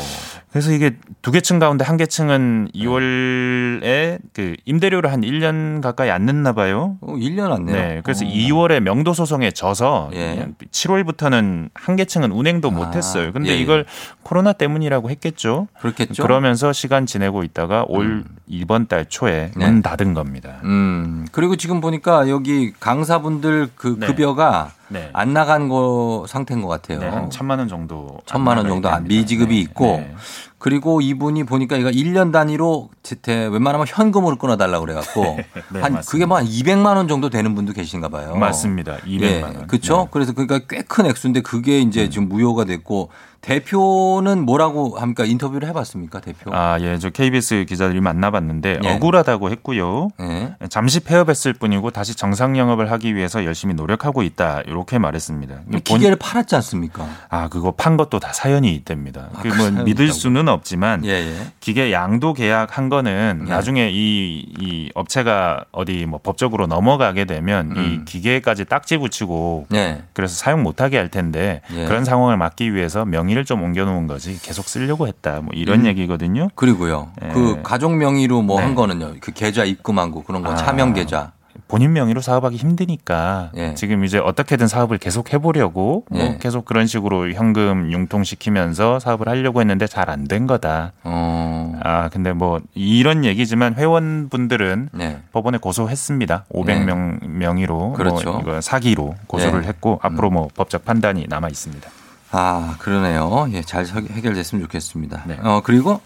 그래서 0.51 0.71
이게 0.71 0.97
두 1.21 1.31
개층 1.31 1.59
가운데 1.59 1.85
한 1.85 1.97
개 1.97 2.05
층은 2.07 2.69
2월에 2.73 4.19
그 4.33 4.55
임대료를 4.65 5.11
한 5.11 5.21
1년 5.21 5.81
가까이 5.81 6.09
안 6.09 6.25
냈나 6.25 6.53
봐요. 6.53 6.97
어, 7.01 7.13
1년 7.13 7.51
안 7.51 7.65
내요. 7.65 7.75
네. 7.75 8.01
그래서 8.03 8.25
어. 8.25 8.27
2월에 8.29 8.79
명도 8.79 9.13
소송에 9.13 9.51
져서 9.51 10.09
예. 10.13 10.47
7월부터는 10.71 11.69
한 11.73 11.95
개 11.99 12.05
층은 12.05 12.31
운행도 12.31 12.71
못 12.71 12.95
했어요. 12.95 13.31
근데 13.33 13.49
예, 13.49 13.53
예. 13.55 13.57
이걸 13.57 13.85
코로나 14.23 14.53
때문이라고 14.53 15.09
했겠죠. 15.09 15.67
그렇겠죠. 15.81 16.23
그러면서 16.23 16.71
시간 16.71 17.05
지내고 17.05 17.43
있다가 17.43 17.83
올 17.89 18.23
이번 18.47 18.87
달 18.87 19.05
초에 19.05 19.51
네. 19.55 19.65
문 19.65 19.81
닫은 19.81 20.13
겁니다. 20.13 20.61
음. 20.63 21.27
그리고 21.33 21.57
지금 21.57 21.81
보니까 21.81 22.29
여기 22.29 22.71
강사분들 22.79 23.69
그 23.75 23.97
네. 23.99 24.07
급여가 24.07 24.48
네. 24.48 24.48
안 25.13 25.33
나간 25.33 25.67
거 25.69 26.25
상태인 26.27 26.61
것 26.61 26.67
같아요. 26.67 26.99
네, 26.99 27.07
한 27.07 27.29
천만 27.29 27.59
원 27.59 27.67
정도 27.67 28.19
천만 28.25 28.57
원안 28.57 28.71
정도 28.71 28.89
안-. 28.89 29.03
미지급이 29.03 29.55
네. 29.55 29.61
있고 29.61 29.85
네. 29.85 30.15
그리고 30.57 30.99
이분이 30.99 31.45
보니까 31.45 31.77
이거 31.77 31.89
1년 31.89 32.33
단위로 32.33 32.89
지태 33.03 33.47
웬만하면 33.47 33.85
현금으로 33.87 34.37
끊어달라고 34.37 34.85
그래갖고 34.85 35.23
네, 35.71 35.79
한 35.81 35.93
맞습니다. 35.93 36.01
그게 36.11 36.25
뭐 36.25 36.37
한 36.37 36.45
200만 36.45 36.95
원 36.97 37.07
정도 37.07 37.29
되는 37.29 37.55
분도 37.55 37.71
계신가 37.73 38.09
봐요. 38.09 38.35
맞습니다. 38.35 38.97
200만 38.97 39.43
원. 39.43 39.67
그렇죠. 39.67 39.97
네. 40.03 40.07
그래서 40.11 40.33
그러니까 40.33 40.59
꽤 40.67 40.81
큰 40.83 41.05
액수인데 41.05 41.41
그게 41.41 41.79
이제 41.79 42.09
지금 42.09 42.27
무효가 42.27 42.65
됐고 42.65 43.09
대표는 43.41 44.41
뭐라고 44.45 44.97
합니까? 44.97 45.23
인터뷰를 45.25 45.67
해봤습니까, 45.69 46.19
대표? 46.19 46.51
아, 46.53 46.77
예. 46.81 46.97
저 46.97 47.09
KBS 47.09 47.65
기자들이 47.67 48.01
만나봤는데 48.01 48.79
네. 48.81 48.95
억울하다고 48.95 49.49
했고요. 49.51 50.09
네. 50.19 50.55
잠시 50.69 50.99
폐업했을 50.99 51.53
뿐이고 51.53 51.91
다시 51.91 52.15
정상 52.15 52.57
영업을 52.57 52.91
하기 52.91 53.15
위해서 53.15 53.45
열심히 53.45 53.73
노력하고 53.73 54.23
있다. 54.23 54.61
이렇게 54.65 54.97
말했습니다. 54.99 55.55
본- 55.71 55.81
기계를 55.81 56.17
팔았지 56.17 56.55
않습니까? 56.55 57.07
아, 57.29 57.47
그거 57.47 57.71
판 57.71 57.95
것도 57.97 58.19
다 58.19 58.33
사연이 58.33 58.73
있답니다. 58.75 59.29
아, 59.33 59.41
그그뭐 59.41 59.83
믿을 59.85 60.05
있다고? 60.05 60.19
수는 60.19 60.47
없지만 60.49 61.05
예, 61.05 61.09
예. 61.11 61.35
기계 61.59 61.91
양도 61.93 62.33
계약 62.33 62.77
한 62.77 62.89
거는 62.89 63.43
네. 63.45 63.49
나중에 63.49 63.89
이, 63.91 64.45
이 64.59 64.91
업체가 64.95 65.65
어디 65.71 66.05
뭐 66.05 66.19
법적으로 66.21 66.67
넘어가게 66.67 67.25
되면 67.25 67.71
음. 67.77 67.77
이 67.77 68.05
기계까지 68.05 68.65
딱지 68.65 68.97
붙이고 68.97 69.67
네. 69.69 70.03
그래서 70.13 70.35
사용 70.35 70.61
못하게 70.63 70.97
할 70.97 71.09
텐데 71.09 71.61
예. 71.73 71.85
그런 71.85 72.03
상황을 72.03 72.35
막기 72.37 72.73
위해서 72.73 73.05
명 73.05 73.28
의를 73.29 73.45
좀 73.45 73.63
옮겨놓은 73.63 74.07
거지 74.07 74.39
계속 74.41 74.67
쓰려고 74.67 75.07
했다 75.07 75.41
뭐 75.41 75.49
이런 75.53 75.81
음. 75.81 75.85
얘기거든요. 75.85 76.49
그리고요. 76.55 77.11
예. 77.23 77.29
그 77.29 77.61
가족 77.63 77.95
명의로 77.95 78.41
뭐 78.41 78.57
네. 78.59 78.65
한 78.65 78.75
거는요. 78.75 79.13
그 79.21 79.31
계좌 79.31 79.63
입금한 79.63 80.11
거 80.11 80.23
그런 80.23 80.41
거 80.43 80.51
아. 80.51 80.55
차명 80.55 80.93
계좌. 80.93 81.31
본인 81.67 81.93
명의로 81.93 82.21
사업하기 82.21 82.55
힘드니까 82.55 83.51
예. 83.55 83.73
지금 83.75 84.03
이제 84.03 84.17
어떻게든 84.17 84.67
사업을 84.67 84.97
계속 84.97 85.33
해보려고 85.33 86.03
뭐 86.09 86.19
예. 86.19 86.37
계속 86.39 86.65
그런 86.65 86.87
식으로 86.87 87.31
현금 87.31 87.91
융통시키면서 87.91 88.99
사업을 88.99 89.27
하려고 89.27 89.59
했는데 89.61 89.85
잘 89.85 90.09
안 90.09 90.27
된 90.27 90.47
거다. 90.47 90.93
어. 91.03 91.77
아 91.83 92.09
근데 92.09 92.33
뭐 92.33 92.59
이런 92.73 93.23
얘기지만 93.23 93.75
회원분들은 93.75 94.89
네. 94.93 95.19
법원에 95.31 95.57
고소했습니다. 95.59 96.45
500명 96.51 97.27
명의로 97.27 97.93
그렇죠. 97.93 98.31
뭐 98.31 98.41
이거 98.41 98.61
사기로 98.61 99.15
고소를 99.27 99.61
네. 99.61 99.67
했고 99.67 99.99
앞으로 100.01 100.29
뭐 100.31 100.47
법적 100.55 100.85
판단이 100.85 101.25
남아 101.29 101.49
있습니다. 101.49 101.89
아, 102.31 102.75
그러네요. 102.79 103.49
예, 103.53 103.61
잘 103.63 103.85
해- 103.87 104.13
해결됐으면 104.13 104.63
좋겠습니다. 104.65 105.23
네. 105.27 105.37
어, 105.41 105.61
그리고 105.63 105.99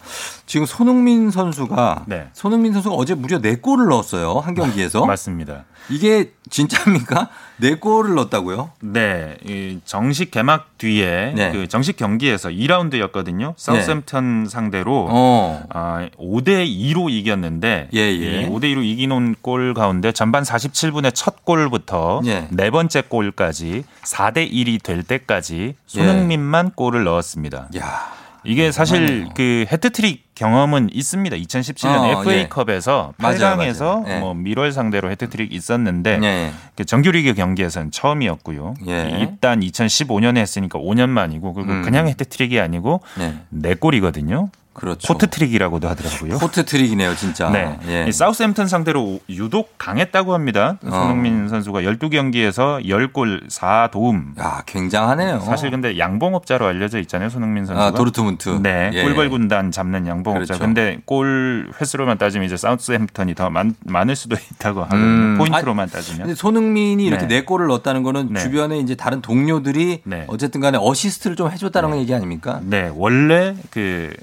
지금 0.46 0.66
손흥민 0.66 1.32
선수가 1.32 2.06
네. 2.08 2.28
손흥민 2.34 2.72
선수가 2.74 2.96
어제 2.96 3.14
무려 3.14 3.40
4골을 3.40 3.90
넣었어요. 3.90 4.40
한 4.40 4.54
경기에서. 4.54 5.06
맞습니다. 5.06 5.66
이게 5.90 6.32
진짜입니까? 6.50 7.28
4골을 7.62 8.14
넣었다고요? 8.16 8.72
네, 8.82 9.36
이 9.46 9.80
정식 9.84 10.32
개막 10.32 10.78
뒤에 10.78 11.34
네. 11.36 11.52
그 11.52 11.68
정식 11.68 11.98
경기에서 11.98 12.48
2라운드였거든요. 12.50 13.54
사우샘턴 13.58 14.48
상대로 14.50 15.08
어. 15.10 15.62
아, 15.70 16.08
5대 16.18 16.66
2로 16.66 17.10
이겼는데 17.10 17.90
예, 17.94 18.00
예. 18.00 18.44
이 18.44 18.48
5대 18.50 18.74
2로 18.74 18.84
이기는 18.86 19.36
골 19.42 19.74
가운데 19.74 20.14
전반 20.14 20.44
47분에 20.44 21.12
첫 21.14 21.44
골부터 21.44 22.22
예. 22.28 22.48
네 22.50 22.70
번째 22.70 23.02
골까지 23.10 23.84
4대 24.06 24.50
1이 24.50 24.82
될 24.84 25.04
때까지 25.04 25.76
손흥민 25.86 26.13
네 26.40 26.72
골을 26.72 27.04
넣었습니다. 27.04 27.70
야. 27.78 28.24
이게 28.46 28.72
사실 28.72 29.00
대단하네요. 29.00 29.30
그 29.36 29.66
해트트릭 29.72 30.36
경험은 30.36 30.90
있습니다. 30.92 31.36
2017년 31.38 32.16
어, 32.16 32.22
FA컵에서 32.22 33.14
맞아요, 33.18 33.38
8강에서 33.38 34.04
맞아요. 34.04 34.06
예. 34.08 34.20
뭐 34.20 34.34
밀월 34.34 34.72
상대로 34.72 35.10
해트트릭 35.10 35.54
있었는데 35.54 36.20
예. 36.24 36.52
그 36.76 36.84
정규리그 36.84 37.36
경기에서는 37.36 37.92
처음이었고요. 37.92 38.74
예. 38.88 39.18
일단 39.20 39.62
2015년에 39.62 40.38
했으니까 40.38 40.80
5년 40.80 41.10
만이고 41.10 41.54
그리고 41.54 41.72
음. 41.72 41.82
그냥 41.84 42.08
해트트릭이 42.08 42.60
아니고 42.60 43.02
네. 43.18 43.36
네 43.50 43.76
골이거든요. 43.76 44.50
그렇죠. 44.74 45.14
포트트릭이라고도 45.14 45.88
하더라고요. 45.88 46.40
포트트릭이네요, 46.40 47.16
진짜. 47.16 47.50
네. 47.50 47.78
예. 47.88 48.06
이 48.08 48.12
사우샘프턴 48.12 48.68
상대로 48.68 49.20
유독 49.30 49.76
강했다고 49.78 50.34
합니다. 50.34 50.78
어. 50.84 50.90
손흥민 50.90 51.48
선수가 51.48 51.82
12경기에서 51.82 52.84
10골 52.86 53.50
4도움. 53.50 54.40
야, 54.40 54.64
굉장하네요. 54.66 55.42
사실 55.42 55.70
근데 55.70 55.98
양봉업자로 55.98 56.66
알려져 56.66 57.00
있잖아요, 57.00 57.30
손흥민 57.30 57.66
선수가. 57.66 57.86
아, 57.86 57.92
도르트문트. 57.92 58.62
네. 58.64 58.90
예. 58.94 59.04
꿀벌 59.04 59.30
군단 59.30 59.72
잡는 59.72 60.08
양봉업자. 60.08 60.46
그렇죠. 60.46 60.60
근데 60.60 61.00
골 61.06 61.72
횟수로만 61.80 62.18
따지면 62.18 62.48
이제 62.48 62.58
사우샘프턴이 62.58 63.36
더 63.36 63.50
많, 63.50 63.76
많을 63.86 64.16
수도 64.16 64.36
있다고 64.54 64.84
하거든요. 64.84 65.04
음. 65.04 65.38
포인트로만 65.38 65.90
따지면. 65.90 66.22
근데 66.22 66.36
손흥민이 66.36 67.06
이렇게 67.06 67.28
네. 67.28 67.36
네 67.40 67.46
골을 67.46 67.68
넣었다는 67.68 68.04
거는 68.04 68.34
네. 68.34 68.40
주변에 68.40 68.80
이제 68.80 68.96
다른 68.96 69.22
동료들이 69.22 70.04
어쨌든 70.28 70.62
간에 70.62 70.78
어시스트를 70.82 71.36
좀 71.36 71.52
해줬다는 71.52 71.98
얘기 71.98 72.14
아닙니까? 72.14 72.60
네, 72.64 72.92
원래 72.96 73.56
그 73.70 74.14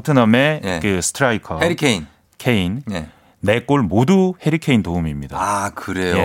토트넘의 0.00 0.80
그 0.82 1.00
스트라이커 1.00 1.58
예. 1.62 1.64
해리 1.64 1.85
케인. 1.85 2.06
케인 2.36 2.82
네. 2.86 3.08
네 3.40 3.57
골 3.57 3.82
모두 3.82 4.34
해리 4.44 4.65
케인 4.65 4.82
도움입니다. 4.82 5.36
아 5.40 5.70
그래요. 5.74 6.16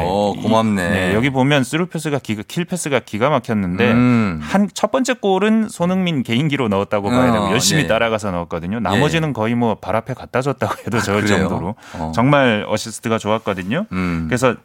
고맙네. 0.41 0.89
네, 0.89 1.13
여기 1.13 1.29
보면 1.29 1.63
through 1.63 1.85
pass가 1.87 2.19
기가 2.19 2.43
kill 2.47 2.65
pass가 2.65 2.99
기가 2.99 3.29
막혔는데 3.29 3.91
음. 3.91 4.39
한 4.41 4.63
첫 4.63 4.91
번째 4.91 5.13
골은 5.13 5.69
손흥민 5.69 6.23
개인기로 6.23 6.67
넣었다고 6.67 7.09
봐야 7.09 7.31
되고 7.31 7.45
어, 7.45 7.51
열심히 7.51 7.83
네. 7.83 7.87
따라가서 7.87 8.31
넣었거든요. 8.31 8.79
나머지는 8.81 9.31
거의 9.33 9.55
뭐 9.55 9.75
발 9.75 9.95
앞에 9.95 10.13
갖다 10.15 10.41
줬다고 10.41 10.73
해도 10.85 10.97
아, 10.97 11.01
그래요? 11.01 11.27
정도로 11.27 11.75
어. 11.93 12.11
정말 12.13 12.65
어시스트가 12.67 13.17
좋았거든요. 13.19 13.85
음. 13.93 14.25
그래서 14.27 14.55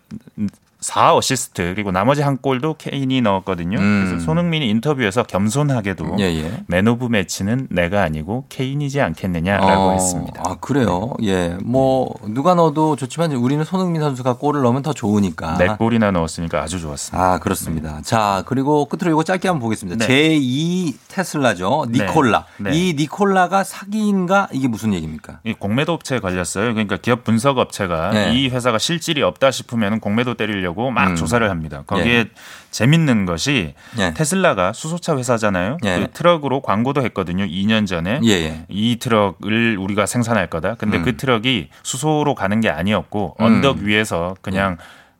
4어시스트 0.86 1.74
그리고 1.74 1.90
나머지 1.90 2.22
한 2.22 2.36
골도 2.38 2.76
케인이 2.78 3.20
넣었거든요. 3.20 3.78
음. 3.78 4.04
그래서 4.06 4.24
손흥민이 4.24 4.68
인터뷰에서 4.70 5.24
겸손하게도 5.24 6.16
예, 6.20 6.24
예. 6.24 6.64
man 6.68 6.86
of 6.86 7.06
match는 7.06 7.68
내가 7.70 8.02
아니고 8.02 8.44
케인이지 8.48 9.00
않겠느냐라고 9.00 9.72
어, 9.72 9.92
했습니다. 9.92 10.42
아 10.44 10.56
그래요. 10.60 11.12
예, 11.24 11.56
뭐 11.62 12.14
누가 12.28 12.54
넣어도 12.54 12.94
좋지만 12.96 13.32
우리는 13.32 13.64
손흥민 13.64 14.00
선수가 14.02 14.34
골을 14.34 14.62
넣으면 14.62 14.82
더 14.82 14.92
좋으니까. 14.92 15.58
네 15.58 15.66
골이나 15.76 16.10
넣었으니까 16.12 16.62
아주 16.62 16.80
좋았습니다. 16.80 17.32
아 17.32 17.38
그렇습니다. 17.38 18.00
자 18.02 18.44
그리고 18.46 18.86
끝으로 18.86 19.10
이거 19.10 19.24
짧게 19.24 19.48
한번 19.48 19.62
보겠습니다. 19.62 20.06
네. 20.06 20.38
제2 20.38 20.94
테슬라죠. 21.08 21.86
니콜라. 21.90 22.44
네. 22.58 22.70
네. 22.70 22.76
이 22.76 22.94
니콜라가 22.94 23.64
사기인가 23.64 24.48
이게 24.52 24.68
무슨 24.68 24.94
얘기입니까? 24.94 25.40
이 25.44 25.54
공매도 25.54 25.92
업체에 25.92 26.20
걸렸어요. 26.20 26.72
그러니까 26.74 26.96
기업 26.96 27.24
분석 27.24 27.58
업체가 27.58 28.10
네. 28.10 28.34
이 28.34 28.48
회사가 28.48 28.78
실질이 28.78 29.22
없다 29.22 29.50
싶으면 29.50 30.00
공매도 30.00 30.34
때리려고 30.34 30.75
막 30.90 31.10
음. 31.10 31.16
조사를 31.16 31.48
합니다. 31.48 31.82
거기에 31.86 32.14
예. 32.14 32.24
재밌는 32.70 33.26
것이 33.26 33.74
예. 33.98 34.12
테슬라가 34.14 34.72
수소차 34.72 35.16
회사잖아요. 35.16 35.78
예. 35.84 35.98
그 36.00 36.10
트럭으로 36.12 36.60
광고도 36.60 37.02
했거든요. 37.02 37.44
2년 37.44 37.86
전에 37.86 38.20
예, 38.24 38.30
예. 38.30 38.64
이 38.68 38.96
트럭을 38.98 39.78
우리가 39.78 40.06
생산할 40.06 40.48
거다. 40.48 40.74
근데 40.74 40.98
음. 40.98 41.02
그 41.02 41.16
트럭이 41.16 41.68
수소로 41.82 42.34
가는 42.34 42.60
게 42.60 42.68
아니었고 42.68 43.36
음. 43.40 43.44
언덕 43.44 43.78
위에서 43.78 44.36
그냥 44.42 44.76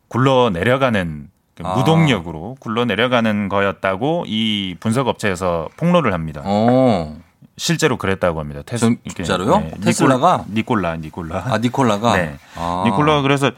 굴러 0.07 0.49
내려가는 0.51 1.29
그 1.55 1.63
아. 1.65 1.75
무동력으로 1.75 2.57
굴러 2.59 2.85
내려가는 2.85 3.49
거였다고 3.49 4.25
이 4.27 4.75
분석 4.79 5.07
업체에서 5.07 5.69
폭로를 5.77 6.13
합니다. 6.13 6.43
어. 6.45 7.17
실제로 7.57 7.97
그랬다고 7.97 8.39
합니다. 8.39 8.61
테스, 8.63 8.95
진짜로요? 9.15 9.59
네, 9.59 9.71
테슬라가? 9.83 10.45
니콜라, 10.53 10.97
니콜라. 10.97 11.43
아 11.47 11.57
니콜라가. 11.57 12.15
네. 12.15 12.37
아. 12.55 12.83
니콜라가 12.85 13.21
그래서 13.23 13.51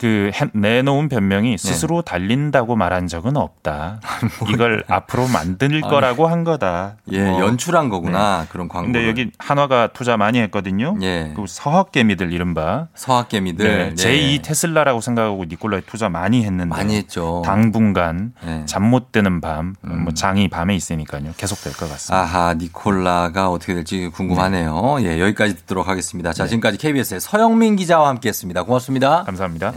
그 0.00 0.30
해- 0.34 0.48
내놓은 0.54 1.10
변명이 1.10 1.58
스스로 1.58 2.00
달린다고 2.00 2.74
말한 2.74 3.06
적은 3.06 3.36
없다. 3.36 4.00
이걸 4.48 4.82
앞으로 4.88 5.26
만들. 5.28 5.80
거라고 5.82 6.26
한 6.26 6.42
거다. 6.42 6.96
예, 7.12 7.22
뭐. 7.24 7.40
연출한 7.40 7.90
거구나 7.90 8.46
그런 8.50 8.66
광고. 8.68 8.86
근데 8.86 9.06
여기 9.08 9.30
한화가 9.38 9.88
투자 9.88 10.16
많이 10.16 10.38
했거든요. 10.40 10.96
예. 11.02 11.32
그 11.36 11.44
서학개미들 11.46 12.32
이른바 12.32 12.88
서학개미들 12.94 13.66
네, 13.66 13.94
네. 13.94 13.94
제2 13.94 14.42
테슬라라고 14.42 15.00
생각하고 15.02 15.44
니콜라에 15.44 15.82
투자 15.86 16.08
많이 16.08 16.44
했는데 16.44 16.64
많이 16.64 16.96
했죠. 16.96 17.42
당분간 17.44 18.32
네. 18.42 18.62
잠못 18.66 19.12
드는 19.12 19.40
밤, 19.42 19.74
음. 19.84 20.04
뭐 20.04 20.14
장이 20.14 20.48
밤에 20.48 20.74
있으니까요. 20.74 21.32
계속 21.36 21.60
될 21.62 21.74
것 21.74 21.88
같습니다. 21.90 22.22
아하, 22.22 22.54
니콜라가 22.54 23.50
어떻게 23.50 23.74
될지 23.74 24.08
궁금하네요. 24.08 24.96
예, 25.02 25.20
여기까지 25.20 25.56
듣도록 25.56 25.88
하겠습니다. 25.88 26.32
자, 26.32 26.46
지금까지 26.46 26.78
KBS의 26.78 27.20
서영민 27.20 27.76
기자와 27.76 28.08
함께 28.08 28.28
했습니다. 28.30 28.62
고맙습니다. 28.62 29.24
감사합니다. 29.24 29.72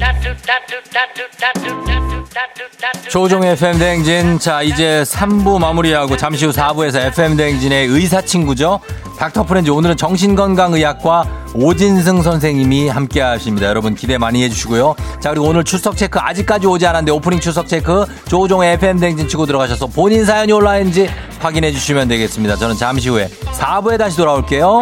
네. 0.00 0.06
조종의 3.10 3.52
FM대행진. 3.52 4.38
자, 4.38 4.62
이제 4.62 5.02
3부 5.06 5.58
마무리하고 5.58 6.16
잠시 6.16 6.46
후 6.46 6.52
4부에서 6.52 6.98
FM대행진의 7.08 7.88
의사친구죠. 7.88 8.80
닥터프렌즈 9.18 9.70
오늘은 9.70 9.98
정신건강의학과 9.98 11.24
오진승 11.52 12.22
선생님이 12.22 12.88
함께 12.88 13.20
하십니다. 13.20 13.66
여러분 13.66 13.94
기대 13.94 14.16
많이 14.16 14.42
해주시고요. 14.44 14.94
자, 15.20 15.28
그리고 15.30 15.48
오늘 15.48 15.64
출석 15.64 15.98
체크 15.98 16.18
아직까지 16.18 16.66
오지 16.66 16.86
않았는데 16.86 17.12
오프닝 17.12 17.40
출석 17.40 17.68
체크 17.68 18.06
조종의 18.28 18.74
FM대행진 18.74 19.28
치고 19.28 19.44
들어가셔서 19.44 19.88
본인 19.88 20.24
사연이 20.24 20.52
올라있는지 20.52 21.10
확인해 21.40 21.72
주시면 21.72 22.08
되겠습니다. 22.08 22.56
저는 22.56 22.76
잠시 22.76 23.10
후에 23.10 23.26
4부에 23.26 23.98
다시 23.98 24.16
돌아올게요. 24.16 24.80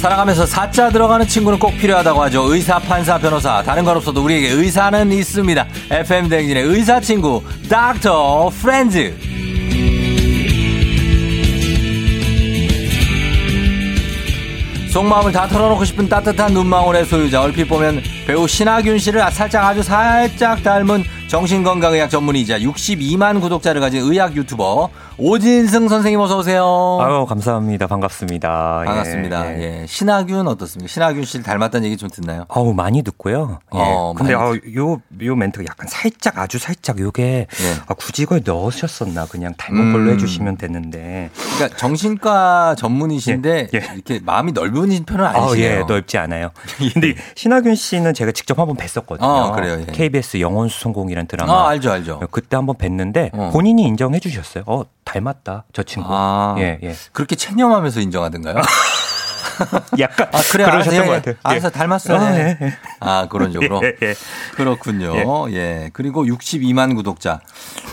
살아가면서 0.00 0.46
사자 0.46 0.88
들어가는 0.88 1.26
친구는 1.26 1.58
꼭 1.58 1.76
필요하다고 1.76 2.22
하죠. 2.22 2.54
의사, 2.54 2.78
판사, 2.78 3.18
변호사. 3.18 3.62
다른 3.62 3.84
건 3.84 3.98
없어도 3.98 4.24
우리에게 4.24 4.48
의사는 4.48 5.12
있습니다. 5.12 5.66
FM 5.90 6.30
대행진의 6.30 6.62
의사 6.62 6.98
친구, 7.00 7.42
닥터 7.68 8.48
프렌즈. 8.62 9.14
속마음을 14.90 15.32
다 15.32 15.46
털어놓고 15.46 15.84
싶은 15.84 16.08
따뜻한 16.08 16.54
눈망울의 16.54 17.04
소유자. 17.04 17.42
얼핏 17.42 17.66
보면 17.66 18.02
배우 18.26 18.48
신하균 18.48 18.98
씨를 18.98 19.30
살짝 19.30 19.66
아주 19.66 19.82
살짝 19.82 20.62
닮은 20.62 21.04
정신건강의학 21.30 22.10
전문의이자 22.10 22.58
62만 22.58 23.40
구독자를 23.40 23.80
가진 23.80 24.02
의학 24.02 24.34
유튜버 24.34 24.90
오진승 25.16 25.86
선생님 25.86 26.18
어서 26.18 26.38
오세요. 26.38 26.98
아유 27.00 27.24
감사합니다 27.24 27.86
반갑습니다 27.86 28.82
반갑습니다. 28.84 29.54
예, 29.54 29.82
예. 29.82 29.86
신하균 29.86 30.48
어떻습니까? 30.48 30.92
신하균 30.92 31.24
씨를 31.24 31.44
닮았다는 31.44 31.86
얘기 31.86 31.96
좀 31.96 32.08
듣나요? 32.10 32.46
아우 32.48 32.74
많이 32.74 33.04
듣고요 33.04 33.60
예. 33.72 33.78
어, 33.78 34.12
근데 34.16 34.34
아우 34.34 34.58
요요 34.74 35.36
멘트가 35.36 35.64
약간 35.70 35.86
살짝 35.88 36.36
아주 36.36 36.58
살짝 36.58 36.98
요게 36.98 37.46
아, 37.86 37.94
굳이 37.94 38.22
이걸 38.22 38.40
넣으셨었나 38.44 39.26
그냥 39.26 39.54
닮은 39.56 39.80
음. 39.80 39.92
걸로 39.92 40.10
해주시면 40.10 40.56
되는데 40.56 41.30
그러니까 41.54 41.76
정신과 41.78 42.74
전문의신데 42.76 43.68
이렇게 43.72 44.18
마음이 44.24 44.50
넓은 44.50 45.04
편은 45.04 45.24
아, 45.24 45.28
아니시네요. 45.30 45.70
예, 45.70 45.84
넓지 45.86 46.18
않아요. 46.18 46.50
근데 46.92 47.14
신하균 47.36 47.76
씨는 47.76 48.14
제가 48.14 48.32
직접 48.32 48.58
한번 48.58 48.76
뵀었거든요. 48.76 49.22
어, 49.22 49.52
그래요, 49.52 49.80
예. 49.86 49.92
KBS 49.92 50.40
영혼 50.40 50.68
수성공이라 50.68 51.19
는 51.20 51.26
드라마. 51.26 51.52
아, 51.52 51.68
알죠, 51.68 51.92
알죠. 51.92 52.20
그때 52.30 52.56
한번 52.56 52.76
뵀는데 52.76 53.52
본인이 53.52 53.82
인정해 53.82 54.18
주셨어요. 54.18 54.64
어, 54.66 54.84
닮았다. 55.04 55.64
저 55.72 55.82
친구. 55.82 56.08
아, 56.10 56.54
예, 56.58 56.78
예. 56.82 56.94
그렇게 57.12 57.36
체념하면서 57.36 58.00
인정하던가요? 58.00 58.56
약간 59.98 60.28
아, 60.32 60.40
그래, 60.50 60.64
그러셨던 60.64 60.94
알았어, 60.94 61.06
것 61.06 61.12
예, 61.12 61.16
같아요. 61.16 61.34
예. 61.34 61.38
알았어, 61.42 61.66
예. 61.68 61.70
닮았어요. 61.70 62.18
아, 62.18 62.34
예. 62.34 62.38
예, 62.60 62.66
예. 62.66 62.72
아, 63.00 63.28
그런 63.28 63.52
쪽으로. 63.52 63.80
예, 63.84 63.94
예. 64.02 64.14
그렇군요. 64.54 65.50
예. 65.52 65.90
그리고 65.92 66.24
62만 66.24 66.94
구독자. 66.96 67.40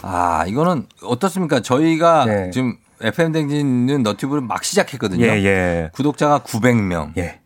아, 0.02 0.46
이거는 0.48 0.88
어떻습니까? 1.04 1.60
저희가 1.62 2.26
지금 2.52 2.78
FM 3.02 3.32
댕진은 3.32 4.04
너튜브를 4.04 4.42
막 4.42 4.64
시작했거든요. 4.64 5.26
예, 5.26 5.30
예. 5.44 5.90
구독자가 5.94 6.40
900명. 6.40 7.18
예. 7.18 7.40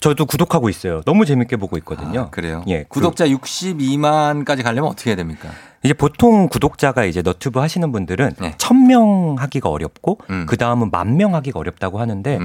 저도 0.00 0.26
구독하고 0.26 0.68
있어요. 0.68 1.02
너무 1.04 1.24
재밌게 1.24 1.56
보고 1.56 1.76
있거든요. 1.78 2.28
그래요? 2.30 2.64
예. 2.68 2.84
구독자 2.88 3.26
62만까지 3.26 4.62
가려면 4.62 4.90
어떻게 4.90 5.10
해야 5.10 5.16
됩니까? 5.16 5.48
이제 5.84 5.94
보통 5.94 6.48
구독자가 6.48 7.04
이제 7.04 7.22
너튜브 7.22 7.58
하시는 7.58 7.90
분들은 7.90 8.34
네. 8.40 8.54
천명 8.56 9.34
하기가 9.38 9.68
어렵고 9.68 10.18
음. 10.30 10.46
그 10.48 10.56
다음은 10.56 10.90
만 10.92 11.16
명 11.16 11.34
하기가 11.34 11.58
어렵다고 11.58 11.98
하는데 12.00 12.38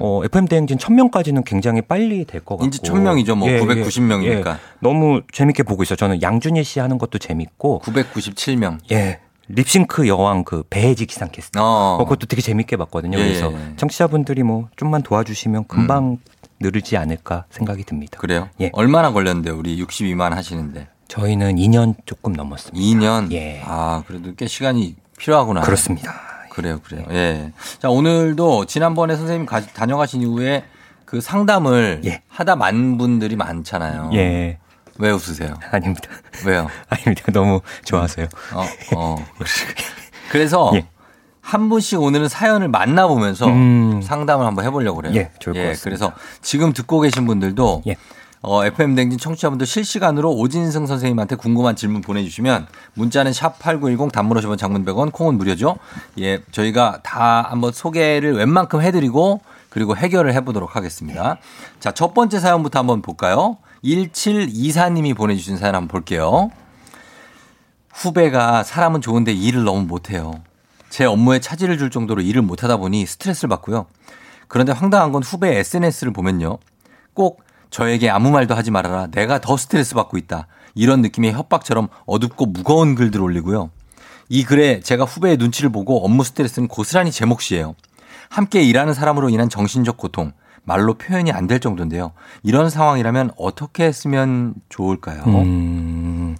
어, 0.00 0.22
FM 0.24 0.46
대행진 0.48 0.78
천 0.78 0.94
명까지는 0.96 1.44
굉장히 1.44 1.82
빨리 1.82 2.24
될 2.24 2.40
것 2.40 2.56
같고 2.56 2.66
이제 2.66 2.78
1000명이죠. 2.78 3.36
뭐990 3.38 4.02
명이니까. 4.02 4.58
너무 4.80 5.20
재밌게 5.32 5.62
보고 5.64 5.82
있어요. 5.82 5.96
저는 5.96 6.22
양준일 6.22 6.64
씨 6.64 6.80
하는 6.80 6.96
것도 6.98 7.18
재밌고 7.18 7.82
997명. 7.84 8.78
예. 8.92 9.20
립싱크 9.50 10.08
여왕 10.08 10.44
그 10.44 10.62
배혜지 10.68 11.06
기상캐스터 11.06 11.62
어. 11.62 11.94
어, 12.00 12.04
그것도 12.04 12.26
되게 12.26 12.42
재밌게 12.42 12.76
봤거든요. 12.76 13.18
예, 13.18 13.22
그래서 13.22 13.50
예. 13.52 13.76
청취자분들이 13.76 14.42
뭐 14.42 14.68
좀만 14.76 15.02
도와주시면 15.02 15.68
금방 15.68 16.18
늘지 16.60 16.96
않을까 16.96 17.44
생각이 17.50 17.84
듭니다. 17.84 18.18
그래요? 18.18 18.48
예. 18.60 18.70
얼마나 18.72 19.12
걸렸는데 19.12 19.50
우리 19.50 19.82
62만 19.82 20.30
하시는데? 20.30 20.88
저희는 21.08 21.56
2년 21.56 21.94
조금 22.04 22.32
넘었습니다. 22.32 22.78
2년? 22.78 23.32
예. 23.32 23.62
아, 23.64 24.02
그래도 24.06 24.34
꽤 24.36 24.46
시간이 24.46 24.96
필요하구나. 25.18 25.60
그렇습니다. 25.62 26.14
그래요, 26.50 26.80
그래요. 26.82 27.04
예. 27.10 27.52
자, 27.78 27.88
오늘도 27.88 28.66
지난번에 28.66 29.16
선생님 29.16 29.46
가, 29.46 29.60
다녀가신 29.60 30.22
이후에 30.22 30.64
그 31.04 31.20
상담을 31.20 32.02
하다 32.28 32.56
만 32.56 32.98
분들이 32.98 33.36
많잖아요. 33.36 34.10
예. 34.14 34.58
왜 34.98 35.10
웃으세요? 35.10 35.54
아닙니다. 35.70 36.10
왜요? 36.44 36.68
아닙니다. 36.90 37.32
너무 37.32 37.60
좋아하세요. 37.84 38.26
어, 38.54 38.64
어. 38.96 39.26
그래서 40.30 40.72
한 41.48 41.70
분씩 41.70 42.02
오늘은 42.02 42.28
사연을 42.28 42.68
만나보면서 42.68 43.46
음. 43.46 44.02
상담을 44.02 44.44
한번 44.44 44.66
해보려고 44.66 44.98
그래요. 44.98 45.14
예, 45.14 45.30
좋을 45.38 45.54
것 45.54 45.60
같습니다. 45.60 45.82
그래서 45.84 46.12
지금 46.42 46.74
듣고 46.74 47.00
계신 47.00 47.24
분들도 47.24 47.84
예. 47.86 47.96
어, 48.42 48.66
FM 48.66 48.94
댕진 48.94 49.18
청취자분들 49.18 49.66
실시간으로 49.66 50.30
오진승 50.30 50.86
선생님한테 50.86 51.36
궁금한 51.36 51.74
질문 51.74 52.02
보내주시면 52.02 52.66
문자는 52.92 53.32
샵 53.32 53.58
8910 53.60 54.12
단문 54.12 54.36
50원 54.36 54.58
장문 54.58 54.84
100원 54.84 55.10
콩은 55.10 55.38
무료죠. 55.38 55.78
예, 56.18 56.42
저희가 56.52 57.00
다 57.02 57.46
한번 57.48 57.72
소개를 57.72 58.34
웬만큼 58.34 58.82
해드리고 58.82 59.40
그리고 59.70 59.96
해결을 59.96 60.34
해보도록 60.34 60.76
하겠습니다. 60.76 61.38
자, 61.80 61.92
첫 61.92 62.12
번째 62.12 62.40
사연부터 62.40 62.78
한번 62.78 63.00
볼까요? 63.00 63.56
1724님이 63.82 65.16
보내주신 65.16 65.56
사연 65.56 65.76
한번 65.76 65.88
볼게요. 65.88 66.50
후배가 67.94 68.64
사람은 68.64 69.00
좋은데 69.00 69.32
일을 69.32 69.64
너무 69.64 69.86
못해요. 69.86 70.42
제 70.90 71.04
업무에 71.04 71.38
차질을 71.40 71.78
줄 71.78 71.90
정도로 71.90 72.22
일을 72.22 72.42
못하다 72.42 72.76
보니 72.78 73.06
스트레스를 73.06 73.48
받고요. 73.48 73.86
그런데 74.48 74.72
황당한 74.72 75.12
건 75.12 75.22
후배 75.22 75.56
SNS를 75.58 76.12
보면요. 76.12 76.58
꼭 77.14 77.42
저에게 77.70 78.08
아무 78.08 78.30
말도 78.30 78.54
하지 78.54 78.70
말아라. 78.70 79.08
내가 79.08 79.40
더 79.40 79.56
스트레스 79.56 79.94
받고 79.94 80.16
있다. 80.16 80.46
이런 80.74 81.02
느낌의 81.02 81.32
협박처럼 81.32 81.88
어둡고 82.06 82.46
무거운 82.46 82.94
글들 82.94 83.20
올리고요. 83.20 83.70
이 84.30 84.44
글에 84.44 84.80
제가 84.80 85.04
후배의 85.04 85.36
눈치를 85.36 85.70
보고 85.70 86.04
업무 86.04 86.24
스트레스는 86.24 86.68
고스란히 86.68 87.10
제 87.10 87.24
몫이에요. 87.26 87.74
함께 88.30 88.62
일하는 88.62 88.94
사람으로 88.94 89.28
인한 89.30 89.48
정신적 89.48 89.96
고통, 89.96 90.32
말로 90.64 90.94
표현이 90.94 91.32
안 91.32 91.46
될 91.46 91.60
정도인데요. 91.60 92.12
이런 92.42 92.68
상황이라면 92.68 93.32
어떻게 93.38 93.84
했으면 93.84 94.54
좋을까요? 94.68 95.22
음, 95.26 96.36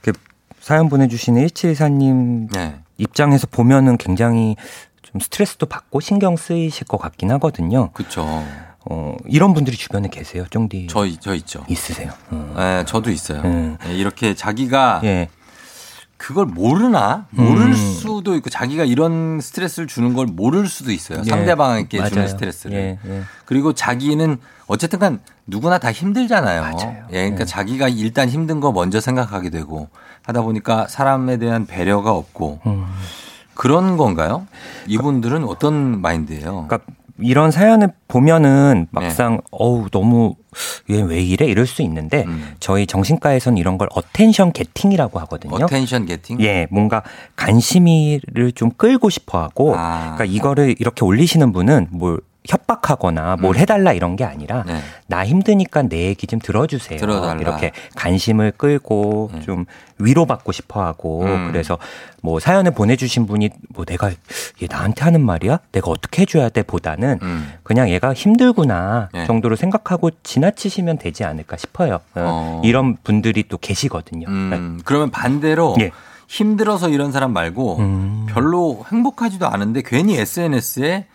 그 0.00 0.12
사연 0.60 0.88
보내주신 0.88 1.36
1724님 1.36 2.52
네. 2.52 2.81
입장에서 3.02 3.46
보면은 3.46 3.96
굉장히 3.96 4.56
좀 5.02 5.20
스트레스도 5.20 5.66
받고 5.66 6.00
신경 6.00 6.36
쓰이실 6.36 6.86
것 6.86 6.98
같긴 6.98 7.30
하거든요. 7.32 7.90
그렇죠. 7.92 8.22
어, 8.84 9.16
이런 9.26 9.54
분들이 9.54 9.76
주변에 9.76 10.08
계세요, 10.08 10.44
쫑디? 10.50 10.88
저, 10.88 11.06
저 11.20 11.34
있죠. 11.34 11.64
있으세요. 11.68 12.10
어. 12.30 12.54
네, 12.56 12.84
저도 12.86 13.10
있어요. 13.10 13.42
음. 13.42 13.76
네, 13.84 13.94
이렇게 13.94 14.34
자기가 14.34 15.02
예. 15.04 15.28
그걸 16.16 16.46
모르나? 16.46 17.26
모를 17.30 17.66
음. 17.66 17.74
수도 17.74 18.36
있고 18.36 18.48
자기가 18.48 18.84
이런 18.84 19.40
스트레스를 19.40 19.88
주는 19.88 20.14
걸 20.14 20.26
모를 20.26 20.68
수도 20.68 20.92
있어요. 20.92 21.20
예. 21.24 21.28
상대방에게 21.28 21.98
주는 21.98 22.10
맞아요. 22.14 22.28
스트레스를. 22.28 22.76
예, 22.76 22.98
예. 23.04 23.22
그리고 23.44 23.72
자기는 23.72 24.38
어쨌든 24.68 25.00
간 25.00 25.20
누구나 25.46 25.78
다 25.78 25.90
힘들잖아요. 25.90 26.76
예, 27.10 27.22
그러니까 27.22 27.44
자기가 27.44 27.88
일단 27.88 28.28
힘든 28.28 28.60
거 28.60 28.70
먼저 28.70 29.00
생각하게 29.00 29.50
되고 29.50 29.88
하다 30.24 30.42
보니까 30.42 30.86
사람에 30.88 31.36
대한 31.38 31.66
배려가 31.66 32.12
없고 32.12 32.60
음. 32.66 32.86
그런 33.54 33.96
건가요? 33.96 34.46
이분들은 34.86 35.44
어떤 35.44 36.00
마인드예요? 36.00 36.66
그러니까 36.68 36.80
이런 37.20 37.50
사연을 37.50 37.92
보면은 38.08 38.86
네. 38.90 39.00
막상 39.00 39.40
어우 39.50 39.90
너무 39.90 40.34
얘 40.90 41.02
왜 41.02 41.20
이래 41.20 41.46
이럴 41.46 41.66
수 41.66 41.82
있는데 41.82 42.24
음. 42.26 42.54
저희 42.58 42.86
정신과에서는 42.86 43.58
이런 43.58 43.78
걸 43.78 43.88
attention 43.94 44.52
getting이라고 44.52 45.18
하거든요. 45.20 45.54
attention 45.56 46.06
getting? 46.06 46.40
예, 46.40 46.66
뭔가 46.70 47.02
관심이를 47.36 48.52
좀 48.54 48.70
끌고 48.76 49.10
싶어 49.10 49.42
하고 49.42 49.74
아. 49.76 50.14
그러니까 50.16 50.24
이거를 50.24 50.74
이렇게 50.78 51.04
올리시는 51.04 51.52
분은 51.52 51.88
뭘 51.90 52.20
협박하거나 52.44 53.36
뭘 53.36 53.56
음. 53.56 53.60
해달라 53.60 53.92
이런 53.92 54.16
게 54.16 54.24
아니라 54.24 54.64
네. 54.66 54.80
나 55.06 55.24
힘드니까 55.24 55.82
내 55.82 56.06
얘기 56.06 56.26
좀 56.26 56.40
들어주세요. 56.40 56.98
들어달라. 56.98 57.40
이렇게 57.40 57.70
관심을 57.94 58.52
끌고 58.56 59.30
좀 59.44 59.64
위로받고 59.98 60.50
싶어하고 60.50 61.22
음. 61.22 61.48
그래서 61.52 61.78
뭐 62.20 62.40
사연을 62.40 62.72
보내주신 62.72 63.26
분이 63.26 63.50
뭐 63.68 63.84
내가 63.84 64.10
얘 64.10 64.66
나한테 64.68 65.04
하는 65.04 65.24
말이야? 65.24 65.60
내가 65.70 65.90
어떻게 65.90 66.22
해줘야 66.22 66.48
돼? 66.48 66.62
보다는 66.62 67.20
음. 67.22 67.52
그냥 67.62 67.90
얘가 67.90 68.12
힘들구나 68.12 69.08
네. 69.12 69.24
정도로 69.26 69.54
생각하고 69.54 70.10
지나치시면 70.22 70.98
되지 70.98 71.24
않을까 71.24 71.56
싶어요. 71.56 71.94
어, 71.94 72.00
어. 72.16 72.62
이런 72.64 72.96
분들이 73.04 73.44
또 73.48 73.56
계시거든요. 73.58 74.26
음, 74.28 74.80
그러면 74.84 75.10
반대로 75.10 75.76
예. 75.80 75.92
힘들어서 76.28 76.88
이런 76.88 77.12
사람 77.12 77.32
말고 77.32 77.78
음. 77.78 78.26
별로 78.28 78.84
행복하지도 78.90 79.46
않은데 79.46 79.82
괜히 79.84 80.18
SNS에 80.18 81.06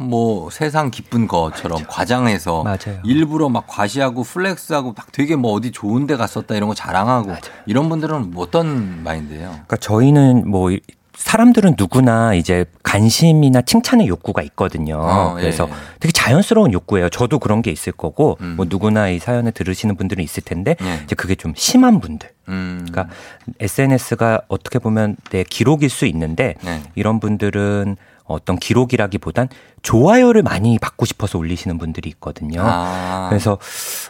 뭐 0.00 0.50
세상 0.50 0.90
기쁜 0.90 1.26
것처럼 1.26 1.82
과장해서 1.88 2.62
맞아요. 2.62 3.00
일부러 3.04 3.48
막 3.48 3.66
과시하고 3.66 4.22
flex하고 4.22 4.94
막 4.96 5.10
되게 5.12 5.36
뭐 5.36 5.52
어디 5.52 5.72
좋은 5.72 6.06
데 6.06 6.16
갔었다 6.16 6.54
이런 6.54 6.68
거 6.68 6.74
자랑하고 6.74 7.32
이런 7.66 7.88
분들은 7.88 8.32
어떤 8.36 9.02
마인드예요? 9.02 9.48
그러니까 9.50 9.76
저희는 9.76 10.48
뭐 10.48 10.70
이- 10.70 10.80
사람들은 11.16 11.76
누구나 11.78 12.34
이제 12.34 12.66
관심이나 12.82 13.62
칭찬의 13.62 14.06
욕구가 14.06 14.42
있거든요. 14.42 14.98
어, 15.00 15.34
예, 15.38 15.40
그래서 15.40 15.66
예. 15.66 15.72
되게 15.98 16.12
자연스러운 16.12 16.74
욕구예요. 16.74 17.08
저도 17.08 17.38
그런 17.38 17.62
게 17.62 17.70
있을 17.70 17.92
거고 17.92 18.36
음. 18.42 18.52
뭐 18.58 18.66
누구나 18.68 19.08
이 19.08 19.18
사연을 19.18 19.52
들으시는 19.52 19.96
분들은 19.96 20.22
있을 20.22 20.42
텐데 20.42 20.76
예. 20.82 21.00
이제 21.04 21.14
그게 21.14 21.34
좀 21.34 21.54
심한 21.56 22.00
분들. 22.00 22.28
음. 22.48 22.86
그러니까 22.86 23.14
SNS가 23.60 24.42
어떻게 24.48 24.78
보면 24.78 25.16
내 25.30 25.42
기록일 25.42 25.88
수 25.88 26.04
있는데 26.04 26.54
네. 26.62 26.82
이런 26.94 27.18
분들은 27.18 27.96
어떤 28.26 28.58
기록이라기보단 28.58 29.48
좋아요를 29.82 30.42
많이 30.42 30.78
받고 30.78 31.04
싶어서 31.06 31.38
올리시는 31.38 31.78
분들이 31.78 32.08
있거든요. 32.10 32.60
아. 32.64 33.26
그래서 33.28 33.58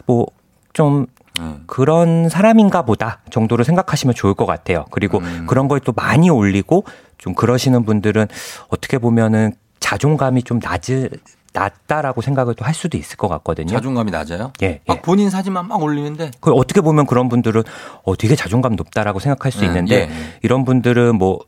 뭐좀 0.07 1.07
음. 1.39 1.65
그런 1.67 2.29
사람인가 2.31 2.83
보다 2.83 3.21
정도로 3.31 3.63
생각하시면 3.65 4.15
좋을 4.15 4.35
것 4.35 4.47
같아요. 4.47 4.87
그리고 4.91 5.19
음. 5.19 5.45
그런 5.47 5.69
걸 5.69 5.81
또 5.81 5.93
많이 5.93 6.31
올리고 6.31 6.85
좀 7.19 7.35
그러시는 7.35 7.85
분들은 7.85 8.27
어떻게 8.69 8.99
보면은 8.99 9.53
자존감이 9.81 10.43
좀 10.43 10.59
낮을 10.63 11.11
낮다라고 11.53 12.21
생각을 12.23 12.55
또 12.55 12.65
할 12.65 12.75
수도 12.75 12.99
있을 12.99 13.17
것 13.17 13.29
같거든요. 13.29 13.69
자존감이 13.69 14.11
낮아요? 14.11 14.53
예, 14.63 14.81
막 14.87 15.01
본인 15.03 15.31
사진만 15.31 15.69
막 15.69 15.83
올리는데 15.83 16.31
그 16.41 16.53
어떻게 16.53 16.81
보면 16.81 17.07
그런 17.07 17.29
분들은 17.29 17.63
어 18.05 18.17
되게 18.17 18.35
자존감 18.35 18.75
높다라고 18.77 19.21
생각할 19.21 19.53
수 19.53 19.61
네, 19.61 19.67
있는데 19.67 19.95
예, 19.95 20.01
예. 20.03 20.09
이런 20.43 20.65
분들은 20.65 21.17
뭐 21.17 21.39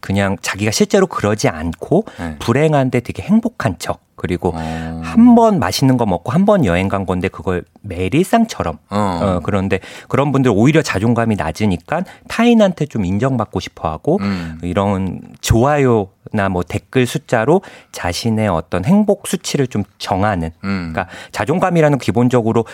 그냥 0.00 0.36
자기가 0.40 0.70
실제로 0.70 1.06
그러지 1.06 1.48
않고 1.48 2.04
네. 2.18 2.36
불행한데 2.38 3.00
되게 3.00 3.22
행복한 3.22 3.76
척 3.78 4.00
그리고 4.16 4.52
어. 4.54 5.00
한번 5.04 5.60
맛있는 5.60 5.96
거 5.96 6.04
먹고 6.04 6.32
한 6.32 6.44
번 6.44 6.64
여행 6.64 6.88
간 6.88 7.06
건데 7.06 7.28
그걸 7.28 7.62
매일 7.82 8.14
일상처럼 8.14 8.78
어. 8.90 8.96
어, 8.96 9.40
그런데 9.44 9.78
그런 10.08 10.32
분들 10.32 10.50
오히려 10.54 10.82
자존감이 10.82 11.36
낮으니까 11.36 12.02
타인한테 12.26 12.86
좀 12.86 13.04
인정받고 13.04 13.60
싶어 13.60 13.88
하고 13.90 14.18
음. 14.20 14.58
이런 14.62 15.20
좋아요 15.40 16.08
나 16.32 16.48
뭐 16.48 16.62
댓글 16.62 17.06
숫자로 17.06 17.62
자신의 17.92 18.48
어떤 18.48 18.84
행복 18.84 19.26
수치를 19.28 19.66
좀 19.66 19.84
정하는 19.98 20.50
음. 20.64 20.90
그러니까 20.92 21.06
자존감이라는 21.32 21.98
기본적으로 21.98 22.64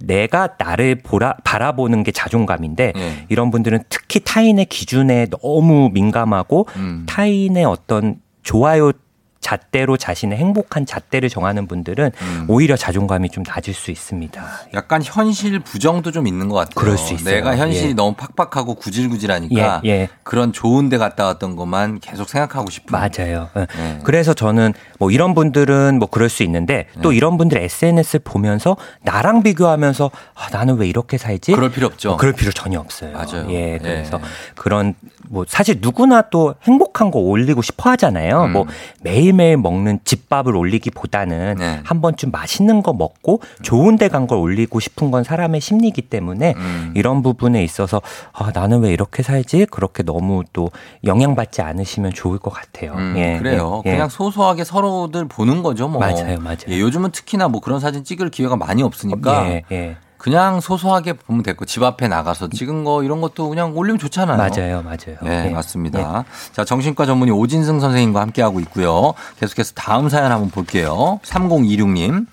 내가 0.00 0.50
나를 0.58 0.96
보라, 0.96 1.36
바라보는 1.44 2.02
게 2.02 2.12
자존감인데 2.12 2.92
예. 2.96 3.26
이런 3.28 3.50
분들은 3.50 3.84
특히 3.88 4.20
타인의 4.20 4.66
기준에 4.66 5.26
너무 5.26 5.90
민감하고 5.92 6.66
음. 6.76 7.06
타인의 7.06 7.64
어떤 7.64 8.16
좋아요 8.42 8.92
잣대로 9.40 9.96
자신의 9.96 10.38
행복한 10.38 10.84
잣대를 10.84 11.30
정하는 11.30 11.66
분들은 11.66 12.12
음. 12.20 12.44
오히려 12.48 12.76
자존감이 12.76 13.30
좀 13.30 13.42
낮을 13.46 13.72
수 13.72 13.90
있습니다. 13.90 14.42
약간 14.74 15.02
현실 15.02 15.58
부정도 15.60 16.12
좀 16.12 16.26
있는 16.26 16.48
것 16.48 16.56
같아요. 16.56 16.74
그럴 16.74 16.98
수 16.98 17.14
있어요. 17.14 17.36
내가 17.36 17.56
현실이 17.56 17.90
예. 17.90 17.94
너무 17.94 18.14
팍팍하고 18.14 18.74
구질구질하니까 18.74 19.80
예, 19.84 19.88
예. 19.88 20.08
그런 20.22 20.52
좋은 20.52 20.88
데 20.90 20.98
갔다 20.98 21.24
왔던 21.24 21.56
것만 21.56 22.00
계속 22.00 22.28
생각하고 22.28 22.70
싶은. 22.70 22.92
맞아요. 22.92 23.48
예. 23.56 23.66
네. 23.76 23.98
그래서 24.04 24.34
저는 24.34 24.74
뭐 24.98 25.10
이런 25.10 25.34
분들은 25.34 25.98
뭐 25.98 26.08
그럴 26.08 26.28
수 26.28 26.42
있는데 26.42 26.86
또 27.02 27.12
이런 27.12 27.38
분들 27.38 27.58
SNS를 27.58 28.20
보면서 28.22 28.76
나랑 29.02 29.42
비교하면서 29.42 30.10
아, 30.34 30.48
나는 30.52 30.76
왜 30.76 30.86
이렇게 30.86 31.16
살지? 31.16 31.52
그럴 31.52 31.70
필요 31.70 31.86
없죠. 31.86 32.10
뭐 32.10 32.16
그럴 32.18 32.34
필요 32.34 32.52
전혀 32.52 32.78
없어요. 32.78 33.12
맞아요. 33.12 33.46
예, 33.50 33.78
그래서 33.78 34.18
예. 34.18 34.26
그런 34.54 34.94
뭐 35.28 35.44
사실 35.48 35.78
누구나 35.80 36.22
또 36.22 36.54
행복한 36.64 37.10
거 37.10 37.20
올리고 37.20 37.62
싶어 37.62 37.90
하잖아요. 37.90 38.44
음. 38.44 38.52
뭐 38.52 38.66
매일 39.00 39.29
매일 39.32 39.56
먹는 39.56 40.00
집밥을 40.04 40.54
올리기보다는 40.56 41.56
네. 41.58 41.80
한 41.84 42.00
번쯤 42.00 42.30
맛있는 42.30 42.82
거 42.82 42.92
먹고 42.92 43.40
좋은 43.62 43.96
데 43.96 44.08
간 44.08 44.20
걸 44.26 44.38
올리고 44.38 44.80
싶은 44.80 45.10
건 45.10 45.24
사람의 45.24 45.60
심리이기 45.60 46.02
때문에 46.02 46.54
음. 46.56 46.92
이런 46.94 47.22
부분에 47.22 47.64
있어서 47.64 48.02
아, 48.32 48.50
나는 48.52 48.80
왜 48.80 48.92
이렇게 48.92 49.22
살지? 49.22 49.66
그렇게 49.70 50.02
너무 50.02 50.42
또 50.52 50.70
영향받지 51.04 51.62
않으시면 51.62 52.12
좋을 52.12 52.38
것 52.38 52.50
같아요. 52.50 52.92
음, 52.94 53.14
예, 53.16 53.38
그래요. 53.38 53.82
예, 53.86 53.90
예. 53.90 53.94
그냥 53.94 54.08
소소하게 54.08 54.64
서로들 54.64 55.26
보는 55.28 55.62
거죠, 55.62 55.88
뭐. 55.88 56.00
맞아요, 56.00 56.38
맞아요. 56.40 56.58
예, 56.68 56.78
요즘은 56.80 57.12
특히나 57.12 57.48
뭐 57.48 57.60
그런 57.60 57.80
사진 57.80 58.04
찍을 58.04 58.30
기회가 58.30 58.56
많이 58.56 58.82
없으니까 58.82 59.46
예, 59.48 59.62
예. 59.72 59.96
그냥 60.20 60.60
소소하게 60.60 61.14
보면 61.14 61.42
됐고 61.42 61.64
집 61.64 61.82
앞에 61.82 62.06
나가서 62.06 62.48
찍은 62.50 62.84
거 62.84 63.02
이런 63.02 63.22
것도 63.22 63.48
그냥 63.48 63.74
올리면 63.74 63.98
좋잖아요. 63.98 64.36
맞아요, 64.36 64.82
맞아요. 64.82 65.16
네, 65.22 65.46
예. 65.46 65.50
맞습니다. 65.50 66.24
자, 66.52 66.62
정신과 66.62 67.06
전문의 67.06 67.34
오진승 67.34 67.80
선생님과 67.80 68.20
함께 68.20 68.42
하고 68.42 68.60
있고요. 68.60 69.14
계속해서 69.40 69.72
다음 69.74 70.10
사연 70.10 70.30
한번 70.30 70.50
볼게요. 70.50 71.20
3026님. 71.24 72.26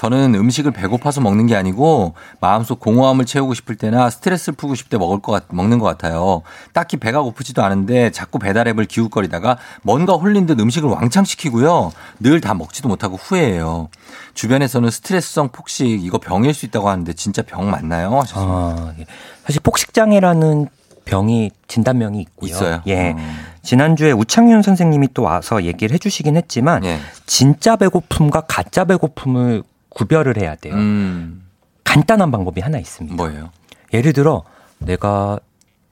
저는 0.00 0.34
음식을 0.34 0.70
배고파서 0.70 1.20
먹는 1.20 1.46
게 1.46 1.54
아니고 1.54 2.14
마음속 2.40 2.80
공허함을 2.80 3.26
채우고 3.26 3.52
싶을 3.52 3.76
때나 3.76 4.08
스트레스를 4.08 4.56
풀고 4.56 4.74
싶을 4.74 4.88
때 4.88 4.96
먹을 4.96 5.20
것 5.20 5.30
같, 5.30 5.44
먹는 5.50 5.78
것 5.78 5.84
같아요. 5.84 6.40
딱히 6.72 6.96
배가 6.96 7.20
고프지도 7.20 7.62
않은데 7.62 8.10
자꾸 8.10 8.38
배달앱을 8.38 8.86
기웃거리다가 8.86 9.58
뭔가 9.82 10.14
홀린 10.14 10.46
듯 10.46 10.58
음식을 10.58 10.88
왕창 10.88 11.24
시키고요. 11.24 11.92
늘 12.18 12.40
다 12.40 12.54
먹지도 12.54 12.88
못하고 12.88 13.16
후회해요. 13.16 13.90
주변에서는 14.32 14.88
스트레스성 14.90 15.50
폭식 15.50 15.86
이거 16.02 16.16
병일 16.16 16.54
수 16.54 16.64
있다고 16.64 16.88
하는데 16.88 17.12
진짜 17.12 17.42
병 17.42 17.70
맞나요? 17.70 18.18
하셨습니다. 18.20 18.52
아, 18.54 18.94
예. 18.98 19.04
사실 19.44 19.60
폭식장애라는 19.62 20.68
병이 21.04 21.50
진단명이 21.68 22.18
있고요. 22.22 22.50
있어요? 22.50 22.74
어. 22.76 22.82
예. 22.88 23.14
지난주에 23.62 24.12
우창윤 24.12 24.62
선생님이 24.62 25.08
또 25.12 25.24
와서 25.24 25.64
얘기를 25.64 25.92
해주시긴 25.92 26.38
했지만 26.38 26.84
예. 26.86 26.98
진짜 27.26 27.76
배고픔과 27.76 28.42
가짜 28.48 28.86
배고픔을 28.86 29.62
구별을 29.90 30.38
해야 30.38 30.54
돼요. 30.54 30.74
음. 30.74 31.46
간단한 31.84 32.30
방법이 32.30 32.60
하나 32.60 32.78
있습니다. 32.78 33.16
뭐예요? 33.16 33.50
예를 33.92 34.12
들어 34.12 34.44
내가 34.78 35.38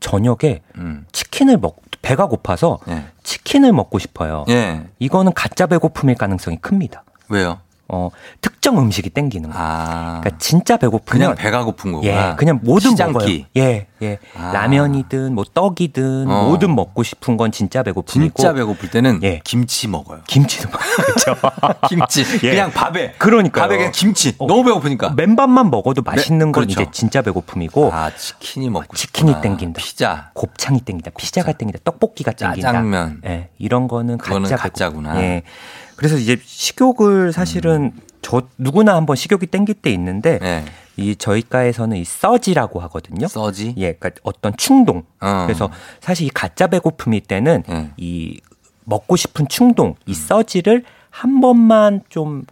저녁에 0.01 0.63
음. 0.77 1.05
치킨을 1.13 1.59
먹 1.59 1.83
배가 2.03 2.27
고파서 2.27 2.79
예. 2.89 3.05
치킨을 3.23 3.73
먹고 3.73 3.99
싶어요. 3.99 4.45
예. 4.49 4.87
이거는 4.99 5.33
가짜 5.35 5.67
배고픔일 5.67 6.15
가능성이 6.15 6.57
큽니다. 6.59 7.05
왜요? 7.29 7.61
어, 7.91 8.11
특정 8.43 8.79
음식이 8.79 9.09
땡기는 9.11 9.49
거예요. 9.51 9.65
아. 9.67 10.21
그러니까 10.21 10.39
진짜 10.39 10.77
배고프면 10.77 11.21
그냥 11.21 11.35
배가 11.35 11.65
고픈 11.65 11.93
거구나. 11.93 12.33
예, 12.33 12.37
그냥 12.37 12.61
뭐든 12.63 12.91
시장기. 12.91 13.13
먹어요. 13.15 13.45
예, 13.57 13.87
예. 14.03 14.19
아. 14.37 14.53
라면이든 14.53 15.35
뭐 15.35 15.45
떡이든 15.55 16.31
어. 16.31 16.45
뭐든 16.49 16.75
먹고 16.75 17.03
싶은 17.03 17.39
건 17.39 17.51
진짜 17.51 17.83
배고픔이고. 17.83 18.35
진짜 18.37 18.53
배고플 18.53 18.91
때는 18.91 19.21
예. 19.23 19.41
김치 19.43 19.89
먹어요. 19.89 20.21
김치도 20.27 20.69
먹어요. 20.69 20.89
그렇죠. 20.97 21.35
김치. 21.89 22.25
예. 22.45 22.51
그냥 22.51 22.71
밥에. 22.73 23.13
그러니까요. 23.17 23.65
밥에 23.65 23.77
그냥 23.79 23.93
김치. 23.93 24.37
너무 24.37 24.65
배고프니까. 24.65 25.15
맨밥만 25.17 25.71
먹어도 25.71 26.03
맛있는 26.03 26.53
건 26.53 26.67
그렇죠. 26.67 26.83
이제 26.83 26.91
진짜 26.93 27.23
배고픔이고. 27.23 27.91
아, 27.91 28.15
치킨이 28.15 28.69
먹고 28.69 28.95
치킨이 28.97 29.31
싶구나. 29.31 29.41
땡긴다. 29.41 29.79
피자. 29.81 30.31
곱창이 30.35 30.83
땡긴다. 30.83 31.13
피자가 31.17 31.53
땡긴다. 31.53 31.79
떡볶이가 31.85 32.33
땡긴다. 32.33 32.69
짜장면. 32.69 33.23
예, 33.25 33.49
이런 33.59 33.89
거는 33.89 34.19
가짜 34.19 34.57
가짜구나. 34.57 35.23
예. 35.23 35.43
그래서 35.99 36.17
이제 36.17 36.39
식욕을 36.41 37.33
사실은 37.33 37.93
음. 37.97 38.01
저 38.23 38.43
누구나 38.57 38.95
한번 38.95 39.17
식욕이 39.17 39.47
땡길 39.47 39.75
때 39.77 39.91
있는데 39.91 40.39
네. 40.39 40.65
이 40.97 41.17
저희과에서는 41.17 41.97
이 41.97 42.05
서지라고 42.05 42.79
하거든요. 42.83 43.27
써지. 43.27 43.75
예, 43.79 43.93
그러니까 43.95 44.21
어떤 44.23 44.57
충동. 44.57 45.03
어. 45.21 45.45
그래서 45.47 45.71
사실 46.01 46.27
이 46.27 46.31
가짜 46.31 46.69
배고픔일 46.69 47.23
때는 47.23 47.65
네. 47.69 47.91
이 47.97 48.41
먹고 48.85 49.17
싶은 49.17 49.49
충동, 49.49 49.89
음. 49.89 49.95
이 50.07 50.15
서지를 50.15 50.85
한 51.11 51.41
번만 51.41 52.03
좀 52.09 52.45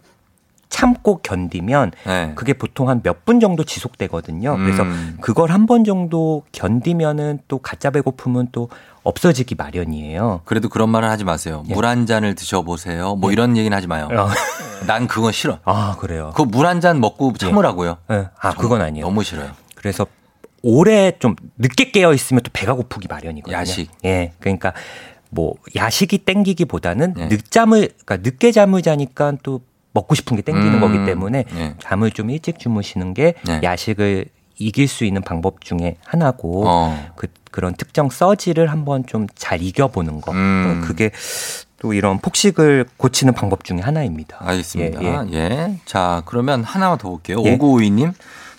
참고 0.69 1.19
견디면 1.19 1.91
네. 2.05 2.33
그게 2.35 2.51
보통 2.53 2.89
한 2.89 3.01
몇 3.01 3.23
분 3.25 3.39
정도 3.39 3.63
지속되거든요. 3.63 4.57
그래서 4.57 4.83
음. 4.83 5.17
그걸 5.21 5.51
한 5.51 5.65
번 5.65 5.83
정도 5.85 6.43
견디면은 6.51 7.39
또 7.47 7.59
가짜 7.59 7.89
배고픔은 7.91 8.49
또 8.51 8.67
없어지기 9.11 9.55
마련이에요. 9.55 10.41
그래도 10.43 10.67
그런 10.67 10.89
말을 10.89 11.09
하지 11.09 11.23
마세요. 11.23 11.63
예. 11.69 11.73
물한 11.73 12.05
잔을 12.07 12.35
드셔보세요. 12.35 13.15
뭐 13.15 13.31
이런 13.31 13.55
얘기는 13.55 13.75
하지 13.75 13.87
마요. 13.87 14.09
어. 14.11 14.27
난 14.85 15.07
그건 15.07 15.31
싫어. 15.31 15.59
아, 15.63 15.95
그래요. 15.97 16.33
그 16.35 16.43
물 16.43 16.65
한 16.65 16.81
잔 16.81 16.99
먹고 16.99 17.33
참으라고요. 17.37 17.97
예. 18.11 18.27
아, 18.39 18.51
그건 18.53 18.81
아니에요. 18.81 19.05
너무 19.05 19.23
싫어요. 19.23 19.51
그래서 19.75 20.05
오래 20.61 21.13
좀 21.19 21.35
늦게 21.57 21.91
깨어 21.91 22.13
있으면 22.13 22.41
또 22.43 22.49
배가 22.51 22.73
고프기 22.73 23.07
마련이거든요. 23.07 23.57
야식. 23.57 23.89
예. 24.03 24.33
그러니까 24.39 24.73
뭐 25.29 25.55
야식이 25.75 26.19
땡기기보다는 26.19 27.13
네. 27.15 27.27
늦잠을 27.27 27.89
그러니까 28.05 28.17
늦게 28.29 28.51
잠을 28.51 28.81
자니까 28.81 29.33
또 29.43 29.61
먹고 29.93 30.15
싶은 30.15 30.35
게 30.35 30.41
땡기는 30.41 30.73
음, 30.75 30.79
거기 30.81 31.05
때문에 31.05 31.45
네. 31.53 31.75
잠을 31.79 32.11
좀 32.11 32.29
일찍 32.29 32.59
주무시는 32.59 33.13
게 33.13 33.35
네. 33.45 33.61
야식을 33.63 34.25
이길 34.57 34.87
수 34.87 35.05
있는 35.05 35.21
방법 35.21 35.61
중에 35.61 35.97
하나고 36.05 36.63
어. 36.67 37.07
그 37.15 37.27
그런 37.51 37.73
특정 37.75 38.09
서지를 38.09 38.67
한번 38.71 39.05
좀 39.05 39.27
잘 39.35 39.61
이겨보는 39.61 40.21
거 40.21 40.31
음. 40.31 40.81
어, 40.83 40.87
그게 40.87 41.11
또 41.79 41.93
이런 41.93 42.19
폭식을 42.19 42.85
고치는 42.97 43.33
방법 43.33 43.63
중에 43.63 43.79
하나입니다. 43.79 44.37
알겠습니다. 44.39 45.03
예, 45.03 45.27
예, 45.31 45.37
예. 45.37 45.77
자, 45.85 46.23
그러면 46.25 46.63
하나만 46.63 46.97
더 46.97 47.09
볼게요. 47.09 47.41
예. 47.45 47.57
5952님. 47.57 48.13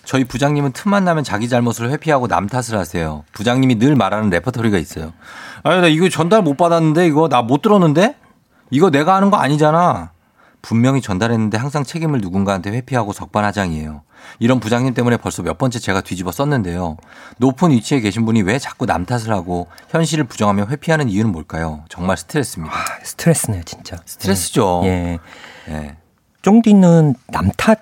저희 0.05 0.23
부장님은 0.23 0.71
틈만 0.71 1.03
나면 1.03 1.23
자기 1.25 1.49
잘못을 1.49 1.91
회피하고 1.91 2.27
남 2.27 2.47
탓을 2.47 2.79
하세요. 2.79 3.25
부장님이 3.33 3.75
늘 3.75 3.95
말하는 3.95 4.29
레퍼토리가 4.29 4.77
있어요. 4.77 5.11
아니, 5.63 5.81
나 5.81 5.87
이거 5.87 6.07
전달 6.09 6.41
못 6.41 6.55
받았는데, 6.57 7.05
이거 7.07 7.27
나 7.27 7.41
못 7.41 7.61
들었는데? 7.61 8.15
이거 8.71 8.89
내가 8.89 9.15
하는 9.15 9.29
거 9.29 9.37
아니잖아. 9.37 10.11
분명히 10.61 11.01
전달했는데 11.01 11.57
항상 11.57 11.83
책임을 11.83 12.19
누군가한테 12.21 12.71
회피하고 12.71 13.13
적반하장이에요. 13.13 14.01
이런 14.39 14.59
부장님 14.59 14.93
때문에 14.93 15.17
벌써 15.17 15.41
몇 15.41 15.57
번째 15.57 15.79
제가 15.79 16.01
뒤집어 16.01 16.31
썼는데요. 16.31 16.97
높은 17.37 17.71
위치에 17.71 18.01
계신 18.01 18.25
분이 18.25 18.41
왜 18.41 18.59
자꾸 18.59 18.85
남 18.85 19.05
탓을 19.05 19.29
하고 19.31 19.67
현실을 19.89 20.25
부정하며 20.25 20.65
회피하는 20.67 21.07
이유는 21.09 21.31
뭘까요? 21.31 21.85
정말 21.89 22.17
스트레스입니다. 22.17 22.75
스트레스네요, 23.03 23.63
진짜. 23.63 23.97
스트레스죠. 24.05 24.81
예. 24.83 25.19
예. 25.69 25.95
쫑디는 26.41 27.15
남 27.29 27.49
탓, 27.57 27.79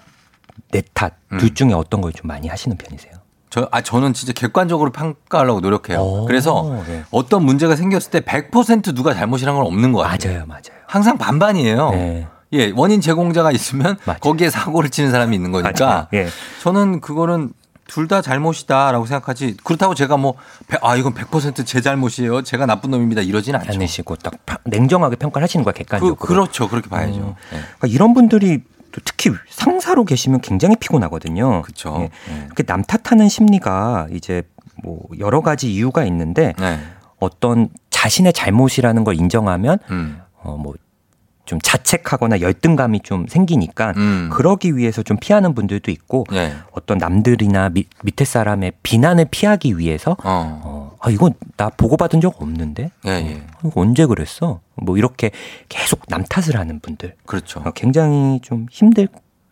내 0.72 0.82
탓 0.94 1.14
음. 1.32 1.38
둘 1.40 1.54
중에 1.56 1.74
어떤 1.74 2.02
걸 2.02 2.12
좀 2.14 2.28
많이 2.28 2.48
하시는 2.48 2.76
편이세요? 2.78 3.14
저, 3.50 3.68
아, 3.72 3.82
저는 3.82 4.14
진짜 4.14 4.34
객관적으로 4.34 4.92
평가하려고 4.92 5.62
노력해요. 5.62 6.00
오, 6.00 6.26
그래서 6.26 6.84
네. 6.88 7.04
어떤 7.12 7.44
문제가 7.46 7.76
생겼을 7.76 8.12
때 8.12 8.20
100% 8.20 8.94
누가 8.94 9.14
잘못이란 9.14 9.56
건 9.56 9.66
없는 9.66 9.94
것 9.94 10.02
같아요. 10.02 10.34
맞아요, 10.34 10.46
맞아요. 10.48 10.82
항상 10.86 11.18
반반이에요. 11.18 11.90
네. 11.92 12.28
예, 12.54 12.72
원인 12.76 13.02
제공자가 13.02 13.52
있으면 13.52 13.98
맞아요. 14.06 14.20
거기에 14.20 14.50
사고를 14.50 14.90
치는 14.90 15.12
사람이 15.12 15.36
있는 15.36 15.52
거니까. 15.52 16.08
예. 16.14 16.28
저는 16.62 17.02
그거는 17.02 17.52
둘 17.88 18.08
다 18.10 18.22
잘못이다라고 18.22 19.06
생각하지. 19.06 19.58
그렇다고 19.64 19.96
제가 19.96 20.18
뭐, 20.18 20.34
백- 20.68 20.84
아, 20.84 20.98
이건 20.98 21.14
100%제 21.14 21.80
잘못이에요. 21.80 22.42
제가 22.42 22.66
나쁜 22.66 22.92
놈입니다. 22.92 23.22
이러진 23.22 23.56
않죠. 23.56 23.72
않으시고 23.74 24.18
딱 24.18 24.34
파- 24.46 24.58
냉정하게 24.66 25.16
평가를 25.16 25.44
하시는 25.44 25.64
거야, 25.64 25.72
그, 25.72 25.78
객관적으로. 25.80 26.16
그 26.16 26.34
렇죠. 26.34 26.68
그렇게 26.68 26.90
봐야죠. 26.90 27.14
음. 27.20 27.34
예. 27.54 27.58
그러니까 27.60 27.88
이런 27.88 28.14
분들이 28.14 28.62
또 28.92 29.02
특히 29.06 29.32
상사로 29.50 30.04
계시면 30.04 30.42
굉장히 30.42 30.76
피곤하거든요. 30.76 31.62
그쵸. 31.62 31.96
예. 32.02 32.10
예. 32.34 32.48
그남 32.56 32.84
탓하는 32.84 33.30
심리가 33.30 34.08
이제 34.12 34.44
뭐 34.84 35.04
여러 35.20 35.40
가지 35.42 35.72
이유가 35.74 36.04
있는데 36.06 36.54
네. 36.60 36.80
어떤 37.20 37.70
자신의 37.90 38.34
잘못이라는 38.34 39.04
걸 39.06 39.16
인정하면 39.16 39.80
음. 39.92 40.20
어뭐 40.44 40.74
좀 41.48 41.60
자책하거나 41.62 42.42
열등감이 42.42 43.00
좀 43.00 43.26
생기니까 43.28 43.94
음. 43.98 44.30
그러기 44.32 44.76
위해서 44.76 45.02
좀 45.02 45.18
피하는 45.20 45.56
분들도 45.56 45.90
있고 45.90 46.26
예. 46.34 46.54
어떤 46.72 47.00
남들이나 47.00 47.70
밑, 47.70 47.88
밑에 48.04 48.26
사람의 48.26 48.74
비난을 48.84 49.28
피하기 49.32 49.80
위해서 49.80 50.12
어. 50.24 50.62
어, 50.64 50.96
아 51.00 51.10
이건 51.10 51.34
나 51.56 51.70
보고받은 51.70 52.22
적 52.22 52.40
없는데 52.42 52.92
예, 53.08 53.10
예. 53.10 53.44
어, 53.64 53.70
이거 53.70 53.82
언제 53.82 54.06
그랬어? 54.06 54.60
뭐 54.76 54.98
이렇게 54.98 55.32
계속 55.70 56.02
남 56.08 56.24
탓을 56.24 56.60
하는 56.60 56.80
분들 56.82 57.16
그렇죠. 57.26 57.62
어, 57.62 57.72
굉장히 57.72 58.40
좀 58.42 58.68
힘들 58.70 59.08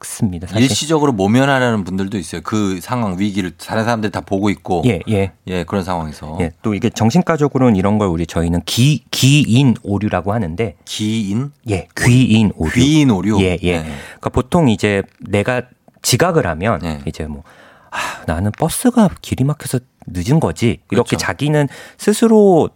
습니다. 0.05 0.47
사실. 0.47 0.63
일시적으로 0.63 1.11
모면하려는 1.11 1.83
분들도 1.83 2.17
있어요. 2.17 2.41
그 2.41 2.79
상황 2.81 3.19
위기를 3.19 3.51
다른 3.57 3.83
사람들이 3.83 4.11
다 4.11 4.21
보고 4.21 4.49
있고 4.49 4.83
예, 4.85 4.99
예. 5.09 5.31
예, 5.47 5.63
그런 5.63 5.83
상황에서 5.83 6.37
예, 6.41 6.51
또 6.61 6.73
이게 6.73 6.89
정신과적으로는 6.89 7.75
이런 7.75 7.97
걸 7.97 8.07
우리 8.07 8.25
저희는 8.25 8.61
기 8.65 9.03
기인 9.11 9.75
오류라고 9.83 10.33
하는데 10.33 10.75
기인 10.85 11.51
예, 11.69 11.87
귀인 11.97 12.51
오류. 12.55 12.71
귀인 12.71 13.11
오류. 13.11 13.41
예, 13.41 13.57
예. 13.61 13.79
네. 13.79 13.83
그러니까 13.83 14.29
보통 14.29 14.69
이제 14.69 15.03
내가 15.19 15.63
지각을 16.01 16.47
하면 16.47 16.79
네. 16.81 17.01
이제 17.05 17.25
뭐 17.25 17.43
아, 17.91 18.23
나는 18.25 18.51
버스가 18.57 19.09
길이 19.21 19.43
막혀서 19.43 19.79
늦은 20.07 20.39
거지. 20.39 20.79
이렇게 20.91 21.15
그렇죠. 21.15 21.17
자기는 21.17 21.67
스스로 21.97 22.69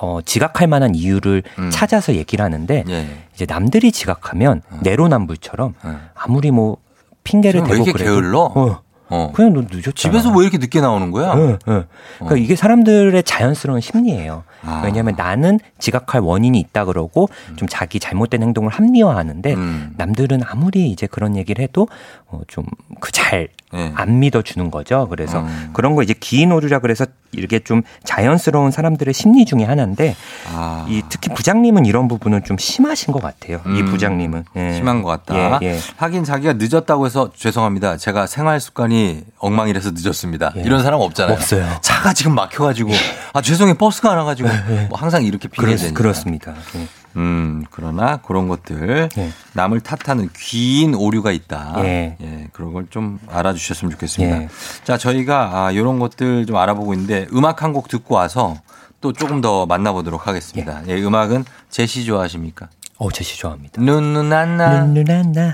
어, 0.00 0.20
지각할 0.24 0.66
만한 0.68 0.94
이유를 0.94 1.42
음. 1.58 1.70
찾아서 1.70 2.14
얘기를 2.14 2.44
하는데 2.44 2.84
예. 2.88 3.08
이제 3.42 3.52
남들이 3.52 3.90
지각하면 3.90 4.62
내로남불처럼 4.82 5.74
예. 5.84 5.90
아무리 6.14 6.50
뭐 6.50 6.76
핑계를 7.24 7.62
왜 7.62 7.66
대고 7.66 7.84
그래도 7.84 7.98
게을러? 7.98 8.52
어, 8.54 8.80
어. 9.08 9.32
그냥 9.34 9.52
너 9.52 9.60
늦었잖아. 9.62 9.92
집에서 9.94 10.30
왜 10.30 10.44
이렇게 10.44 10.58
늦게 10.58 10.80
나오는 10.80 11.10
거야? 11.10 11.34
예, 11.36 11.58
예. 11.68 11.84
그러니까 12.18 12.36
이게 12.36 12.54
사람들의 12.54 13.20
자연스러운 13.24 13.80
심리예요. 13.80 14.44
아. 14.64 14.82
왜냐하면 14.84 15.14
나는 15.16 15.58
지각할 15.78 16.20
원인이 16.20 16.58
있다 16.58 16.84
그러고 16.84 17.28
좀 17.56 17.66
자기 17.68 17.98
잘못된 17.98 18.42
행동을 18.42 18.70
합리화하는데 18.70 19.54
음. 19.54 19.94
남들은 19.96 20.42
아무리 20.44 20.90
이제 20.90 21.06
그런 21.08 21.36
얘기를 21.36 21.62
해도 21.62 21.88
어, 22.28 22.40
좀그 22.46 23.10
잘 23.10 23.48
안 23.72 24.08
예. 24.08 24.12
믿어주는 24.12 24.70
거죠. 24.70 25.08
그래서 25.08 25.40
음. 25.40 25.70
그런 25.72 25.94
거 25.94 26.02
이제 26.02 26.14
기인 26.18 26.52
오류라 26.52 26.80
그래서 26.80 27.06
이게 27.32 27.58
좀 27.58 27.82
자연스러운 28.04 28.70
사람들의 28.70 29.14
심리 29.14 29.44
중에 29.44 29.64
하나인데 29.64 30.14
아. 30.52 30.84
이 30.88 31.02
특히 31.08 31.32
부장님은 31.34 31.86
이런 31.86 32.06
부분은 32.08 32.44
좀 32.44 32.58
심하신 32.58 33.12
것 33.12 33.22
같아요. 33.22 33.60
이 33.66 33.80
음. 33.80 33.86
부장님은 33.86 34.44
예. 34.56 34.74
심한 34.74 35.02
것 35.02 35.08
같다. 35.08 35.60
예, 35.62 35.66
예. 35.66 35.78
하긴 35.96 36.24
자기가 36.24 36.54
늦었다고 36.58 37.06
해서 37.06 37.30
죄송합니다. 37.34 37.96
제가 37.96 38.26
생활 38.26 38.60
습관이 38.60 39.22
엉망이라서 39.38 39.92
늦었습니다. 39.94 40.52
예. 40.56 40.62
이런 40.62 40.82
사람 40.82 41.00
없잖아요. 41.00 41.34
없어요. 41.34 41.66
차가 41.80 42.12
지금 42.12 42.34
막혀가지고 42.34 42.90
아 43.32 43.40
죄송해요 43.40 43.76
버스가 43.76 44.10
안 44.10 44.18
와가지고 44.18 44.48
뭐 44.90 44.98
항상 44.98 45.24
이렇게 45.24 45.48
핑계 45.48 45.76
대니까. 45.76 45.98
그렇습니다. 45.98 46.54
예. 46.76 46.86
음, 47.16 47.64
그러나 47.70 48.18
그런 48.18 48.48
것들 48.48 49.08
남을 49.54 49.80
탓하는 49.80 50.28
긴 50.34 50.94
오류가 50.94 51.30
있다. 51.32 51.74
예. 51.84 52.16
예, 52.20 52.48
그런 52.52 52.72
걸 52.72 52.86
좀 52.90 53.18
알아주셨으면 53.28 53.90
좋겠습니다. 53.92 54.42
예. 54.42 54.48
자, 54.84 54.96
저희가 54.98 55.50
아, 55.66 55.70
이런 55.72 55.98
것들 55.98 56.46
좀 56.46 56.56
알아보고 56.56 56.92
있는데 56.94 57.26
음악 57.32 57.62
한 57.62 57.72
곡 57.72 57.88
듣고 57.88 58.14
와서 58.16 58.56
또 59.00 59.12
조금 59.12 59.40
더 59.40 59.66
만나보도록 59.66 60.26
하겠습니다. 60.26 60.82
예, 60.88 61.00
음악은 61.02 61.44
제시 61.70 62.04
좋아하십니까? 62.04 62.68
어, 62.98 63.10
제시 63.10 63.38
좋아합니다. 63.38 63.80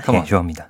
Come 0.05 0.17
on. 0.19 0.25
예, 0.25 0.27
좋아합니다. 0.29 0.67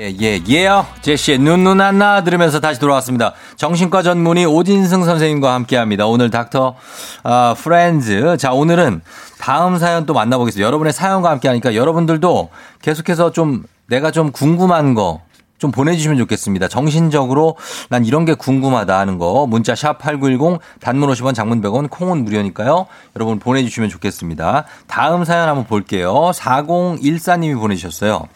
예, 0.00 0.14
예, 0.22 0.42
예요. 0.48 0.86
제시의 1.02 1.36
눈누난나 1.40 2.24
들으면서 2.24 2.58
다시 2.58 2.80
돌아왔습니다. 2.80 3.34
정신과 3.56 4.00
전문의 4.02 4.46
오진승 4.46 5.04
선생님과 5.04 5.52
함께 5.52 5.76
합니다. 5.76 6.06
오늘 6.06 6.30
닥터, 6.30 6.74
아, 7.22 7.54
프렌즈. 7.58 8.38
자, 8.38 8.52
오늘은 8.54 9.02
다음 9.38 9.76
사연 9.76 10.06
또 10.06 10.14
만나보겠습니다. 10.14 10.66
여러분의 10.66 10.94
사연과 10.94 11.28
함께 11.28 11.48
하니까 11.48 11.74
여러분들도 11.74 12.48
계속해서 12.80 13.32
좀 13.32 13.64
내가 13.88 14.10
좀 14.10 14.32
궁금한 14.32 14.94
거 14.94 15.20
좀 15.60 15.70
보내주시면 15.70 16.16
좋겠습니다. 16.18 16.68
정신적으로 16.68 17.56
난 17.90 18.04
이런 18.06 18.24
게 18.24 18.32
궁금하다 18.34 18.98
하는 18.98 19.18
거 19.18 19.46
문자 19.46 19.74
샵 19.74 19.98
8910 19.98 20.58
단문 20.80 21.08
50원 21.10 21.34
장문 21.34 21.60
100원 21.60 21.90
콩은 21.90 22.24
무료니까요. 22.24 22.86
여러분 23.14 23.38
보내주시면 23.38 23.90
좋겠습니다. 23.90 24.64
다음 24.86 25.24
사연 25.24 25.48
한번 25.48 25.66
볼게요. 25.66 26.30
4014님이 26.34 27.58
보내주셨어요. 27.60 28.26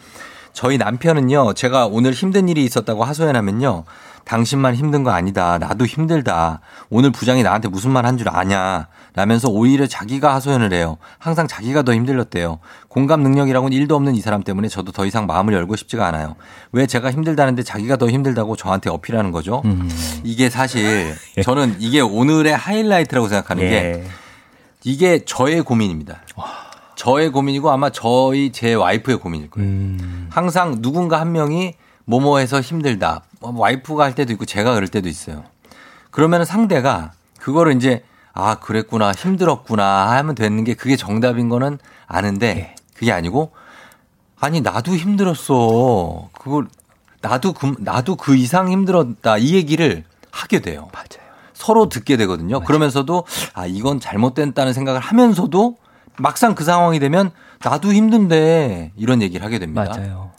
저희 0.55 0.77
남편은요, 0.77 1.53
제가 1.53 1.85
오늘 1.85 2.13
힘든 2.13 2.47
일이 2.47 2.63
있었다고 2.63 3.03
하소연하면요, 3.03 3.83
당신만 4.23 4.73
힘든 4.75 5.03
거 5.03 5.11
아니다. 5.11 5.57
나도 5.57 5.85
힘들다. 5.85 6.61
오늘 6.89 7.11
부장이 7.11 7.43
나한테 7.43 7.67
무슨 7.67 7.91
말 7.91 8.05
한 8.05 8.17
줄 8.17 8.29
아냐. 8.29 8.87
라면서 9.15 9.49
오히려 9.49 9.85
자기가 9.85 10.33
하소연을 10.35 10.71
해요. 10.73 10.97
항상 11.19 11.45
자기가 11.47 11.83
더 11.83 11.93
힘들었대요. 11.93 12.59
공감 12.87 13.21
능력이라고는 13.21 13.75
일도 13.77 13.95
없는 13.97 14.15
이 14.15 14.21
사람 14.21 14.43
때문에 14.43 14.67
저도 14.69 14.91
더 14.93 15.05
이상 15.05 15.25
마음을 15.25 15.53
열고 15.53 15.75
싶지가 15.75 16.07
않아요. 16.07 16.35
왜 16.71 16.87
제가 16.87 17.11
힘들다는데 17.11 17.63
자기가 17.63 17.97
더 17.97 18.09
힘들다고 18.09 18.55
저한테 18.55 18.89
어필하는 18.89 19.31
거죠? 19.31 19.61
이게 20.23 20.49
사실 20.49 21.13
저는 21.43 21.75
이게 21.79 21.99
오늘의 21.99 22.55
하이라이트라고 22.55 23.27
생각하는 23.27 23.63
게 23.69 23.75
예. 23.75 24.07
이게 24.85 25.23
저의 25.25 25.61
고민입니다. 25.63 26.21
저의 27.05 27.29
고민이고 27.29 27.69
아마 27.69 27.91
저희 27.91 28.51
제 28.51 28.73
와이프의 28.73 29.19
고민일 29.19 29.51
거예요. 29.51 29.69
음. 29.69 30.27
항상 30.31 30.81
누군가 30.81 31.19
한 31.19 31.33
명이 31.33 31.75
뭐뭐해서 32.05 32.61
힘들다. 32.61 33.21
뭐 33.41 33.53
와이프가 33.55 34.03
할 34.03 34.15
때도 34.15 34.33
있고 34.33 34.45
제가 34.45 34.73
그럴 34.73 34.87
때도 34.87 35.07
있어요. 35.07 35.43
그러면 36.09 36.45
상대가 36.45 37.11
그거를 37.39 37.75
이제 37.75 38.03
아 38.33 38.55
그랬구나 38.55 39.11
힘들었구나 39.11 40.17
하면 40.17 40.33
되는 40.33 40.63
게 40.63 40.73
그게 40.73 40.95
정답인 40.95 41.47
거는 41.47 41.77
아는데 42.07 42.73
그게 42.95 43.11
아니고 43.11 43.51
아니 44.39 44.61
나도 44.61 44.95
힘들었어. 44.95 46.29
그걸 46.33 46.65
나도 47.21 47.53
그 47.53 47.75
나도 47.77 48.15
그 48.15 48.35
이상 48.35 48.71
힘들었다 48.71 49.37
이 49.37 49.53
얘기를 49.53 50.05
하게 50.31 50.59
돼요. 50.59 50.89
맞아요. 50.91 51.29
서로 51.53 51.87
듣게 51.87 52.17
되거든요. 52.17 52.61
그러면서도 52.61 53.25
아 53.53 53.67
이건 53.67 53.99
잘못됐다는 53.99 54.73
생각을 54.73 54.99
하면서도 54.99 55.77
막상 56.17 56.55
그 56.55 56.63
상황이 56.63 56.99
되면 56.99 57.31
나도 57.63 57.93
힘든데 57.93 58.91
이런 58.95 59.21
얘기를 59.21 59.45
하게 59.45 59.59
됩니다. 59.59 59.85
맞아요. 59.89 60.31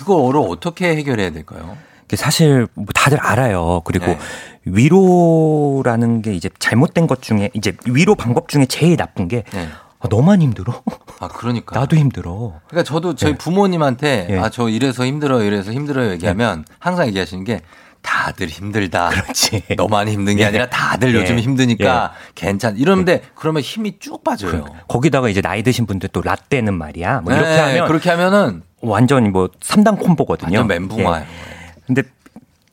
이거를 0.00 0.40
어떻게 0.40 0.96
해결해야 0.96 1.30
될까요? 1.30 1.76
사실 2.14 2.68
뭐 2.74 2.86
다들 2.94 3.18
알아요. 3.20 3.82
그리고 3.84 4.06
네. 4.06 4.18
위로라는 4.64 6.22
게 6.22 6.34
이제 6.34 6.48
잘못된 6.58 7.06
것 7.06 7.22
중에 7.22 7.50
이제 7.54 7.76
위로 7.86 8.14
방법 8.14 8.48
중에 8.48 8.66
제일 8.66 8.96
나쁜 8.96 9.28
게 9.28 9.44
네. 9.52 9.68
아, 10.00 10.08
너만 10.08 10.42
힘들어? 10.42 10.82
아 11.18 11.28
그러니까 11.28 11.78
나도 11.78 11.96
힘들어. 11.96 12.60
그러니까 12.68 12.82
저도 12.86 13.14
저희 13.14 13.32
네. 13.32 13.38
부모님한테 13.38 14.26
예. 14.30 14.38
아저 14.38 14.68
이래서 14.68 15.04
힘들어요 15.06 15.44
이래서 15.44 15.72
힘들어요 15.72 16.10
얘기하면 16.12 16.64
항상 16.78 17.06
얘기하시는 17.08 17.42
게 17.44 17.62
다들 18.04 18.48
힘들다. 18.48 19.08
그렇지. 19.08 19.62
너만 19.76 20.08
힘든 20.08 20.36
게 20.36 20.42
예. 20.42 20.46
아니라 20.46 20.66
다들 20.68 21.14
예. 21.14 21.20
요즘 21.20 21.38
힘드니까 21.38 22.12
괜찮. 22.34 22.76
이러는데 22.76 23.22
그러면 23.34 23.62
힘이 23.62 23.98
쭉 23.98 24.22
빠져요. 24.22 24.66
거기다가 24.86 25.28
이제 25.28 25.40
나이 25.40 25.62
드신 25.62 25.86
분들 25.86 26.10
또 26.12 26.20
라떼는 26.22 26.74
말이야. 26.74 27.22
뭐 27.22 27.32
이렇게 27.32 27.48
네, 27.48 27.58
하면 27.58 27.86
그렇게 27.88 28.10
하면은 28.10 28.62
완전 28.80 29.32
뭐 29.32 29.48
3단 29.60 29.98
콤보거든요. 29.98 30.58
완전 30.58 30.66
멘붕 30.68 31.04
와요. 31.04 31.24
예. 31.26 31.74
근데 31.86 32.02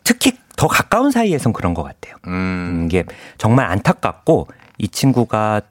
특히 0.03 0.33
더 0.57 0.67
가까운 0.67 1.11
사이에선 1.11 1.53
그런 1.53 1.73
것 1.73 1.83
같아요. 1.83 2.15
음. 2.27 2.83
이게 2.85 3.05
정말 3.37 3.65
안타깝고 3.67 4.47
이 4.77 4.87
친구가 4.89 5.61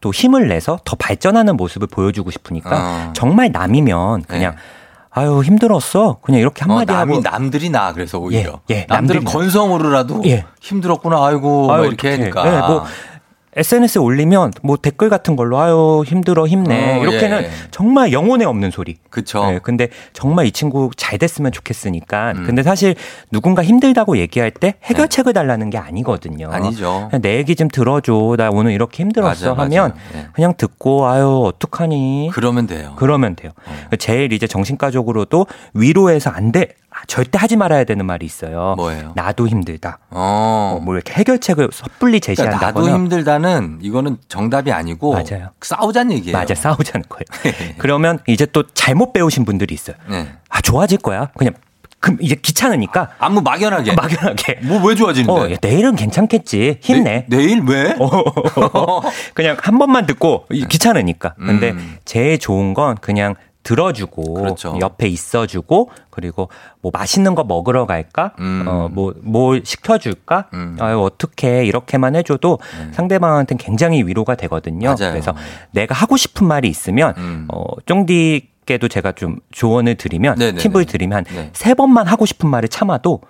또 0.00 0.12
힘을 0.12 0.48
내서 0.48 0.78
더 0.84 0.96
발전하는 0.96 1.56
모습을 1.56 1.88
보여주고 1.88 2.30
싶으니까 2.30 2.70
어. 3.08 3.12
정말 3.12 3.50
남이면 3.52 4.22
그냥 4.22 4.56
아유 5.12 5.42
힘들었어 5.42 6.18
그냥 6.22 6.40
이렇게 6.40 6.64
네. 6.64 6.70
어, 6.70 6.74
한마디 6.76 6.92
남이 6.92 7.12
하고 7.16 7.22
남들이 7.22 7.68
나 7.68 7.92
그래서 7.92 8.18
오히려 8.18 8.60
예, 8.70 8.74
예, 8.76 8.86
남들은. 8.88 9.24
건성으로라도 9.24 10.22
예. 10.26 10.44
힘들었구나 10.60 11.26
아이고 11.26 11.66
막 11.66 11.74
아유, 11.74 11.86
이렇게 11.86 12.08
어떡해. 12.12 12.30
하니까 12.30 12.46
예, 12.46 12.60
뭐 12.60 12.84
SNS에 13.56 14.00
올리면 14.00 14.52
뭐 14.62 14.76
댓글 14.76 15.08
같은 15.08 15.34
걸로 15.34 15.58
아유 15.58 16.04
힘들어 16.06 16.46
힘내 16.46 16.98
어, 16.98 17.02
이렇게는 17.02 17.42
예. 17.42 17.50
정말 17.70 18.12
영혼에 18.12 18.44
없는 18.44 18.70
소리. 18.70 18.96
그쵸. 19.10 19.42
예, 19.52 19.60
근데 19.60 19.88
정말 20.12 20.46
이 20.46 20.52
친구 20.52 20.90
잘 20.96 21.18
됐으면 21.18 21.50
좋겠으니까. 21.50 22.32
음. 22.36 22.44
근데 22.46 22.62
사실 22.62 22.94
누군가 23.32 23.64
힘들다고 23.64 24.18
얘기할 24.18 24.52
때 24.52 24.74
해결책을 24.84 25.32
달라는 25.32 25.70
게 25.70 25.78
아니거든요. 25.78 26.48
네. 26.50 26.54
아니죠. 26.56 27.08
그냥 27.10 27.22
내 27.22 27.36
얘기 27.38 27.56
좀 27.56 27.68
들어줘. 27.68 28.36
나 28.38 28.50
오늘 28.50 28.72
이렇게 28.72 29.02
힘들었어 29.02 29.54
맞아, 29.54 29.62
하면 29.62 29.90
맞아. 29.90 30.18
예. 30.18 30.26
그냥 30.32 30.54
듣고 30.56 31.08
아유 31.08 31.42
어떡하니. 31.46 32.30
그러면 32.32 32.66
돼요. 32.68 32.94
그러면 32.96 33.34
돼요. 33.34 33.50
제일 33.98 34.32
이제 34.32 34.46
정신과적으로도 34.46 35.46
위로해서 35.74 36.30
안 36.30 36.52
돼. 36.52 36.68
아, 37.10 37.14
절대 37.14 37.38
하지 37.38 37.56
말아야 37.56 37.84
되는 37.84 38.06
말이 38.06 38.24
있어요. 38.24 38.74
뭐예요? 38.76 39.12
나도 39.16 39.48
힘들다. 39.48 39.98
어. 40.10 40.76
어, 40.76 40.80
뭐 40.84 40.94
이렇게 40.94 41.12
해결책을 41.14 41.70
섣불리 41.72 42.20
그러니까 42.20 42.26
제시한다거나. 42.26 42.66
나도 42.86 42.88
힘들다는 42.96 43.78
이거는 43.82 44.18
정답이 44.28 44.70
아니고 44.72 45.12
맞아요. 45.14 45.48
싸우자는 45.60 46.12
얘기예요. 46.16 46.36
맞아 46.38 46.54
싸우자는 46.54 47.04
거예요. 47.08 47.74
그러면 47.78 48.18
이제 48.28 48.46
또 48.46 48.62
잘못 48.74 49.12
배우신 49.12 49.44
분들이 49.44 49.74
있어요. 49.74 49.96
네. 50.08 50.28
아 50.48 50.60
좋아질 50.60 50.98
거야. 50.98 51.30
그냥 51.36 51.54
그럼 51.98 52.16
이제 52.22 52.34
귀찮으니까 52.36 53.10
아무 53.18 53.42
막연하게 53.42 53.92
막연하게 53.92 54.60
뭐 54.62 54.80
왜 54.82 54.94
좋아지는데? 54.94 55.32
어, 55.32 55.52
야, 55.52 55.56
내일은 55.60 55.96
괜찮겠지. 55.96 56.78
힘내. 56.80 57.26
내, 57.28 57.42
일 57.42 57.62
왜? 57.66 57.94
그냥 59.34 59.56
한 59.60 59.78
번만 59.78 60.06
듣고 60.06 60.46
이- 60.50 60.64
귀찮으니까. 60.66 61.34
근데 61.34 61.70
음. 61.72 61.96
제일 62.06 62.38
좋은 62.38 62.72
건 62.72 62.96
그냥 63.00 63.34
들어주고 63.62 64.34
그렇죠. 64.34 64.76
옆에 64.80 65.06
있어주고 65.08 65.90
그리고 66.10 66.48
뭐 66.80 66.90
맛있는 66.94 67.34
거 67.34 67.44
먹으러 67.44 67.86
갈까? 67.86 68.32
음. 68.38 68.64
어뭐 68.66 69.14
뭘 69.22 69.62
시켜줄까? 69.64 70.46
아유 70.78 71.00
어떻게 71.00 71.64
이렇게만 71.64 72.16
해줘도 72.16 72.58
상대방한테는 72.92 73.58
굉장히 73.58 74.02
위로가 74.02 74.34
되거든요. 74.36 74.94
네. 74.94 75.02
맞아요. 75.04 75.12
그래서 75.12 75.34
내가 75.72 75.94
하고 75.94 76.16
싶은 76.16 76.46
말이 76.46 76.68
있으면 76.68 77.14
음. 77.18 77.48
어 77.52 77.62
쫑디께도 77.86 78.88
제가 78.88 79.12
좀 79.12 79.36
조언을 79.52 79.96
드리면 79.96 80.36
네네네. 80.36 80.58
팁을 80.58 80.86
드리면 80.86 81.24
네. 81.24 81.36
한세 81.36 81.74
번만 81.74 82.06
하고 82.06 82.26
싶은 82.26 82.48
말을 82.48 82.68
참아도 82.68 83.20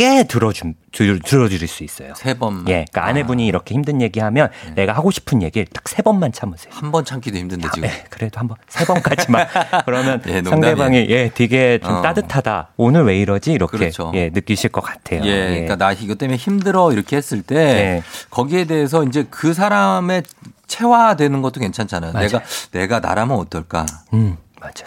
꽤 0.00 0.24
들어준 0.24 0.74
들, 0.92 1.20
들어줄 1.20 1.68
수 1.68 1.84
있어요. 1.84 2.14
세 2.16 2.32
번만. 2.32 2.66
예, 2.68 2.86
그러니까 2.90 3.04
아내분이 3.04 3.46
이렇게 3.46 3.74
힘든 3.74 4.00
얘기하면 4.00 4.48
내가 4.74 4.94
하고 4.94 5.10
싶은 5.10 5.42
얘기를 5.42 5.66
딱 5.66 5.82
세 5.90 6.00
번만 6.02 6.32
참으세요. 6.32 6.72
한 6.74 6.90
번 6.90 7.04
참기도 7.04 7.36
힘든데 7.36 7.68
지금. 7.74 7.86
예, 7.88 8.04
그래도 8.08 8.38
한 8.40 8.48
번 8.48 8.56
세 8.68 8.86
번까지만 8.86 9.46
그러면 9.84 10.22
예. 10.28 10.42
상대방이 10.42 11.06
예, 11.10 11.30
되게 11.34 11.78
좀 11.82 11.96
어. 11.96 12.00
따뜻하다. 12.02 12.70
오늘 12.78 13.04
왜 13.04 13.18
이러지? 13.18 13.52
이렇게 13.52 13.76
그렇죠. 13.76 14.10
예, 14.14 14.30
느끼실 14.32 14.70
것 14.70 14.80
같아요. 14.80 15.22
예, 15.24 15.48
그러니까 15.50 15.76
나 15.76 15.92
이것 15.92 16.16
때문에 16.16 16.36
힘들어 16.38 16.92
이렇게 16.92 17.16
했을 17.18 17.42
때 17.42 17.54
네. 17.56 18.02
거기에 18.30 18.64
대해서 18.64 19.04
이제 19.04 19.26
그 19.28 19.52
사람의 19.52 20.22
체화되는 20.66 21.42
것도 21.42 21.60
괜찮잖아요. 21.60 22.12
맞아요. 22.14 22.28
내가 22.28 22.42
내가 22.70 23.00
나라면 23.00 23.36
어떨까? 23.36 23.84
음, 24.14 24.38
맞아. 24.60 24.86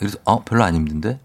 그래서 0.00 0.16
어 0.24 0.42
별로 0.42 0.64
안 0.64 0.74
힘든데? 0.74 1.18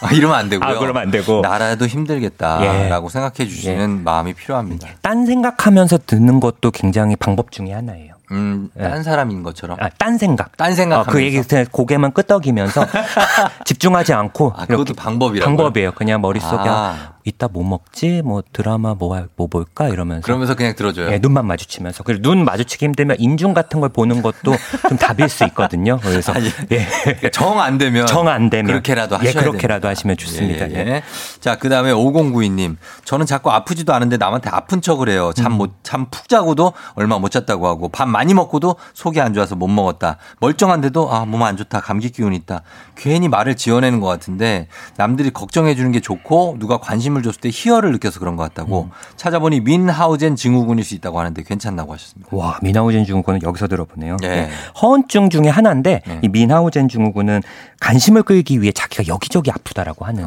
아, 0.00 0.12
이러면 0.12 0.38
안 0.38 0.48
되고요. 0.48 0.68
아, 0.68 0.78
그러면 0.78 1.02
안 1.02 1.10
되고. 1.10 1.40
나라도 1.40 1.88
힘들겠다라고 1.88 3.06
예. 3.06 3.10
생각해 3.10 3.48
주시는 3.50 4.04
마음이 4.04 4.34
필요합니다. 4.34 4.88
딴 5.02 5.26
생각하면서 5.26 5.98
듣는 6.06 6.38
것도 6.38 6.70
굉장히 6.70 7.16
방법 7.16 7.50
중에 7.50 7.72
하나예요. 7.72 8.14
음, 8.30 8.70
딴 8.78 9.02
사람인 9.02 9.42
것처럼. 9.42 9.78
아, 9.80 9.88
딴 9.98 10.16
생각. 10.16 10.56
딴 10.56 10.76
생각하면서. 10.76 11.10
어, 11.10 11.12
그 11.12 11.24
얘기 11.24 11.42
그냥 11.42 11.66
고개만 11.72 12.12
끄덕이면서 12.12 12.86
집중하지 13.66 14.12
않고 14.12 14.52
아, 14.56 14.64
그것도 14.66 14.94
방법이라고요? 14.94 15.56
방법이에요. 15.56 15.92
그냥 15.92 16.20
머릿속에 16.20 16.68
아. 16.68 17.13
이따 17.26 17.48
뭐 17.50 17.64
먹지? 17.64 18.20
뭐 18.22 18.42
드라마 18.52 18.92
뭐, 18.94 19.14
할- 19.16 19.28
뭐 19.36 19.46
볼까? 19.46 19.88
이러면서 19.88 20.22
그러면서 20.26 20.54
그냥 20.54 20.74
들어줘요. 20.74 21.10
예, 21.10 21.18
눈만 21.18 21.46
마주치면서. 21.46 22.02
그리고 22.02 22.20
눈 22.22 22.44
마주치기 22.44 22.84
힘들면 22.84 23.16
인중 23.18 23.54
같은 23.54 23.80
걸 23.80 23.88
보는 23.88 24.20
것도 24.20 24.54
좀 24.88 24.98
답일 24.98 25.30
수 25.30 25.44
있거든요. 25.44 25.98
그래서 26.02 26.32
아니, 26.32 26.50
예. 26.70 27.30
정 27.30 27.58
안 27.60 27.78
되면 27.78 28.06
정 28.06 28.28
안 28.28 28.50
되면 28.50 28.66
그렇게라도 28.66 29.14
예, 29.22 29.28
하셔야 29.28 29.42
그렇게라도 29.42 29.80
됩니다. 29.80 29.88
하시면 29.88 30.16
좋습니다. 30.18 30.70
예, 30.70 30.74
예. 30.74 31.02
자, 31.40 31.56
그 31.56 31.70
다음에 31.70 31.92
5092님. 31.92 32.76
저는 33.06 33.24
자꾸 33.24 33.50
아프지도 33.50 33.94
않은데 33.94 34.18
남한테 34.18 34.50
아픈 34.50 34.82
척을 34.82 35.08
해요. 35.08 35.28
음. 35.28 35.32
잠못 35.34 35.70
잠 35.82 36.04
푹 36.10 36.28
자고도 36.28 36.74
얼마 36.94 37.18
못 37.18 37.30
잤다고 37.30 37.66
하고 37.66 37.88
밥 37.88 38.06
많이 38.06 38.34
먹고도 38.34 38.76
속이 38.92 39.20
안 39.22 39.32
좋아서 39.32 39.56
못 39.56 39.68
먹었다. 39.68 40.18
멀쩡한데도 40.40 41.10
아, 41.10 41.24
몸 41.24 41.42
안 41.42 41.56
좋다. 41.56 41.80
감기 41.80 42.10
기운 42.10 42.34
있다. 42.34 42.62
괜히 42.96 43.28
말을 43.28 43.54
지어내는 43.56 44.00
것 44.00 44.06
같은데 44.08 44.68
남들이 44.98 45.30
걱정해 45.30 45.74
주는 45.74 45.90
게 45.90 46.00
좋고 46.00 46.56
누가 46.58 46.76
관심 46.78 47.13
을 47.16 47.22
줬을 47.22 47.40
때 47.40 47.50
희열을 47.52 47.92
느껴서 47.92 48.18
그런 48.20 48.36
것 48.36 48.42
같다고 48.44 48.90
찾아보니 49.16 49.60
민하우젠 49.60 50.36
증후군일 50.36 50.84
수 50.84 50.94
있다고 50.94 51.18
하는데 51.20 51.42
괜찮다고 51.42 51.92
하셨습니다. 51.92 52.28
와, 52.32 52.58
미나우젠 52.62 53.04
증후군은 53.04 53.40
여기서 53.42 53.68
들어보네요. 53.68 54.16
네. 54.20 54.28
네. 54.28 54.50
허언증 54.80 55.30
중에 55.30 55.48
하나인데 55.48 56.02
이 56.22 56.28
미나우젠 56.28 56.88
증후군은 56.88 57.42
관심을 57.80 58.22
끌기 58.22 58.60
위해 58.62 58.72
자기가 58.72 59.04
여기저기 59.06 59.50
아프다라고 59.50 60.04
하는 60.04 60.26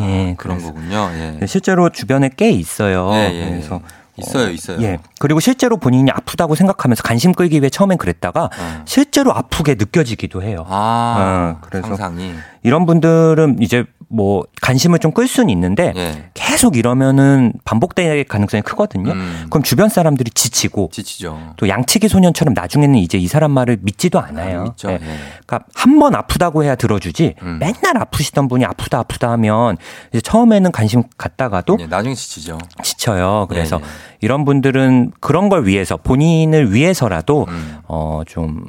예, 0.00 0.34
그런 0.36 0.60
거군요. 0.62 1.10
예. 1.40 1.46
실제로 1.46 1.88
주변에 1.90 2.30
꽤 2.36 2.50
있어요. 2.50 3.10
예, 3.14 3.30
예, 3.32 3.50
그래서 3.50 3.80
있어요, 4.18 4.50
있어요. 4.50 4.82
예. 4.82 4.98
그리고 5.18 5.40
실제로 5.40 5.76
본인이 5.76 6.10
아프다고 6.10 6.54
생각하면서 6.54 7.02
관심 7.02 7.32
끌기 7.32 7.60
위해 7.60 7.68
처음엔 7.68 7.98
그랬다가 7.98 8.50
실제로 8.86 9.32
아프게 9.34 9.74
느껴지기도 9.74 10.42
해요. 10.42 10.64
아, 10.68 11.56
어, 11.56 11.66
그래서 11.66 11.88
상상이. 11.88 12.34
이런 12.62 12.86
분들은 12.86 13.58
이제 13.60 13.84
뭐 14.08 14.44
관심을 14.62 14.98
좀 15.00 15.12
끌 15.16 15.26
수는 15.28 15.48
있는데 15.50 15.92
예. 15.96 16.30
계속 16.34 16.76
이러면은 16.76 17.52
반복될 17.64 18.24
가능성이 18.24 18.62
크거든요. 18.62 19.12
음. 19.12 19.46
그럼 19.48 19.62
주변 19.62 19.88
사람들이 19.88 20.30
지치고 20.32 20.90
지치죠. 20.92 21.54
또 21.56 21.68
양치기 21.68 22.08
소년처럼 22.08 22.52
나중에는 22.54 22.96
이제 22.96 23.16
이 23.18 23.26
사람 23.28 23.52
말을 23.52 23.78
믿지도 23.80 24.20
않아요. 24.20 24.64
믿죠. 24.64 24.90
예. 24.90 24.94
예. 24.94 24.98
그러니까 25.46 25.60
한 25.74 25.98
번 25.98 26.14
아프다고 26.14 26.62
해야 26.64 26.74
들어주지 26.74 27.34
음. 27.42 27.58
맨날 27.58 27.96
아프시던 27.96 28.48
분이 28.48 28.64
아프다 28.66 28.98
아프다 28.98 29.30
하면 29.32 29.78
이제 30.12 30.20
처음에는 30.20 30.70
관심 30.72 31.04
갖다가도 31.16 31.78
예, 31.80 31.86
나중에 31.86 32.14
지치죠. 32.14 32.58
지쳐요. 32.82 33.46
그래서 33.48 33.78
네, 33.78 33.82
네. 33.84 33.88
이런 34.20 34.44
분들은 34.44 35.12
그런 35.20 35.48
걸 35.48 35.66
위해서 35.66 35.96
본인을 35.96 36.72
위해서라도 36.74 37.46
음. 37.48 37.78
어좀 37.86 38.64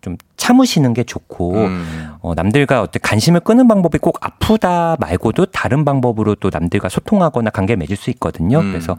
좀 0.00 0.16
참으시는 0.36 0.94
게 0.94 1.04
좋고 1.04 1.54
음. 1.54 2.10
어, 2.20 2.34
남들과 2.34 2.82
어떤 2.82 3.00
관심을 3.02 3.40
끄는 3.40 3.68
방법이 3.68 3.98
꼭 3.98 4.18
아프다 4.20 4.96
말고도 4.98 5.46
다른 5.46 5.84
방법으로 5.84 6.34
또 6.36 6.50
남들과 6.52 6.88
소통하거나 6.88 7.50
관계 7.50 7.74
를 7.74 7.78
맺을 7.78 7.96
수 7.96 8.10
있거든요. 8.10 8.60
음. 8.60 8.72
그래서 8.72 8.96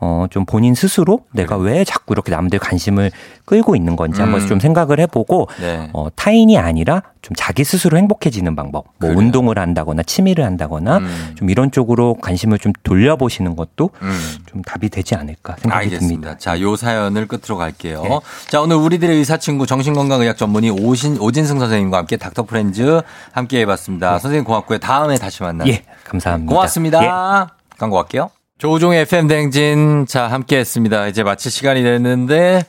어, 0.00 0.26
좀 0.30 0.46
본인 0.46 0.74
스스로 0.74 1.20
내가 1.32 1.56
왜 1.56 1.84
자꾸 1.84 2.14
이렇게 2.14 2.30
남들 2.30 2.58
관심을 2.58 3.10
끌고 3.44 3.76
있는 3.76 3.96
건지 3.96 4.20
한번 4.22 4.40
음. 4.40 4.46
좀 4.46 4.58
생각을 4.58 4.98
해보고 5.00 5.48
네. 5.60 5.90
어, 5.92 6.08
타인이 6.14 6.56
아니라 6.56 7.02
좀 7.20 7.34
자기 7.36 7.64
스스로 7.64 7.98
행복해지는 7.98 8.56
방법, 8.56 8.86
뭐 8.98 9.10
운동을 9.10 9.58
한다거나 9.58 10.02
취미를 10.02 10.44
한다거나 10.44 10.98
음. 10.98 11.32
좀 11.34 11.50
이런 11.50 11.70
쪽으로 11.70 12.14
관심을 12.14 12.58
좀 12.58 12.72
돌려보시는 12.82 13.56
것도 13.56 13.90
음. 14.00 14.18
좀 14.46 14.62
답이 14.62 14.88
되지 14.88 15.14
않을까 15.16 15.56
생각이 15.58 15.90
듭니다. 15.90 16.30
알겠습니다. 16.30 16.38
자, 16.38 16.58
요 16.60 16.76
사연을 16.76 17.28
끝으로 17.28 17.58
갈게요. 17.58 18.02
네. 18.02 18.20
자, 18.48 18.62
오늘 18.62 18.76
우리들의 18.76 19.14
의사친구 19.18 19.66
정신건강의학 19.66 20.38
전문의 20.38 20.70
오신, 20.70 21.18
오진승 21.18 21.58
선생님과 21.58 21.98
함께 21.98 22.16
닥터 22.16 22.44
프렌즈 22.44 23.02
함께 23.32 23.60
해봤습니다. 23.60 24.18
선생님 24.18 24.44
고맙고요. 24.44 24.78
다음에 24.78 25.16
다시 25.16 25.42
만나요. 25.42 25.68
예, 25.68 25.82
감사합니다. 26.04 26.54
고맙습니다. 26.54 27.04
예. 27.04 27.46
광고 27.76 27.96
갈게요. 27.96 28.30
조우종의 28.60 29.00
FM 29.00 29.26
댕진. 29.26 30.04
자, 30.06 30.26
함께 30.26 30.58
했습니다. 30.58 31.06
이제 31.06 31.22
마칠 31.22 31.50
시간이 31.50 31.82
됐는데. 31.82 32.62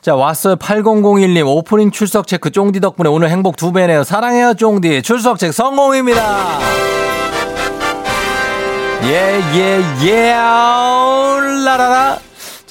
자, 0.00 0.14
왔어요. 0.14 0.54
8001님. 0.54 1.44
오프닝 1.44 1.90
출석 1.90 2.28
체크 2.28 2.50
쫑디 2.52 2.78
덕분에 2.78 3.08
오늘 3.08 3.28
행복 3.28 3.56
두 3.56 3.72
배네요. 3.72 4.04
사랑해요, 4.04 4.54
쫑디. 4.54 5.02
출석 5.02 5.40
체크 5.40 5.52
성공입니다. 5.52 6.60
예, 9.02 9.40
예, 9.56 9.82
예. 10.06 10.30
라라라. 11.64 12.18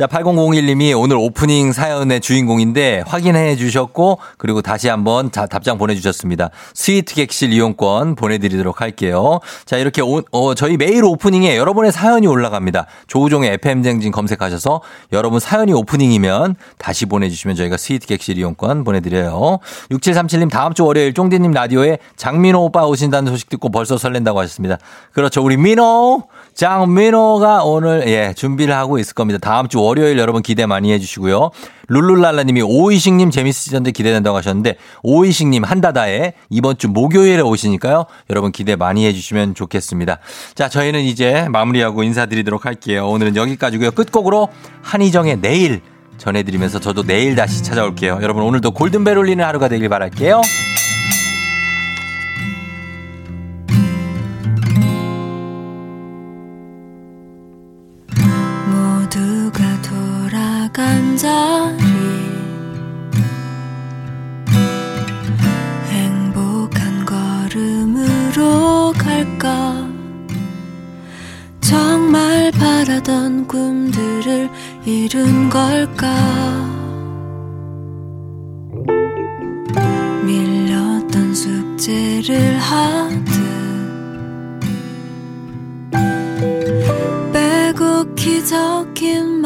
자, 0.01 0.07
8001님이 0.07 0.99
오늘 0.99 1.15
오프닝 1.17 1.73
사연의 1.73 2.21
주인공인데 2.21 3.03
확인해 3.05 3.55
주셨고 3.55 4.17
그리고 4.39 4.63
다시 4.63 4.89
한번 4.89 5.31
자, 5.31 5.45
답장 5.45 5.77
보내 5.77 5.93
주셨습니다. 5.93 6.49
스위트 6.73 7.13
객실 7.13 7.53
이용권 7.53 8.15
보내 8.15 8.39
드리도록 8.39 8.81
할게요. 8.81 9.41
자, 9.63 9.77
이렇게 9.77 10.01
오, 10.01 10.23
어, 10.31 10.55
저희 10.55 10.75
매일 10.75 11.03
오프닝에 11.03 11.55
여러분의 11.55 11.91
사연이 11.91 12.25
올라갑니다. 12.25 12.87
조우종의 13.05 13.51
FM쟁진 13.51 14.11
검색하셔서 14.11 14.81
여러분 15.11 15.39
사연이 15.39 15.71
오프닝이면 15.71 16.55
다시 16.79 17.05
보내 17.05 17.29
주시면 17.29 17.55
저희가 17.55 17.77
스위트 17.77 18.07
객실 18.07 18.39
이용권 18.39 18.83
보내 18.83 19.01
드려요. 19.01 19.59
6737님 19.91 20.49
다음 20.49 20.73
주 20.73 20.83
월요일 20.83 21.13
쫑디 21.13 21.39
님 21.39 21.51
라디오에 21.51 21.99
장민호 22.15 22.63
오빠 22.63 22.87
오신다는 22.87 23.31
소식 23.31 23.49
듣고 23.49 23.69
벌써 23.69 23.99
설렌다고 23.99 24.39
하셨습니다. 24.39 24.79
그렇죠. 25.11 25.43
우리 25.43 25.57
민호, 25.57 26.23
장민호가 26.53 27.63
오늘 27.63 28.07
예, 28.07 28.33
준비를 28.35 28.75
하고 28.75 28.99
있을 28.99 29.13
겁니다. 29.13 29.39
다음 29.39 29.67
주 29.67 29.81
월요일 29.81 30.17
여러분 30.17 30.41
기대 30.41 30.65
많이 30.65 30.91
해주시고요. 30.91 31.49
룰룰랄라님이 31.87 32.61
오이식님 32.61 33.31
재밌으시던데 33.31 33.91
기대된다고 33.91 34.37
하셨는데 34.37 34.75
오이식님 35.03 35.63
한다다에 35.63 36.33
이번 36.49 36.77
주 36.77 36.87
목요일에 36.87 37.41
오시니까요. 37.41 38.05
여러분 38.29 38.51
기대 38.51 38.75
많이 38.75 39.05
해주시면 39.05 39.55
좋겠습니다. 39.55 40.19
자, 40.55 40.69
저희는 40.69 41.01
이제 41.01 41.47
마무리하고 41.49 42.03
인사드리도록 42.03 42.65
할게요. 42.65 43.07
오늘은 43.09 43.35
여기까지고요. 43.35 43.91
끝곡으로 43.91 44.49
한희정의 44.81 45.41
내일 45.41 45.81
전해드리면서 46.17 46.79
저도 46.79 47.03
내일 47.03 47.35
다시 47.35 47.63
찾아올게요. 47.63 48.19
여러분 48.21 48.43
오늘도 48.43 48.71
골든벨 48.71 49.17
울리는 49.17 49.43
하루가 49.43 49.67
되길 49.67 49.89
바랄게요. 49.89 50.41
꿈들을 73.51 74.49
이룬 74.85 75.49
걸까? 75.49 76.09
밀렸던 80.23 81.35
숙제를 81.35 82.57
하듯 82.59 83.25
빼곡히 87.33 88.45
말 89.25 89.40